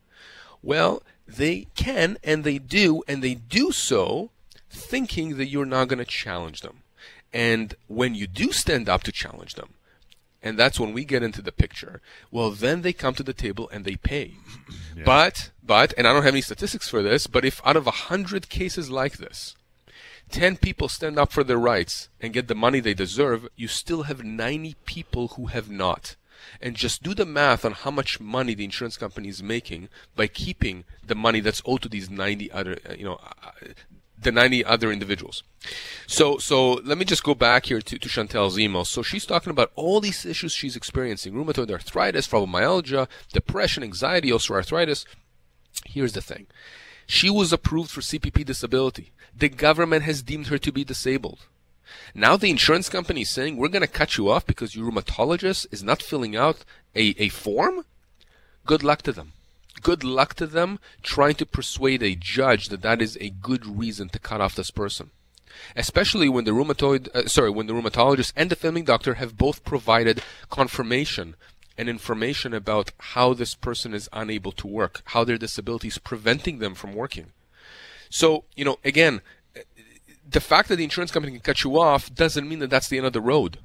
Well, 0.61 1.03
they 1.25 1.67
can 1.73 2.17
and 2.21 2.43
they 2.43 2.57
do, 2.57 3.01
and 3.07 3.23
they 3.23 3.33
do 3.33 3.71
so 3.71 4.29
thinking 4.69 5.37
that 5.37 5.47
you're 5.47 5.65
not 5.65 5.87
going 5.87 5.99
to 5.99 6.05
challenge 6.05 6.59
them. 6.59 6.83
And 7.31 7.75
when 7.87 8.13
you 8.13 8.27
do 8.27 8.51
stand 8.51 8.89
up 8.89 9.03
to 9.03 9.13
challenge 9.13 9.55
them, 9.55 9.69
and 10.43 10.59
that's 10.59 10.81
when 10.81 10.91
we 10.91 11.05
get 11.05 11.23
into 11.23 11.41
the 11.41 11.53
picture. 11.53 12.01
Well, 12.29 12.51
then 12.51 12.81
they 12.81 12.91
come 12.91 13.13
to 13.13 13.23
the 13.23 13.31
table 13.31 13.69
and 13.71 13.85
they 13.85 13.95
pay. 13.95 14.33
Yeah. 14.97 15.03
But, 15.05 15.51
but, 15.63 15.93
and 15.97 16.05
I 16.05 16.11
don't 16.11 16.23
have 16.23 16.33
any 16.33 16.41
statistics 16.41 16.89
for 16.89 17.01
this, 17.01 17.25
but 17.25 17.45
if 17.45 17.61
out 17.63 17.77
of 17.77 17.87
a 17.87 17.91
hundred 18.09 18.49
cases 18.49 18.89
like 18.91 19.17
this, 19.17 19.55
10 20.31 20.57
people 20.57 20.89
stand 20.89 21.19
up 21.19 21.31
for 21.31 21.43
their 21.43 21.57
rights 21.57 22.09
and 22.19 22.33
get 22.33 22.47
the 22.47 22.55
money 22.55 22.79
they 22.79 22.93
deserve, 22.93 23.47
you 23.55 23.67
still 23.67 24.03
have 24.03 24.23
90 24.23 24.75
people 24.85 25.29
who 25.29 25.47
have 25.47 25.69
not. 25.69 26.15
And 26.59 26.75
just 26.75 27.03
do 27.03 27.13
the 27.13 27.25
math 27.25 27.63
on 27.63 27.73
how 27.73 27.91
much 27.91 28.19
money 28.19 28.55
the 28.55 28.63
insurance 28.63 28.97
company 28.97 29.29
is 29.29 29.43
making 29.43 29.89
by 30.15 30.27
keeping 30.27 30.85
the 31.05 31.15
money 31.15 31.39
that's 31.39 31.61
owed 31.65 31.83
to 31.83 31.89
these 31.89 32.09
90 32.09 32.51
other, 32.51 32.77
uh, 32.89 32.93
you 32.93 33.03
know, 33.03 33.19
uh, 33.43 33.51
the 34.21 34.31
90 34.31 34.65
other 34.65 34.91
individuals. 34.91 35.43
So, 36.07 36.37
so 36.37 36.73
let 36.73 36.97
me 36.97 37.05
just 37.05 37.23
go 37.23 37.35
back 37.35 37.65
here 37.65 37.81
to, 37.81 37.97
to 37.97 38.09
Chantel's 38.09 38.59
email. 38.59 38.85
So 38.85 39.01
she's 39.01 39.25
talking 39.25 39.51
about 39.51 39.71
all 39.75 39.99
these 39.99 40.25
issues 40.25 40.53
she's 40.53 40.75
experiencing: 40.75 41.33
rheumatoid 41.33 41.71
arthritis, 41.71 42.27
fibromyalgia, 42.27 43.07
depression, 43.31 43.83
anxiety, 43.83 44.29
osteoarthritis. 44.29 45.05
Here's 45.85 46.13
the 46.13 46.21
thing: 46.21 46.47
she 47.11 47.29
was 47.29 47.51
approved 47.51 47.91
for 47.91 48.01
CPP 48.01 48.45
disability. 48.45 49.11
The 49.35 49.49
government 49.49 50.03
has 50.03 50.21
deemed 50.21 50.47
her 50.47 50.57
to 50.59 50.71
be 50.71 50.83
disabled. 50.83 51.39
Now 52.15 52.37
the 52.37 52.49
insurance 52.49 52.87
company 52.89 53.21
is 53.21 53.29
saying 53.29 53.57
we're 53.57 53.67
going 53.67 53.81
to 53.89 53.99
cut 53.99 54.17
you 54.17 54.29
off 54.29 54.45
because 54.45 54.75
your 54.75 54.89
rheumatologist 54.89 55.67
is 55.71 55.83
not 55.83 56.01
filling 56.01 56.35
out 56.35 56.63
a, 56.95 57.15
a 57.17 57.29
form. 57.29 57.85
Good 58.65 58.83
luck 58.83 59.01
to 59.03 59.11
them 59.11 59.33
good 59.81 60.03
luck 60.03 60.33
to 60.35 60.47
them 60.47 60.79
trying 61.01 61.35
to 61.35 61.45
persuade 61.45 62.03
a 62.03 62.15
judge 62.15 62.69
that 62.69 62.81
that 62.81 63.01
is 63.01 63.17
a 63.19 63.29
good 63.29 63.65
reason 63.65 64.09
to 64.09 64.19
cut 64.19 64.41
off 64.41 64.55
this 64.55 64.71
person. 64.71 65.11
Especially 65.75 66.29
when 66.29 66.45
the 66.45 66.51
rheumatoid, 66.51 67.09
uh, 67.13 67.27
sorry, 67.27 67.49
when 67.49 67.67
the 67.67 67.73
rheumatologist 67.73 68.31
and 68.35 68.49
the 68.49 68.55
family 68.55 68.81
doctor 68.81 69.15
have 69.15 69.37
both 69.37 69.65
provided 69.65 70.23
confirmation 70.49 71.35
and 71.77 71.89
information 71.89 72.53
about 72.53 72.91
how 72.99 73.33
this 73.33 73.55
person 73.55 73.93
is 73.93 74.09
unable 74.13 74.51
to 74.53 74.67
work, 74.67 75.01
how 75.05 75.23
their 75.23 75.37
disability 75.37 75.87
is 75.87 75.97
preventing 75.97 76.59
them 76.59 76.75
from 76.75 76.93
working. 76.93 77.31
So, 78.09 78.43
you 78.55 78.65
know, 78.65 78.77
again, 78.83 79.21
the 80.29 80.41
fact 80.41 80.69
that 80.69 80.75
the 80.75 80.83
insurance 80.83 81.11
company 81.11 81.33
can 81.33 81.41
cut 81.41 81.63
you 81.63 81.79
off 81.79 82.13
doesn't 82.13 82.47
mean 82.47 82.59
that 82.59 82.69
that's 82.69 82.87
the 82.87 82.97
end 82.97 83.07
of 83.07 83.13
the 83.13 83.21
road. 83.21 83.59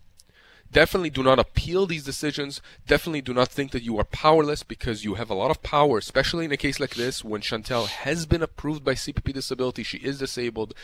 Definitely 0.73 1.11
do 1.11 1.23
not 1.23 1.39
appeal 1.39 1.87
these 1.87 2.05
decisions. 2.05 2.61
Definitely 2.87 3.23
do 3.23 3.33
not 3.33 3.49
think 3.49 3.71
that 3.71 3.83
you 3.83 3.99
are 3.99 4.05
powerless 4.05 4.63
because 4.63 5.05
you 5.05 5.15
have 5.15 5.31
a 5.31 5.35
lot 5.35 5.51
of 5.51 5.63
power, 5.63 5.99
especially 5.99 6.45
in 6.45 6.53
a 6.53 6.57
case 6.57 6.81
like 6.81 6.95
this 6.95 7.25
when 7.25 7.41
Chantel 7.41 7.87
has 7.87 8.27
been 8.27 8.43
approved 8.43 8.85
by 8.85 8.95
CPP 8.95 9.33
disability. 9.33 9.83
She 9.83 9.99
is 9.99 10.19
disabled. 10.19 10.75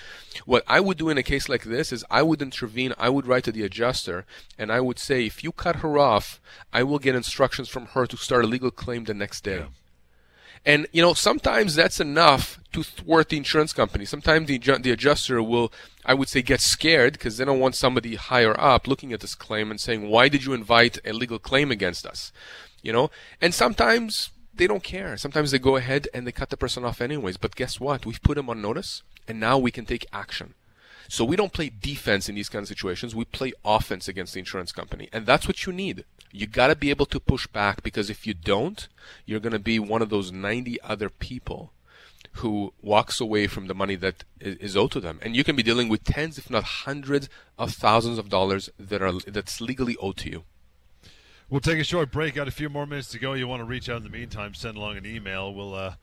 What 0.46 0.64
I 0.66 0.80
would 0.80 0.98
do 0.98 1.08
in 1.08 1.18
a 1.18 1.22
case 1.22 1.48
like 1.48 1.64
this 1.64 1.92
is 1.92 2.04
I 2.10 2.22
would 2.22 2.42
intervene. 2.42 2.94
I 2.98 3.08
would 3.08 3.26
write 3.26 3.44
to 3.44 3.52
the 3.52 3.64
adjuster 3.64 4.24
and 4.58 4.72
I 4.72 4.80
would 4.80 4.98
say, 4.98 5.26
if 5.26 5.44
you 5.44 5.52
cut 5.52 5.76
her 5.76 5.98
off, 5.98 6.40
I 6.72 6.82
will 6.82 6.98
get 6.98 7.14
instructions 7.14 7.68
from 7.68 7.86
her 7.86 8.06
to 8.06 8.16
start 8.16 8.44
a 8.44 8.48
legal 8.48 8.70
claim 8.70 9.04
the 9.04 9.14
next 9.14 9.42
day. 9.44 9.58
Yeah. 9.58 9.66
And 10.64 10.86
you 10.92 11.02
know, 11.02 11.14
sometimes 11.14 11.74
that's 11.74 12.00
enough 12.00 12.60
to 12.72 12.82
thwart 12.82 13.28
the 13.28 13.36
insurance 13.36 13.72
company. 13.72 14.04
Sometimes 14.04 14.46
the 14.46 14.58
the 14.58 14.92
adjuster 14.92 15.42
will, 15.42 15.72
I 16.04 16.14
would 16.14 16.28
say, 16.28 16.42
get 16.42 16.60
scared 16.60 17.14
because 17.14 17.36
they 17.36 17.44
don't 17.44 17.60
want 17.60 17.74
somebody 17.74 18.14
higher 18.14 18.58
up 18.58 18.86
looking 18.86 19.12
at 19.12 19.20
this 19.20 19.34
claim 19.34 19.70
and 19.70 19.80
saying, 19.80 20.08
"Why 20.08 20.28
did 20.28 20.44
you 20.44 20.52
invite 20.52 20.98
a 21.04 21.12
legal 21.12 21.38
claim 21.38 21.70
against 21.70 22.06
us?" 22.06 22.32
You 22.82 22.92
know, 22.92 23.10
and 23.40 23.54
sometimes 23.54 24.30
they 24.54 24.66
don't 24.66 24.82
care. 24.82 25.16
Sometimes 25.16 25.50
they 25.50 25.58
go 25.58 25.76
ahead 25.76 26.08
and 26.14 26.26
they 26.26 26.32
cut 26.32 26.50
the 26.50 26.56
person 26.56 26.84
off 26.84 27.00
anyways. 27.00 27.36
But 27.36 27.56
guess 27.56 27.80
what? 27.80 28.06
We've 28.06 28.22
put 28.22 28.36
them 28.36 28.50
on 28.50 28.62
notice, 28.62 29.02
and 29.26 29.40
now 29.40 29.58
we 29.58 29.70
can 29.70 29.86
take 29.86 30.06
action. 30.12 30.54
So 31.12 31.26
we 31.26 31.36
don't 31.36 31.52
play 31.52 31.68
defense 31.68 32.30
in 32.30 32.36
these 32.36 32.48
kind 32.48 32.62
of 32.62 32.68
situations. 32.68 33.14
We 33.14 33.26
play 33.26 33.52
offense 33.66 34.08
against 34.08 34.32
the 34.32 34.38
insurance 34.38 34.72
company. 34.72 35.10
And 35.12 35.26
that's 35.26 35.46
what 35.46 35.66
you 35.66 35.70
need. 35.74 36.06
You 36.30 36.46
got 36.46 36.68
to 36.68 36.74
be 36.74 36.88
able 36.88 37.04
to 37.04 37.20
push 37.20 37.46
back 37.46 37.82
because 37.82 38.08
if 38.08 38.26
you 38.26 38.32
don't, 38.32 38.88
you're 39.26 39.38
going 39.38 39.52
to 39.52 39.58
be 39.58 39.78
one 39.78 40.00
of 40.00 40.08
those 40.08 40.32
90 40.32 40.80
other 40.80 41.10
people 41.10 41.70
who 42.36 42.72
walks 42.80 43.20
away 43.20 43.46
from 43.46 43.66
the 43.66 43.74
money 43.74 43.94
that 43.96 44.24
is 44.40 44.74
owed 44.74 44.92
to 44.92 45.00
them. 45.00 45.18
And 45.20 45.36
you 45.36 45.44
can 45.44 45.54
be 45.54 45.62
dealing 45.62 45.90
with 45.90 46.02
tens, 46.02 46.38
if 46.38 46.48
not 46.48 46.64
hundreds 46.64 47.28
of 47.58 47.74
thousands 47.74 48.16
of 48.16 48.30
dollars 48.30 48.70
that 48.78 49.02
are 49.02 49.12
that's 49.26 49.60
legally 49.60 49.98
owed 50.00 50.16
to 50.16 50.30
you. 50.30 50.44
We'll 51.50 51.60
take 51.60 51.78
a 51.78 51.84
short 51.84 52.10
break. 52.10 52.36
Got 52.36 52.48
a 52.48 52.50
few 52.50 52.70
more 52.70 52.86
minutes 52.86 53.08
to 53.08 53.18
go. 53.18 53.34
You 53.34 53.46
want 53.46 53.60
to 53.60 53.66
reach 53.66 53.90
out 53.90 53.98
in 53.98 54.04
the 54.04 54.08
meantime, 54.08 54.54
send 54.54 54.78
along 54.78 54.96
an 54.96 55.04
email. 55.04 55.52
We'll 55.52 55.74
uh, 55.74 55.94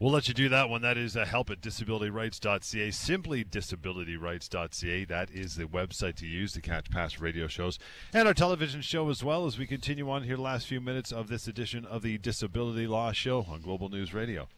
We'll 0.00 0.12
let 0.12 0.28
you 0.28 0.34
do 0.34 0.48
that 0.48 0.68
one. 0.68 0.82
That 0.82 0.98
is 0.98 1.16
uh, 1.16 1.24
help 1.24 1.50
at 1.50 1.60
disabilityrights.ca. 1.60 2.90
Simply 2.90 3.44
disabilityrights.ca. 3.44 5.04
That 5.04 5.30
is 5.30 5.56
the 5.56 5.64
website 5.64 6.16
to 6.16 6.26
use 6.26 6.52
to 6.52 6.60
catch 6.60 6.90
past 6.90 7.20
radio 7.20 7.46
shows 7.46 7.78
and 8.12 8.26
our 8.26 8.34
television 8.34 8.80
show 8.80 9.08
as 9.10 9.22
well 9.22 9.46
as 9.46 9.58
we 9.58 9.66
continue 9.66 10.10
on 10.10 10.24
here 10.24 10.36
last 10.36 10.66
few 10.66 10.80
minutes 10.80 11.12
of 11.12 11.28
this 11.28 11.46
edition 11.46 11.84
of 11.84 12.02
the 12.02 12.18
Disability 12.18 12.86
Law 12.86 13.12
Show 13.12 13.46
on 13.48 13.60
Global 13.60 13.88
News 13.88 14.12
Radio. 14.12 14.48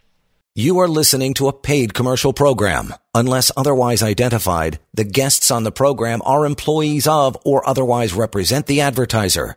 You 0.54 0.78
are 0.78 0.88
listening 0.88 1.34
to 1.34 1.48
a 1.48 1.52
paid 1.52 1.92
commercial 1.92 2.32
program. 2.32 2.94
Unless 3.14 3.52
otherwise 3.58 4.02
identified, 4.02 4.78
the 4.94 5.04
guests 5.04 5.50
on 5.50 5.64
the 5.64 5.72
program 5.72 6.22
are 6.24 6.46
employees 6.46 7.06
of 7.06 7.36
or 7.44 7.68
otherwise 7.68 8.14
represent 8.14 8.66
the 8.66 8.80
advertiser. 8.80 9.56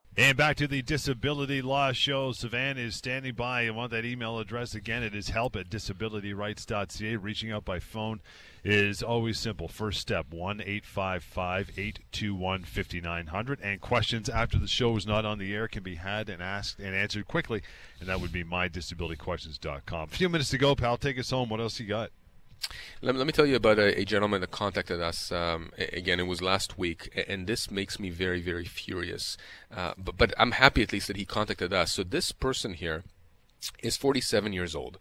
And 0.21 0.37
back 0.37 0.55
to 0.57 0.67
the 0.67 0.83
Disability 0.83 1.63
Law 1.63 1.93
Show. 1.93 2.29
Sivan 2.29 2.77
is 2.77 2.93
standing 2.93 3.33
by. 3.33 3.65
I 3.65 3.71
want 3.71 3.89
that 3.89 4.05
email 4.05 4.37
address 4.37 4.75
again. 4.75 5.01
It 5.01 5.15
is 5.15 5.29
help 5.29 5.55
at 5.55 5.67
disabilityrights.ca. 5.67 7.15
Reaching 7.15 7.51
out 7.51 7.65
by 7.65 7.79
phone 7.79 8.21
is 8.63 9.01
always 9.01 9.39
simple. 9.39 9.67
First 9.67 9.99
step 9.99 10.27
1 10.29 10.61
855 10.61 11.71
821 11.75 12.63
5900. 12.65 13.61
And 13.61 13.81
questions 13.81 14.29
after 14.29 14.59
the 14.59 14.67
show 14.67 14.95
is 14.95 15.07
not 15.07 15.25
on 15.25 15.39
the 15.39 15.55
air 15.55 15.67
can 15.67 15.81
be 15.81 15.95
had 15.95 16.29
and 16.29 16.39
asked 16.39 16.77
and 16.77 16.93
answered 16.93 17.27
quickly. 17.27 17.63
And 17.99 18.07
that 18.07 18.21
would 18.21 18.31
be 18.31 18.43
mydisabilityquestions.com. 18.43 20.03
A 20.03 20.15
few 20.15 20.29
minutes 20.29 20.51
to 20.51 20.59
go, 20.59 20.75
pal. 20.75 20.97
Take 20.97 21.17
us 21.17 21.31
home. 21.31 21.49
What 21.49 21.59
else 21.59 21.79
you 21.79 21.87
got? 21.87 22.11
Let, 23.01 23.15
let 23.15 23.25
me 23.25 23.33
tell 23.33 23.45
you 23.45 23.55
about 23.55 23.79
a, 23.79 23.99
a 23.99 24.05
gentleman 24.05 24.41
that 24.41 24.51
contacted 24.51 25.01
us. 25.01 25.31
Um, 25.31 25.71
again, 25.77 26.19
it 26.19 26.27
was 26.27 26.41
last 26.41 26.77
week, 26.77 27.25
and 27.27 27.47
this 27.47 27.71
makes 27.71 27.99
me 27.99 28.09
very, 28.09 28.41
very 28.41 28.65
furious. 28.65 29.37
Uh, 29.75 29.93
but, 29.97 30.17
but 30.17 30.33
I'm 30.37 30.51
happy 30.51 30.83
at 30.83 30.93
least 30.93 31.07
that 31.07 31.17
he 31.17 31.25
contacted 31.25 31.73
us. 31.73 31.93
So 31.93 32.03
this 32.03 32.31
person 32.31 32.73
here 32.73 33.03
is 33.81 33.97
47 33.97 34.53
years 34.53 34.75
old. 34.75 34.97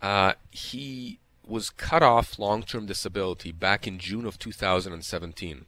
Uh, 0.00 0.34
he 0.50 1.18
was 1.46 1.70
cut 1.70 2.02
off 2.02 2.38
long-term 2.38 2.86
disability 2.86 3.52
back 3.52 3.86
in 3.86 3.98
June 3.98 4.26
of 4.26 4.38
2017. 4.38 5.66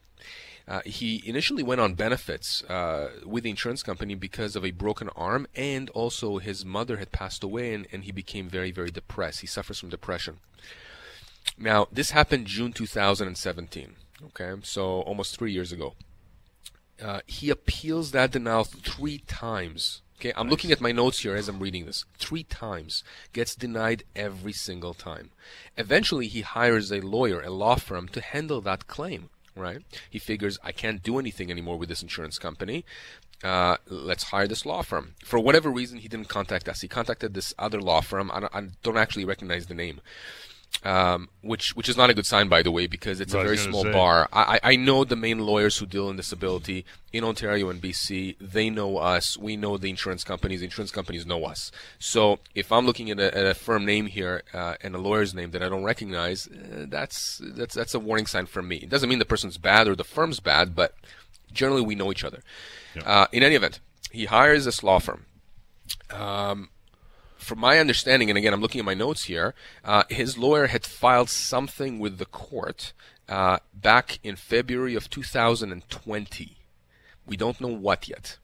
Uh, 0.67 0.81
he 0.83 1.21
initially 1.25 1.61
went 1.61 1.79
on 1.79 1.93
benefits 1.93 2.63
uh, 2.63 3.11
with 3.23 3.43
the 3.43 3.49
insurance 3.51 3.83
company 3.83 4.15
because 4.15 4.55
of 4.55 4.65
a 4.65 4.71
broken 4.71 5.09
arm, 5.15 5.45
and 5.55 5.89
also 5.91 6.39
his 6.39 6.65
mother 6.65 6.97
had 6.97 7.11
passed 7.11 7.43
away, 7.43 7.73
and, 7.73 7.85
and 7.91 8.05
he 8.05 8.11
became 8.11 8.49
very, 8.49 8.71
very 8.71 8.89
depressed. 8.89 9.41
He 9.41 9.47
suffers 9.47 9.79
from 9.79 9.89
depression. 9.89 10.39
Now, 11.57 11.87
this 11.91 12.11
happened 12.11 12.47
June 12.47 12.73
2017. 12.73 13.95
Okay, 14.27 14.53
so 14.63 15.01
almost 15.01 15.37
three 15.37 15.51
years 15.51 15.71
ago. 15.71 15.93
Uh, 17.01 17.19
he 17.25 17.49
appeals 17.49 18.11
that 18.11 18.31
denial 18.31 18.63
three 18.63 19.19
times. 19.19 20.01
Okay, 20.17 20.31
I'm 20.35 20.47
nice. 20.47 20.51
looking 20.51 20.71
at 20.71 20.79
my 20.79 20.93
notes 20.93 21.19
here 21.19 21.35
as 21.35 21.49
I'm 21.49 21.59
reading 21.59 21.85
this. 21.85 22.05
Three 22.17 22.43
times 22.43 23.03
gets 23.33 23.53
denied 23.53 24.03
every 24.15 24.53
single 24.53 24.93
time. 24.93 25.31
Eventually, 25.77 26.27
he 26.27 26.41
hires 26.41 26.91
a 26.91 27.01
lawyer, 27.01 27.41
a 27.41 27.49
law 27.49 27.75
firm, 27.75 28.07
to 28.09 28.21
handle 28.21 28.61
that 28.61 28.87
claim. 28.87 29.29
Right? 29.57 29.81
He 30.09 30.19
figures 30.19 30.59
I 30.63 30.73
can't 30.73 31.01
do 31.01 31.17
anything 31.17 31.49
anymore 31.49 31.77
with 31.77 31.87
this 31.87 32.01
insurance 32.01 32.37
company. 32.37 32.83
Uh, 33.43 33.77
let's 33.87 34.23
hire 34.23 34.47
this 34.47 34.65
law 34.65 34.81
firm. 34.81 35.15
For 35.23 35.39
whatever 35.39 35.69
reason, 35.69 35.99
he 35.99 36.09
didn't 36.09 36.27
contact 36.27 36.67
us. 36.67 36.81
He 36.81 36.87
contacted 36.89 37.33
this 37.33 37.53
other 37.57 37.79
law 37.79 38.01
firm. 38.01 38.31
I 38.33 38.39
don't, 38.41 38.55
I 38.55 38.67
don't 38.83 38.97
actually 38.97 39.25
recognize 39.25 39.67
the 39.67 39.73
name 39.73 40.01
um, 40.83 41.29
which 41.41 41.75
which 41.75 41.89
is 41.89 41.97
not 41.97 42.09
a 42.09 42.13
good 42.13 42.25
sign, 42.25 42.47
by 42.47 42.61
the 42.61 42.71
way, 42.71 42.87
because 42.87 43.19
it's 43.19 43.33
a 43.33 43.41
very 43.41 43.57
small 43.57 43.83
say. 43.83 43.91
bar. 43.91 44.29
I, 44.31 44.59
I 44.63 44.75
know 44.75 45.03
the 45.03 45.15
main 45.15 45.39
lawyers 45.39 45.77
who 45.77 45.85
deal 45.85 46.09
in 46.09 46.17
disability 46.17 46.85
in 47.11 47.23
Ontario 47.23 47.69
and 47.69 47.81
BC. 47.81 48.35
They 48.39 48.69
know 48.69 48.97
us. 48.97 49.37
We 49.37 49.55
know 49.55 49.77
the 49.77 49.89
insurance 49.89 50.23
companies. 50.23 50.59
The 50.59 50.65
insurance 50.65 50.91
companies 50.91 51.25
know 51.25 51.45
us. 51.45 51.71
So 51.97 52.39
if 52.53 52.71
I'm 52.71 52.85
looking 52.85 53.09
at 53.09 53.19
a, 53.19 53.35
at 53.35 53.45
a 53.45 53.53
firm 53.53 53.85
name 53.85 54.07
here 54.07 54.43
uh, 54.53 54.75
and 54.81 54.95
a 54.95 54.99
lawyer's 54.99 55.33
name 55.33 55.51
that 55.51 55.63
I 55.63 55.69
don't 55.69 55.83
recognize, 55.83 56.47
uh, 56.47 56.85
that's 56.87 57.41
that's 57.43 57.73
that's 57.73 57.93
a 57.93 57.99
warning 57.99 58.25
sign 58.25 58.45
for 58.45 58.61
me. 58.61 58.77
It 58.77 58.89
doesn't 58.89 59.09
mean 59.09 59.19
the 59.19 59.25
person's 59.25 59.57
bad 59.57 59.87
or 59.87 59.95
the 59.95 60.03
firm's 60.03 60.39
bad, 60.39 60.75
but 60.75 60.93
generally 61.51 61.81
we 61.81 61.95
know 61.95 62.11
each 62.11 62.23
other. 62.23 62.43
Uh, 63.03 63.27
in 63.31 63.43
any 63.43 63.55
event, 63.55 63.79
he 64.11 64.25
hires 64.25 64.65
this 64.65 64.83
law 64.83 64.99
firm. 64.99 65.25
Um, 66.11 66.69
from 67.45 67.59
my 67.59 67.79
understanding, 67.79 68.29
and 68.29 68.37
again, 68.37 68.53
I'm 68.53 68.61
looking 68.61 68.79
at 68.79 68.85
my 68.85 68.93
notes 68.93 69.25
here, 69.25 69.53
uh, 69.83 70.03
his 70.09 70.37
lawyer 70.37 70.67
had 70.67 70.85
filed 70.85 71.29
something 71.29 71.99
with 71.99 72.17
the 72.17 72.25
court 72.25 72.91
uh, 73.29 73.59
back 73.73 74.19
in 74.23 74.35
February 74.35 74.95
of 74.95 75.09
2020. 75.09 76.57
We 77.25 77.37
don't 77.37 77.61
know 77.61 77.67
what 77.67 78.09
yet. 78.09 78.37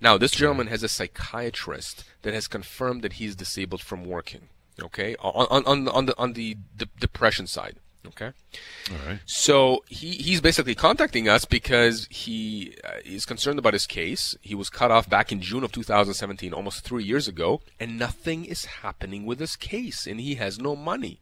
Now, 0.00 0.18
this 0.18 0.32
gentleman 0.32 0.66
has 0.66 0.82
a 0.82 0.88
psychiatrist 0.88 2.04
that 2.22 2.34
has 2.34 2.48
confirmed 2.48 3.02
that 3.02 3.14
he's 3.14 3.36
disabled 3.36 3.80
from 3.80 4.04
working. 4.04 4.48
Okay, 4.80 5.16
on 5.20 5.46
on 5.50 5.66
on, 5.66 5.88
on 5.88 6.06
the 6.06 6.16
on 6.16 6.32
the 6.34 6.56
depression 7.00 7.48
side. 7.48 7.76
Okay. 8.08 8.32
All 8.90 9.06
right. 9.06 9.20
So 9.26 9.84
he, 9.88 10.12
he's 10.12 10.40
basically 10.40 10.74
contacting 10.74 11.28
us 11.28 11.44
because 11.44 12.06
he 12.10 12.74
uh, 12.84 12.98
is 13.04 13.26
concerned 13.26 13.58
about 13.58 13.74
his 13.74 13.86
case. 13.86 14.36
He 14.40 14.54
was 14.54 14.70
cut 14.70 14.90
off 14.90 15.08
back 15.08 15.30
in 15.30 15.40
June 15.40 15.64
of 15.64 15.72
2017, 15.72 16.52
almost 16.52 16.84
three 16.84 17.04
years 17.04 17.28
ago, 17.28 17.60
and 17.78 17.98
nothing 17.98 18.44
is 18.44 18.64
happening 18.64 19.26
with 19.26 19.40
his 19.40 19.56
case, 19.56 20.06
and 20.06 20.20
he 20.20 20.36
has 20.36 20.58
no 20.58 20.74
money. 20.74 21.20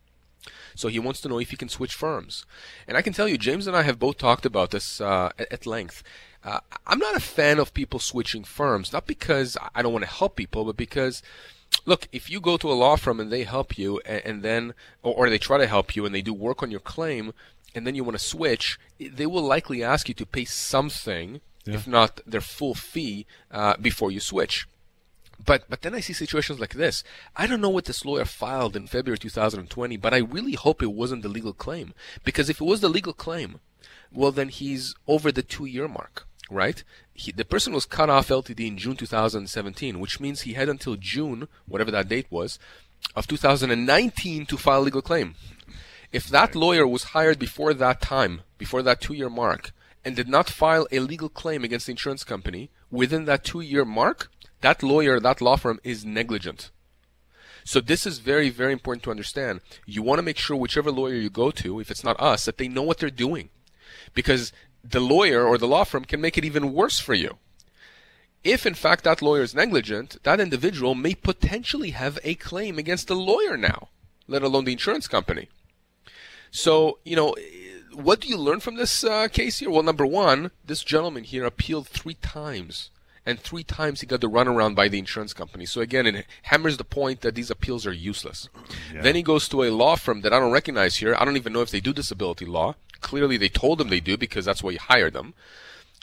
So 0.74 0.88
he 0.88 0.98
wants 0.98 1.20
to 1.22 1.28
know 1.28 1.40
if 1.40 1.50
he 1.50 1.56
can 1.56 1.68
switch 1.68 1.94
firms. 1.94 2.44
And 2.86 2.96
I 2.96 3.02
can 3.02 3.12
tell 3.12 3.26
you, 3.26 3.38
James 3.38 3.66
and 3.66 3.76
I 3.76 3.82
have 3.82 3.98
both 3.98 4.18
talked 4.18 4.46
about 4.46 4.70
this 4.70 5.00
uh, 5.00 5.30
at, 5.38 5.52
at, 5.52 5.66
length. 5.66 6.02
uh, 6.44 6.60
I'm 6.86 6.98
not 7.00 7.16
a 7.16 7.20
fan 7.20 7.58
of 7.58 7.74
people 7.74 7.98
switching 7.98 8.44
firms, 8.44 8.92
not 8.92 9.06
because 9.06 9.56
I 9.74 9.82
don't 9.82 9.92
want 9.92 10.04
to 10.04 10.10
help 10.10 10.36
people, 10.36 10.64
but 10.64 10.76
because 10.76 11.22
look, 11.86 12.08
if 12.12 12.28
you 12.30 12.40
go 12.40 12.56
to 12.58 12.70
a 12.70 12.74
law 12.74 12.96
firm 12.96 13.20
and 13.20 13.32
they 13.32 13.44
help 13.44 13.78
you, 13.78 14.00
and, 14.04 14.22
and 14.24 14.42
then, 14.42 14.74
or, 15.02 15.14
or, 15.14 15.30
they 15.30 15.38
try 15.38 15.56
to 15.56 15.66
help 15.66 15.96
you 15.96 16.04
and 16.04 16.14
they 16.14 16.22
do 16.22 16.34
work 16.34 16.62
on 16.62 16.70
your 16.70 16.80
claim, 16.80 17.32
and 17.74 17.86
then 17.86 17.94
you 17.94 18.04
want 18.04 18.18
to 18.18 18.24
switch, 18.24 18.78
they 18.98 19.26
will 19.26 19.42
likely 19.42 19.82
ask 19.82 20.08
you 20.08 20.14
to 20.14 20.26
pay 20.26 20.44
something, 20.44 21.40
yeah. 21.64 21.74
if 21.74 21.86
not 21.86 22.20
their 22.26 22.40
full 22.40 22.74
fee, 22.74 23.26
uh, 23.50 23.76
before 23.80 24.10
you 24.10 24.20
switch. 24.20 24.66
But 25.44 25.68
but 25.68 25.82
then 25.82 25.94
I 25.94 26.00
see 26.00 26.14
situations 26.14 26.60
like 26.60 26.74
this. 26.74 27.04
I 27.36 27.46
don't 27.46 27.60
know 27.60 27.68
what 27.68 27.84
this 27.84 28.06
lawyer 28.06 28.24
filed 28.24 28.74
in 28.74 28.86
February 28.86 29.18
2020, 29.18 29.96
but 29.98 30.14
I 30.14 30.18
really 30.18 30.54
hope 30.54 30.82
it 30.82 30.92
wasn't 30.92 31.22
the 31.22 31.28
legal 31.28 31.52
claim. 31.52 31.92
Because 32.24 32.48
if 32.48 32.60
it 32.60 32.64
was 32.64 32.80
the 32.80 32.88
legal 32.88 33.12
claim, 33.12 33.60
well 34.12 34.32
then 34.32 34.48
he's 34.48 34.94
over 35.06 35.30
the 35.30 35.42
two 35.42 35.66
year 35.66 35.88
mark, 35.88 36.26
right? 36.50 36.82
He, 37.14 37.32
the 37.32 37.44
person 37.44 37.72
was 37.72 37.86
cut 37.86 38.10
off 38.10 38.28
LTD 38.28 38.66
in 38.66 38.78
June 38.78 38.96
2017, 38.96 39.98
which 40.00 40.20
means 40.20 40.42
he 40.42 40.54
had 40.54 40.68
until 40.68 40.96
June, 40.96 41.48
whatever 41.66 41.90
that 41.90 42.08
date 42.08 42.26
was, 42.30 42.58
of 43.14 43.26
2019 43.26 44.46
to 44.46 44.56
file 44.56 44.80
a 44.80 44.82
legal 44.82 45.02
claim. 45.02 45.34
If 46.12 46.28
that 46.28 46.54
lawyer 46.54 46.86
was 46.86 47.04
hired 47.14 47.38
before 47.38 47.74
that 47.74 48.00
time, 48.00 48.42
before 48.58 48.82
that 48.82 49.00
two 49.00 49.14
year 49.14 49.30
mark, 49.30 49.72
and 50.04 50.14
did 50.14 50.28
not 50.28 50.48
file 50.48 50.86
a 50.92 51.00
legal 51.00 51.28
claim 51.28 51.64
against 51.64 51.86
the 51.86 51.92
insurance 51.92 52.22
company 52.22 52.70
within 52.90 53.24
that 53.24 53.44
two 53.44 53.60
year 53.60 53.84
mark, 53.84 54.30
that 54.60 54.82
lawyer, 54.82 55.18
that 55.20 55.40
law 55.40 55.56
firm 55.56 55.80
is 55.82 56.04
negligent. 56.04 56.70
So 57.64 57.80
this 57.80 58.06
is 58.06 58.20
very, 58.20 58.48
very 58.48 58.72
important 58.72 59.02
to 59.04 59.10
understand. 59.10 59.60
You 59.86 60.00
want 60.02 60.20
to 60.20 60.22
make 60.22 60.38
sure 60.38 60.56
whichever 60.56 60.92
lawyer 60.92 61.14
you 61.16 61.30
go 61.30 61.50
to, 61.50 61.80
if 61.80 61.90
it's 61.90 62.04
not 62.04 62.20
us, 62.20 62.44
that 62.44 62.58
they 62.58 62.68
know 62.68 62.82
what 62.82 62.98
they're 62.98 63.10
doing. 63.10 63.50
Because 64.14 64.52
the 64.90 65.00
lawyer 65.00 65.44
or 65.44 65.58
the 65.58 65.68
law 65.68 65.84
firm 65.84 66.04
can 66.04 66.20
make 66.20 66.36
it 66.38 66.44
even 66.44 66.72
worse 66.72 66.98
for 66.98 67.14
you. 67.14 67.38
If 68.44 68.64
in 68.64 68.74
fact 68.74 69.04
that 69.04 69.22
lawyer 69.22 69.42
is 69.42 69.54
negligent, 69.54 70.22
that 70.22 70.40
individual 70.40 70.94
may 70.94 71.14
potentially 71.14 71.90
have 71.90 72.18
a 72.22 72.34
claim 72.34 72.78
against 72.78 73.08
the 73.08 73.16
lawyer 73.16 73.56
now, 73.56 73.88
let 74.28 74.42
alone 74.42 74.64
the 74.64 74.72
insurance 74.72 75.08
company. 75.08 75.48
So, 76.50 76.98
you 77.04 77.16
know, 77.16 77.34
what 77.92 78.20
do 78.20 78.28
you 78.28 78.36
learn 78.36 78.60
from 78.60 78.76
this 78.76 79.02
uh, 79.02 79.28
case 79.28 79.58
here? 79.58 79.70
Well, 79.70 79.82
number 79.82 80.06
one, 80.06 80.52
this 80.64 80.84
gentleman 80.84 81.24
here 81.24 81.44
appealed 81.44 81.88
three 81.88 82.14
times 82.14 82.90
and 83.26 83.40
three 83.40 83.64
times 83.64 84.00
he 84.00 84.06
got 84.06 84.20
the 84.20 84.30
runaround 84.30 84.76
by 84.76 84.86
the 84.86 85.00
insurance 85.00 85.34
company. 85.34 85.66
So 85.66 85.80
again, 85.80 86.06
it 86.06 86.26
hammers 86.42 86.76
the 86.76 86.84
point 86.84 87.22
that 87.22 87.34
these 87.34 87.50
appeals 87.50 87.84
are 87.84 87.92
useless. 87.92 88.48
Yeah. 88.94 89.02
Then 89.02 89.16
he 89.16 89.22
goes 89.22 89.48
to 89.48 89.64
a 89.64 89.70
law 89.70 89.96
firm 89.96 90.20
that 90.20 90.32
I 90.32 90.38
don't 90.38 90.52
recognize 90.52 90.96
here. 90.96 91.16
I 91.18 91.24
don't 91.24 91.36
even 91.36 91.52
know 91.52 91.62
if 91.62 91.72
they 91.72 91.80
do 91.80 91.92
disability 91.92 92.46
law. 92.46 92.76
Clearly, 93.00 93.36
they 93.36 93.48
told 93.48 93.78
them 93.78 93.88
they 93.88 94.00
do 94.00 94.16
because 94.16 94.44
that's 94.44 94.62
why 94.62 94.72
you 94.72 94.78
hire 94.78 95.10
them. 95.10 95.34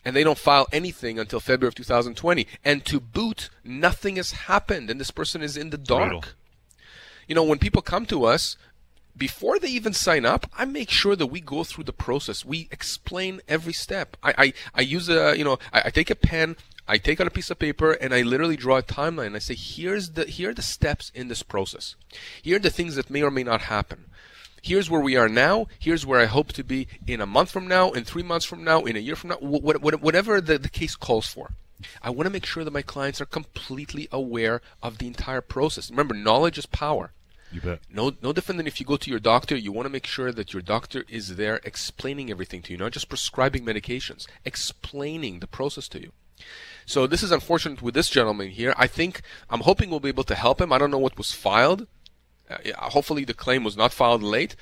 And 0.06 0.16
they 0.16 0.24
don't 0.24 0.38
file 0.38 0.68
anything 0.72 1.18
until 1.18 1.40
February 1.40 1.70
of 1.70 1.76
2020. 1.76 2.46
And 2.66 2.86
to 2.86 3.00
boot, 3.00 3.50
nothing 3.64 4.18
has 4.18 4.32
happened, 4.32 4.90
and 4.90 5.00
this 5.00 5.12
person 5.12 5.42
is 5.42 5.56
in 5.56 5.70
the 5.70 5.78
dark. 5.78 6.10
Brutal. 6.10 6.24
You 7.28 7.36
know, 7.36 7.44
when 7.44 7.60
people 7.60 7.82
come 7.82 8.06
to 8.08 8.26
us, 8.26 8.58
before 9.16 9.60
they 9.60 9.70
even 9.70 9.94
sign 9.94 10.26
up, 10.26 10.50
I 10.58 10.66
make 10.66 10.90
sure 10.90 11.16
that 11.16 11.28
we 11.28 11.40
go 11.40 11.64
through 11.64 11.86
the 11.86 11.94
process. 11.94 12.44
We 12.44 12.68
explain 12.72 13.42
every 13.48 13.74
step. 13.74 14.18
I, 14.24 14.34
I, 14.38 14.54
I 14.76 14.82
use 14.82 15.08
a, 15.08 15.38
you 15.38 15.44
know, 15.44 15.60
I, 15.72 15.84
I 15.86 15.90
take 15.90 16.10
a 16.10 16.16
pen, 16.16 16.58
I 16.88 16.98
take 16.98 17.22
out 17.22 17.28
a 17.28 17.32
piece 17.32 17.50
of 17.50 17.60
paper 17.60 17.92
and 17.92 18.14
I 18.14 18.22
literally 18.24 18.58
draw 18.58 18.78
a 18.78 18.84
timeline. 18.84 19.36
I 19.36 19.40
say, 19.40 19.56
here's 19.56 20.12
the 20.12 20.26
here 20.26 20.50
are 20.50 20.54
the 20.54 20.62
steps 20.62 21.12
in 21.14 21.28
this 21.28 21.44
process. 21.44 21.96
Here 22.42 22.58
are 22.58 22.60
the 22.60 22.70
things 22.70 22.96
that 22.96 23.10
may 23.10 23.22
or 23.22 23.32
may 23.32 23.44
not 23.44 23.62
happen. 23.62 24.06
Here's 24.64 24.90
where 24.90 25.02
we 25.02 25.18
are 25.18 25.28
now. 25.28 25.68
Here's 25.78 26.06
where 26.06 26.22
I 26.22 26.26
hope 26.26 26.54
to 26.54 26.64
be 26.64 26.88
in 27.06 27.20
a 27.20 27.26
month 27.26 27.52
from 27.52 27.68
now, 27.68 27.92
in 27.92 28.06
three 28.06 28.24
months 28.24 28.46
from 28.46 28.64
now, 28.64 28.84
in 28.86 28.96
a 28.96 29.00
year 29.00 29.18
from 29.18 29.32
now, 29.32 29.36
whatever 29.42 30.40
the, 30.40 30.58
the 30.58 30.70
case 30.70 30.96
calls 30.96 31.28
for. 31.28 31.52
I 32.02 32.12
want 32.12 32.28
to 32.28 32.32
make 32.32 32.46
sure 32.46 32.64
that 32.64 32.72
my 32.72 32.82
clients 32.82 33.20
are 33.20 33.26
completely 33.26 34.08
aware 34.10 34.62
of 34.82 35.00
the 35.00 35.08
entire 35.08 35.42
process. 35.42 35.90
Remember, 35.90 36.16
knowledge 36.16 36.58
is 36.58 36.66
power. 36.66 37.12
You 37.52 37.60
bet. 37.60 37.82
No, 37.92 38.14
no 38.22 38.32
different 38.32 38.56
than 38.56 38.66
if 38.66 38.80
you 38.80 38.86
go 38.86 38.96
to 38.96 39.10
your 39.10 39.20
doctor. 39.20 39.58
You 39.58 39.74
want 39.74 39.86
to 39.86 39.92
make 39.92 40.08
sure 40.08 40.32
that 40.32 40.54
your 40.54 40.62
doctor 40.62 41.04
is 41.10 41.36
there 41.36 41.60
explaining 41.66 42.32
everything 42.32 42.62
to 42.62 42.72
you, 42.72 42.78
not 42.78 42.94
just 42.94 43.10
prescribing 43.10 43.66
medications, 43.66 44.28
explaining 44.46 45.40
the 45.40 45.48
process 45.48 45.90
to 45.90 46.00
you. 46.00 46.14
So 46.86 47.06
this 47.06 47.22
is 47.22 47.32
unfortunate 47.34 47.82
with 47.82 47.96
this 47.96 48.10
gentleman 48.10 48.50
here. 48.50 48.74
I 48.78 48.88
think 48.88 49.22
I'm 49.50 49.62
hoping 49.62 49.90
we'll 49.90 50.00
be 50.00 50.08
able 50.08 50.24
to 50.24 50.36
help 50.36 50.62
him. 50.62 50.72
I 50.72 50.78
don't 50.78 50.90
know 50.90 50.98
what 50.98 51.18
was 51.18 51.34
filed. 51.34 51.86
Uh, 52.50 52.90
hopefully 52.90 53.24
the 53.24 53.34
claim 53.34 53.64
was 53.64 53.78
not 53.78 53.94
filed 53.94 54.24
late. 54.24 54.56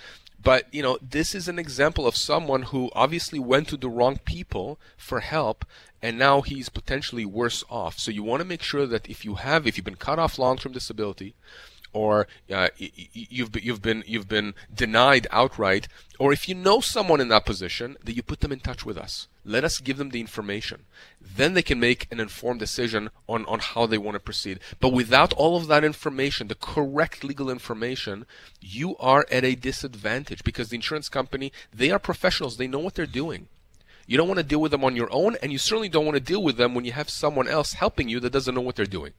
But 0.44 0.74
you 0.74 0.82
know, 0.82 0.98
this 1.02 1.36
is 1.36 1.48
an 1.48 1.60
example 1.60 2.08
of 2.08 2.16
someone 2.16 2.64
who 2.64 2.90
obviously 2.94 3.40
went 3.40 3.68
to 3.70 3.78
the 3.78 3.90
wrong 3.90 4.20
people 4.26 4.80
for 4.98 5.20
help, 5.20 5.66
and 6.02 6.18
now 6.18 6.42
he's 6.42 6.70
potentially 6.70 7.26
worse 7.26 7.64
off. 7.70 8.00
So 8.00 8.10
you 8.12 8.24
want 8.24 8.42
to 8.42 8.48
make 8.48 8.64
sure 8.64 8.88
that 8.88 9.08
if 9.08 9.24
you 9.24 9.36
have, 9.36 9.68
if 9.68 9.78
you've 9.78 9.86
been 9.86 9.96
cut 9.96 10.18
off 10.18 10.40
long-term 10.40 10.72
disability, 10.72 11.36
or 11.94 12.28
uh, 12.54 12.70
you've 12.78 13.64
you've 13.64 13.82
been 13.82 14.04
you've 14.08 14.28
been 14.28 14.54
denied 14.74 15.28
outright, 15.32 15.88
or 16.20 16.32
if 16.32 16.48
you 16.48 16.56
know 16.56 16.80
someone 16.80 17.20
in 17.20 17.28
that 17.30 17.46
position, 17.46 17.98
that 18.04 18.16
you 18.16 18.24
put 18.24 18.40
them 18.42 18.52
in 18.52 18.60
touch 18.60 18.86
with 18.86 18.98
us. 18.98 19.28
Let 19.44 19.64
us 19.64 19.80
give 19.80 19.98
them 19.98 20.12
the 20.12 20.20
information. 20.20 20.86
Then 21.20 21.54
they 21.54 21.64
can 21.64 21.80
make 21.80 22.08
an 22.12 22.20
informed 22.20 22.60
decision 22.60 23.10
on, 23.28 23.46
on 23.46 23.60
how 23.60 23.88
they 23.88 23.98
want 23.98 24.16
to 24.16 24.20
proceed. 24.20 24.60
But 24.80 24.94
without 24.94 25.34
all 25.34 25.58
of 25.58 25.68
that 25.68 25.84
information, 25.84 26.48
the 26.48 26.56
correct 26.56 27.24
legal 27.24 27.50
information, 27.50 28.26
you 28.60 28.96
are 28.98 29.26
at 29.32 29.44
a 29.44 29.56
disadvantage 29.56 30.44
because 30.44 30.70
the 30.70 30.76
insurance 30.76 31.10
company, 31.10 31.52
they 31.74 31.90
are 31.90 32.00
professionals. 32.00 32.58
They 32.58 32.68
know 32.68 32.80
what 32.80 32.94
they're 32.94 33.06
doing. 33.08 33.48
You 34.06 34.18
don't 34.18 34.28
want 34.28 34.40
to 34.40 34.44
deal 34.44 34.62
with 34.62 34.72
them 34.72 34.84
on 34.84 34.96
your 34.96 35.10
own, 35.12 35.38
and 35.42 35.52
you 35.52 35.58
certainly 35.58 35.90
don't 35.90 36.06
want 36.06 36.18
to 36.18 36.24
deal 36.24 36.44
with 36.44 36.58
them 36.58 36.76
when 36.76 36.86
you 36.86 36.92
have 36.92 37.10
someone 37.10 37.48
else 37.48 37.74
helping 37.74 38.10
you 38.10 38.20
that 38.20 38.34
doesn't 38.34 38.54
know 38.54 38.62
what 38.62 38.76
they're 38.76 38.86
doing. 38.86 39.14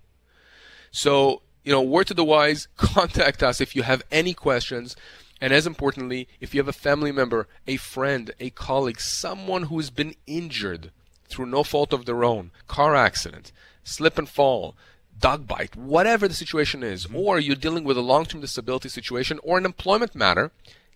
So 0.91 1.43
you 1.65 1.73
know, 1.73 1.83
word 1.83 2.07
to 2.09 2.15
the 2.15 2.25
wise, 2.25 2.69
contact 2.77 3.43
us 3.43 3.61
if 3.61 3.77
you 3.77 3.83
have 3.83 4.03
any 4.11 4.35
questions. 4.35 4.97
And 5.41 5.53
as 5.53 5.67
importantly, 5.67 6.29
if 6.41 6.55
you 6.55 6.61
have 6.61 6.69
a 6.69 6.73
family 6.73 7.11
member, 7.11 7.49
a 7.67 7.77
friend, 7.77 8.31
a 8.39 8.51
colleague, 8.51 9.01
someone 9.01 9.65
who 9.65 9.79
has 9.79 9.91
been 9.91 10.15
injured 10.27 10.93
through 11.29 11.47
no 11.47 11.65
fault 11.65 11.93
of 11.93 12.05
their 12.05 12.23
own, 12.23 12.53
car 12.69 12.95
accident, 12.95 13.51
slip 13.83 14.19
and 14.19 14.29
fall, 14.29 14.77
dog 15.19 15.47
bite, 15.47 15.75
whatever 15.75 16.29
the 16.29 16.35
situation 16.35 16.83
is, 16.83 17.07
mm-hmm. 17.07 17.17
or 17.17 17.41
you're 17.41 17.57
dealing 17.57 17.85
with 17.85 17.97
a 17.97 18.03
long 18.03 18.25
term 18.25 18.41
disability 18.41 18.89
situation 18.89 19.41
or 19.43 19.59
an 19.59 19.65
employment 19.65 20.15
matter, 20.15 20.53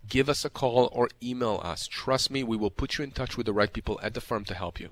give 0.08 0.28
us 0.28 0.44
a 0.44 0.50
call 0.50 0.90
or 0.92 1.08
email 1.22 1.60
us. 1.64 1.88
Trust 1.88 2.30
me, 2.30 2.44
we 2.44 2.56
will 2.56 2.70
put 2.70 2.98
you 2.98 3.04
in 3.04 3.10
touch 3.10 3.36
with 3.36 3.46
the 3.46 3.52
right 3.52 3.72
people 3.72 3.98
at 4.02 4.14
the 4.14 4.20
firm 4.20 4.44
to 4.44 4.54
help 4.54 4.78
you. 4.78 4.90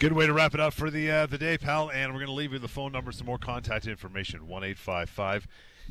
Good 0.00 0.14
way 0.14 0.26
to 0.26 0.32
wrap 0.32 0.54
it 0.54 0.60
up 0.60 0.72
for 0.72 0.90
the 0.90 1.10
uh, 1.10 1.26
the 1.26 1.36
day, 1.36 1.58
pal. 1.58 1.90
And 1.90 2.14
we're 2.14 2.20
going 2.20 2.28
to 2.28 2.32
leave 2.32 2.54
you 2.54 2.58
the 2.58 2.68
phone 2.68 2.90
number, 2.90 3.12
some 3.12 3.26
more 3.26 3.36
contact 3.36 3.86
information. 3.86 4.48
One 4.48 4.64
eight 4.64 4.78
five 4.78 5.10
five 5.10 5.46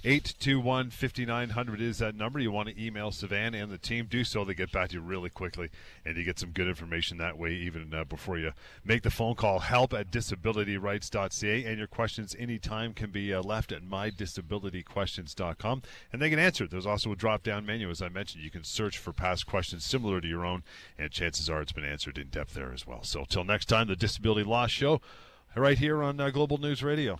821 0.05 0.91
5900 0.91 1.81
is 1.81 1.97
that 1.97 2.15
number. 2.15 2.39
You 2.39 2.51
want 2.51 2.69
to 2.69 2.81
email 2.81 3.11
Sivan 3.11 3.53
and 3.53 3.69
the 3.71 3.77
team, 3.77 4.07
do 4.09 4.23
so. 4.23 4.45
They 4.45 4.53
get 4.53 4.71
back 4.71 4.89
to 4.89 4.95
you 4.95 5.01
really 5.01 5.29
quickly, 5.29 5.69
and 6.05 6.15
you 6.15 6.23
get 6.23 6.39
some 6.39 6.51
good 6.51 6.67
information 6.67 7.17
that 7.17 7.37
way, 7.37 7.51
even 7.53 7.93
uh, 7.93 8.05
before 8.05 8.37
you 8.37 8.53
make 8.85 9.03
the 9.03 9.11
phone 9.11 9.35
call. 9.35 9.59
Help 9.59 9.93
at 9.93 10.09
disabilityrights.ca, 10.11 11.65
and 11.65 11.77
your 11.77 11.87
questions 11.87 12.35
anytime 12.39 12.93
can 12.93 13.11
be 13.11 13.33
uh, 13.33 13.41
left 13.41 13.73
at 13.73 13.83
mydisabilityquestions.com, 13.83 15.81
and 16.13 16.21
they 16.21 16.29
can 16.29 16.39
answer. 16.39 16.63
It. 16.63 16.71
There's 16.71 16.85
also 16.85 17.11
a 17.11 17.15
drop 17.15 17.43
down 17.43 17.65
menu, 17.65 17.89
as 17.89 18.01
I 18.01 18.07
mentioned. 18.09 18.43
You 18.43 18.51
can 18.51 18.63
search 18.63 18.97
for 18.97 19.11
past 19.11 19.47
questions 19.47 19.83
similar 19.83 20.21
to 20.21 20.27
your 20.27 20.45
own, 20.45 20.63
and 20.97 21.11
chances 21.11 21.49
are 21.49 21.61
it's 21.61 21.73
been 21.73 21.83
answered 21.83 22.17
in 22.17 22.29
depth 22.29 22.53
there 22.53 22.71
as 22.73 22.87
well. 22.87 23.03
So, 23.03 23.25
till 23.27 23.43
next 23.43 23.65
time, 23.65 23.87
the 23.87 23.95
Disability 23.95 24.43
Law 24.43 24.67
Show, 24.67 25.01
right 25.55 25.77
here 25.77 26.01
on 26.01 26.19
uh, 26.19 26.29
Global 26.29 26.57
News 26.57 26.83
Radio. 26.83 27.19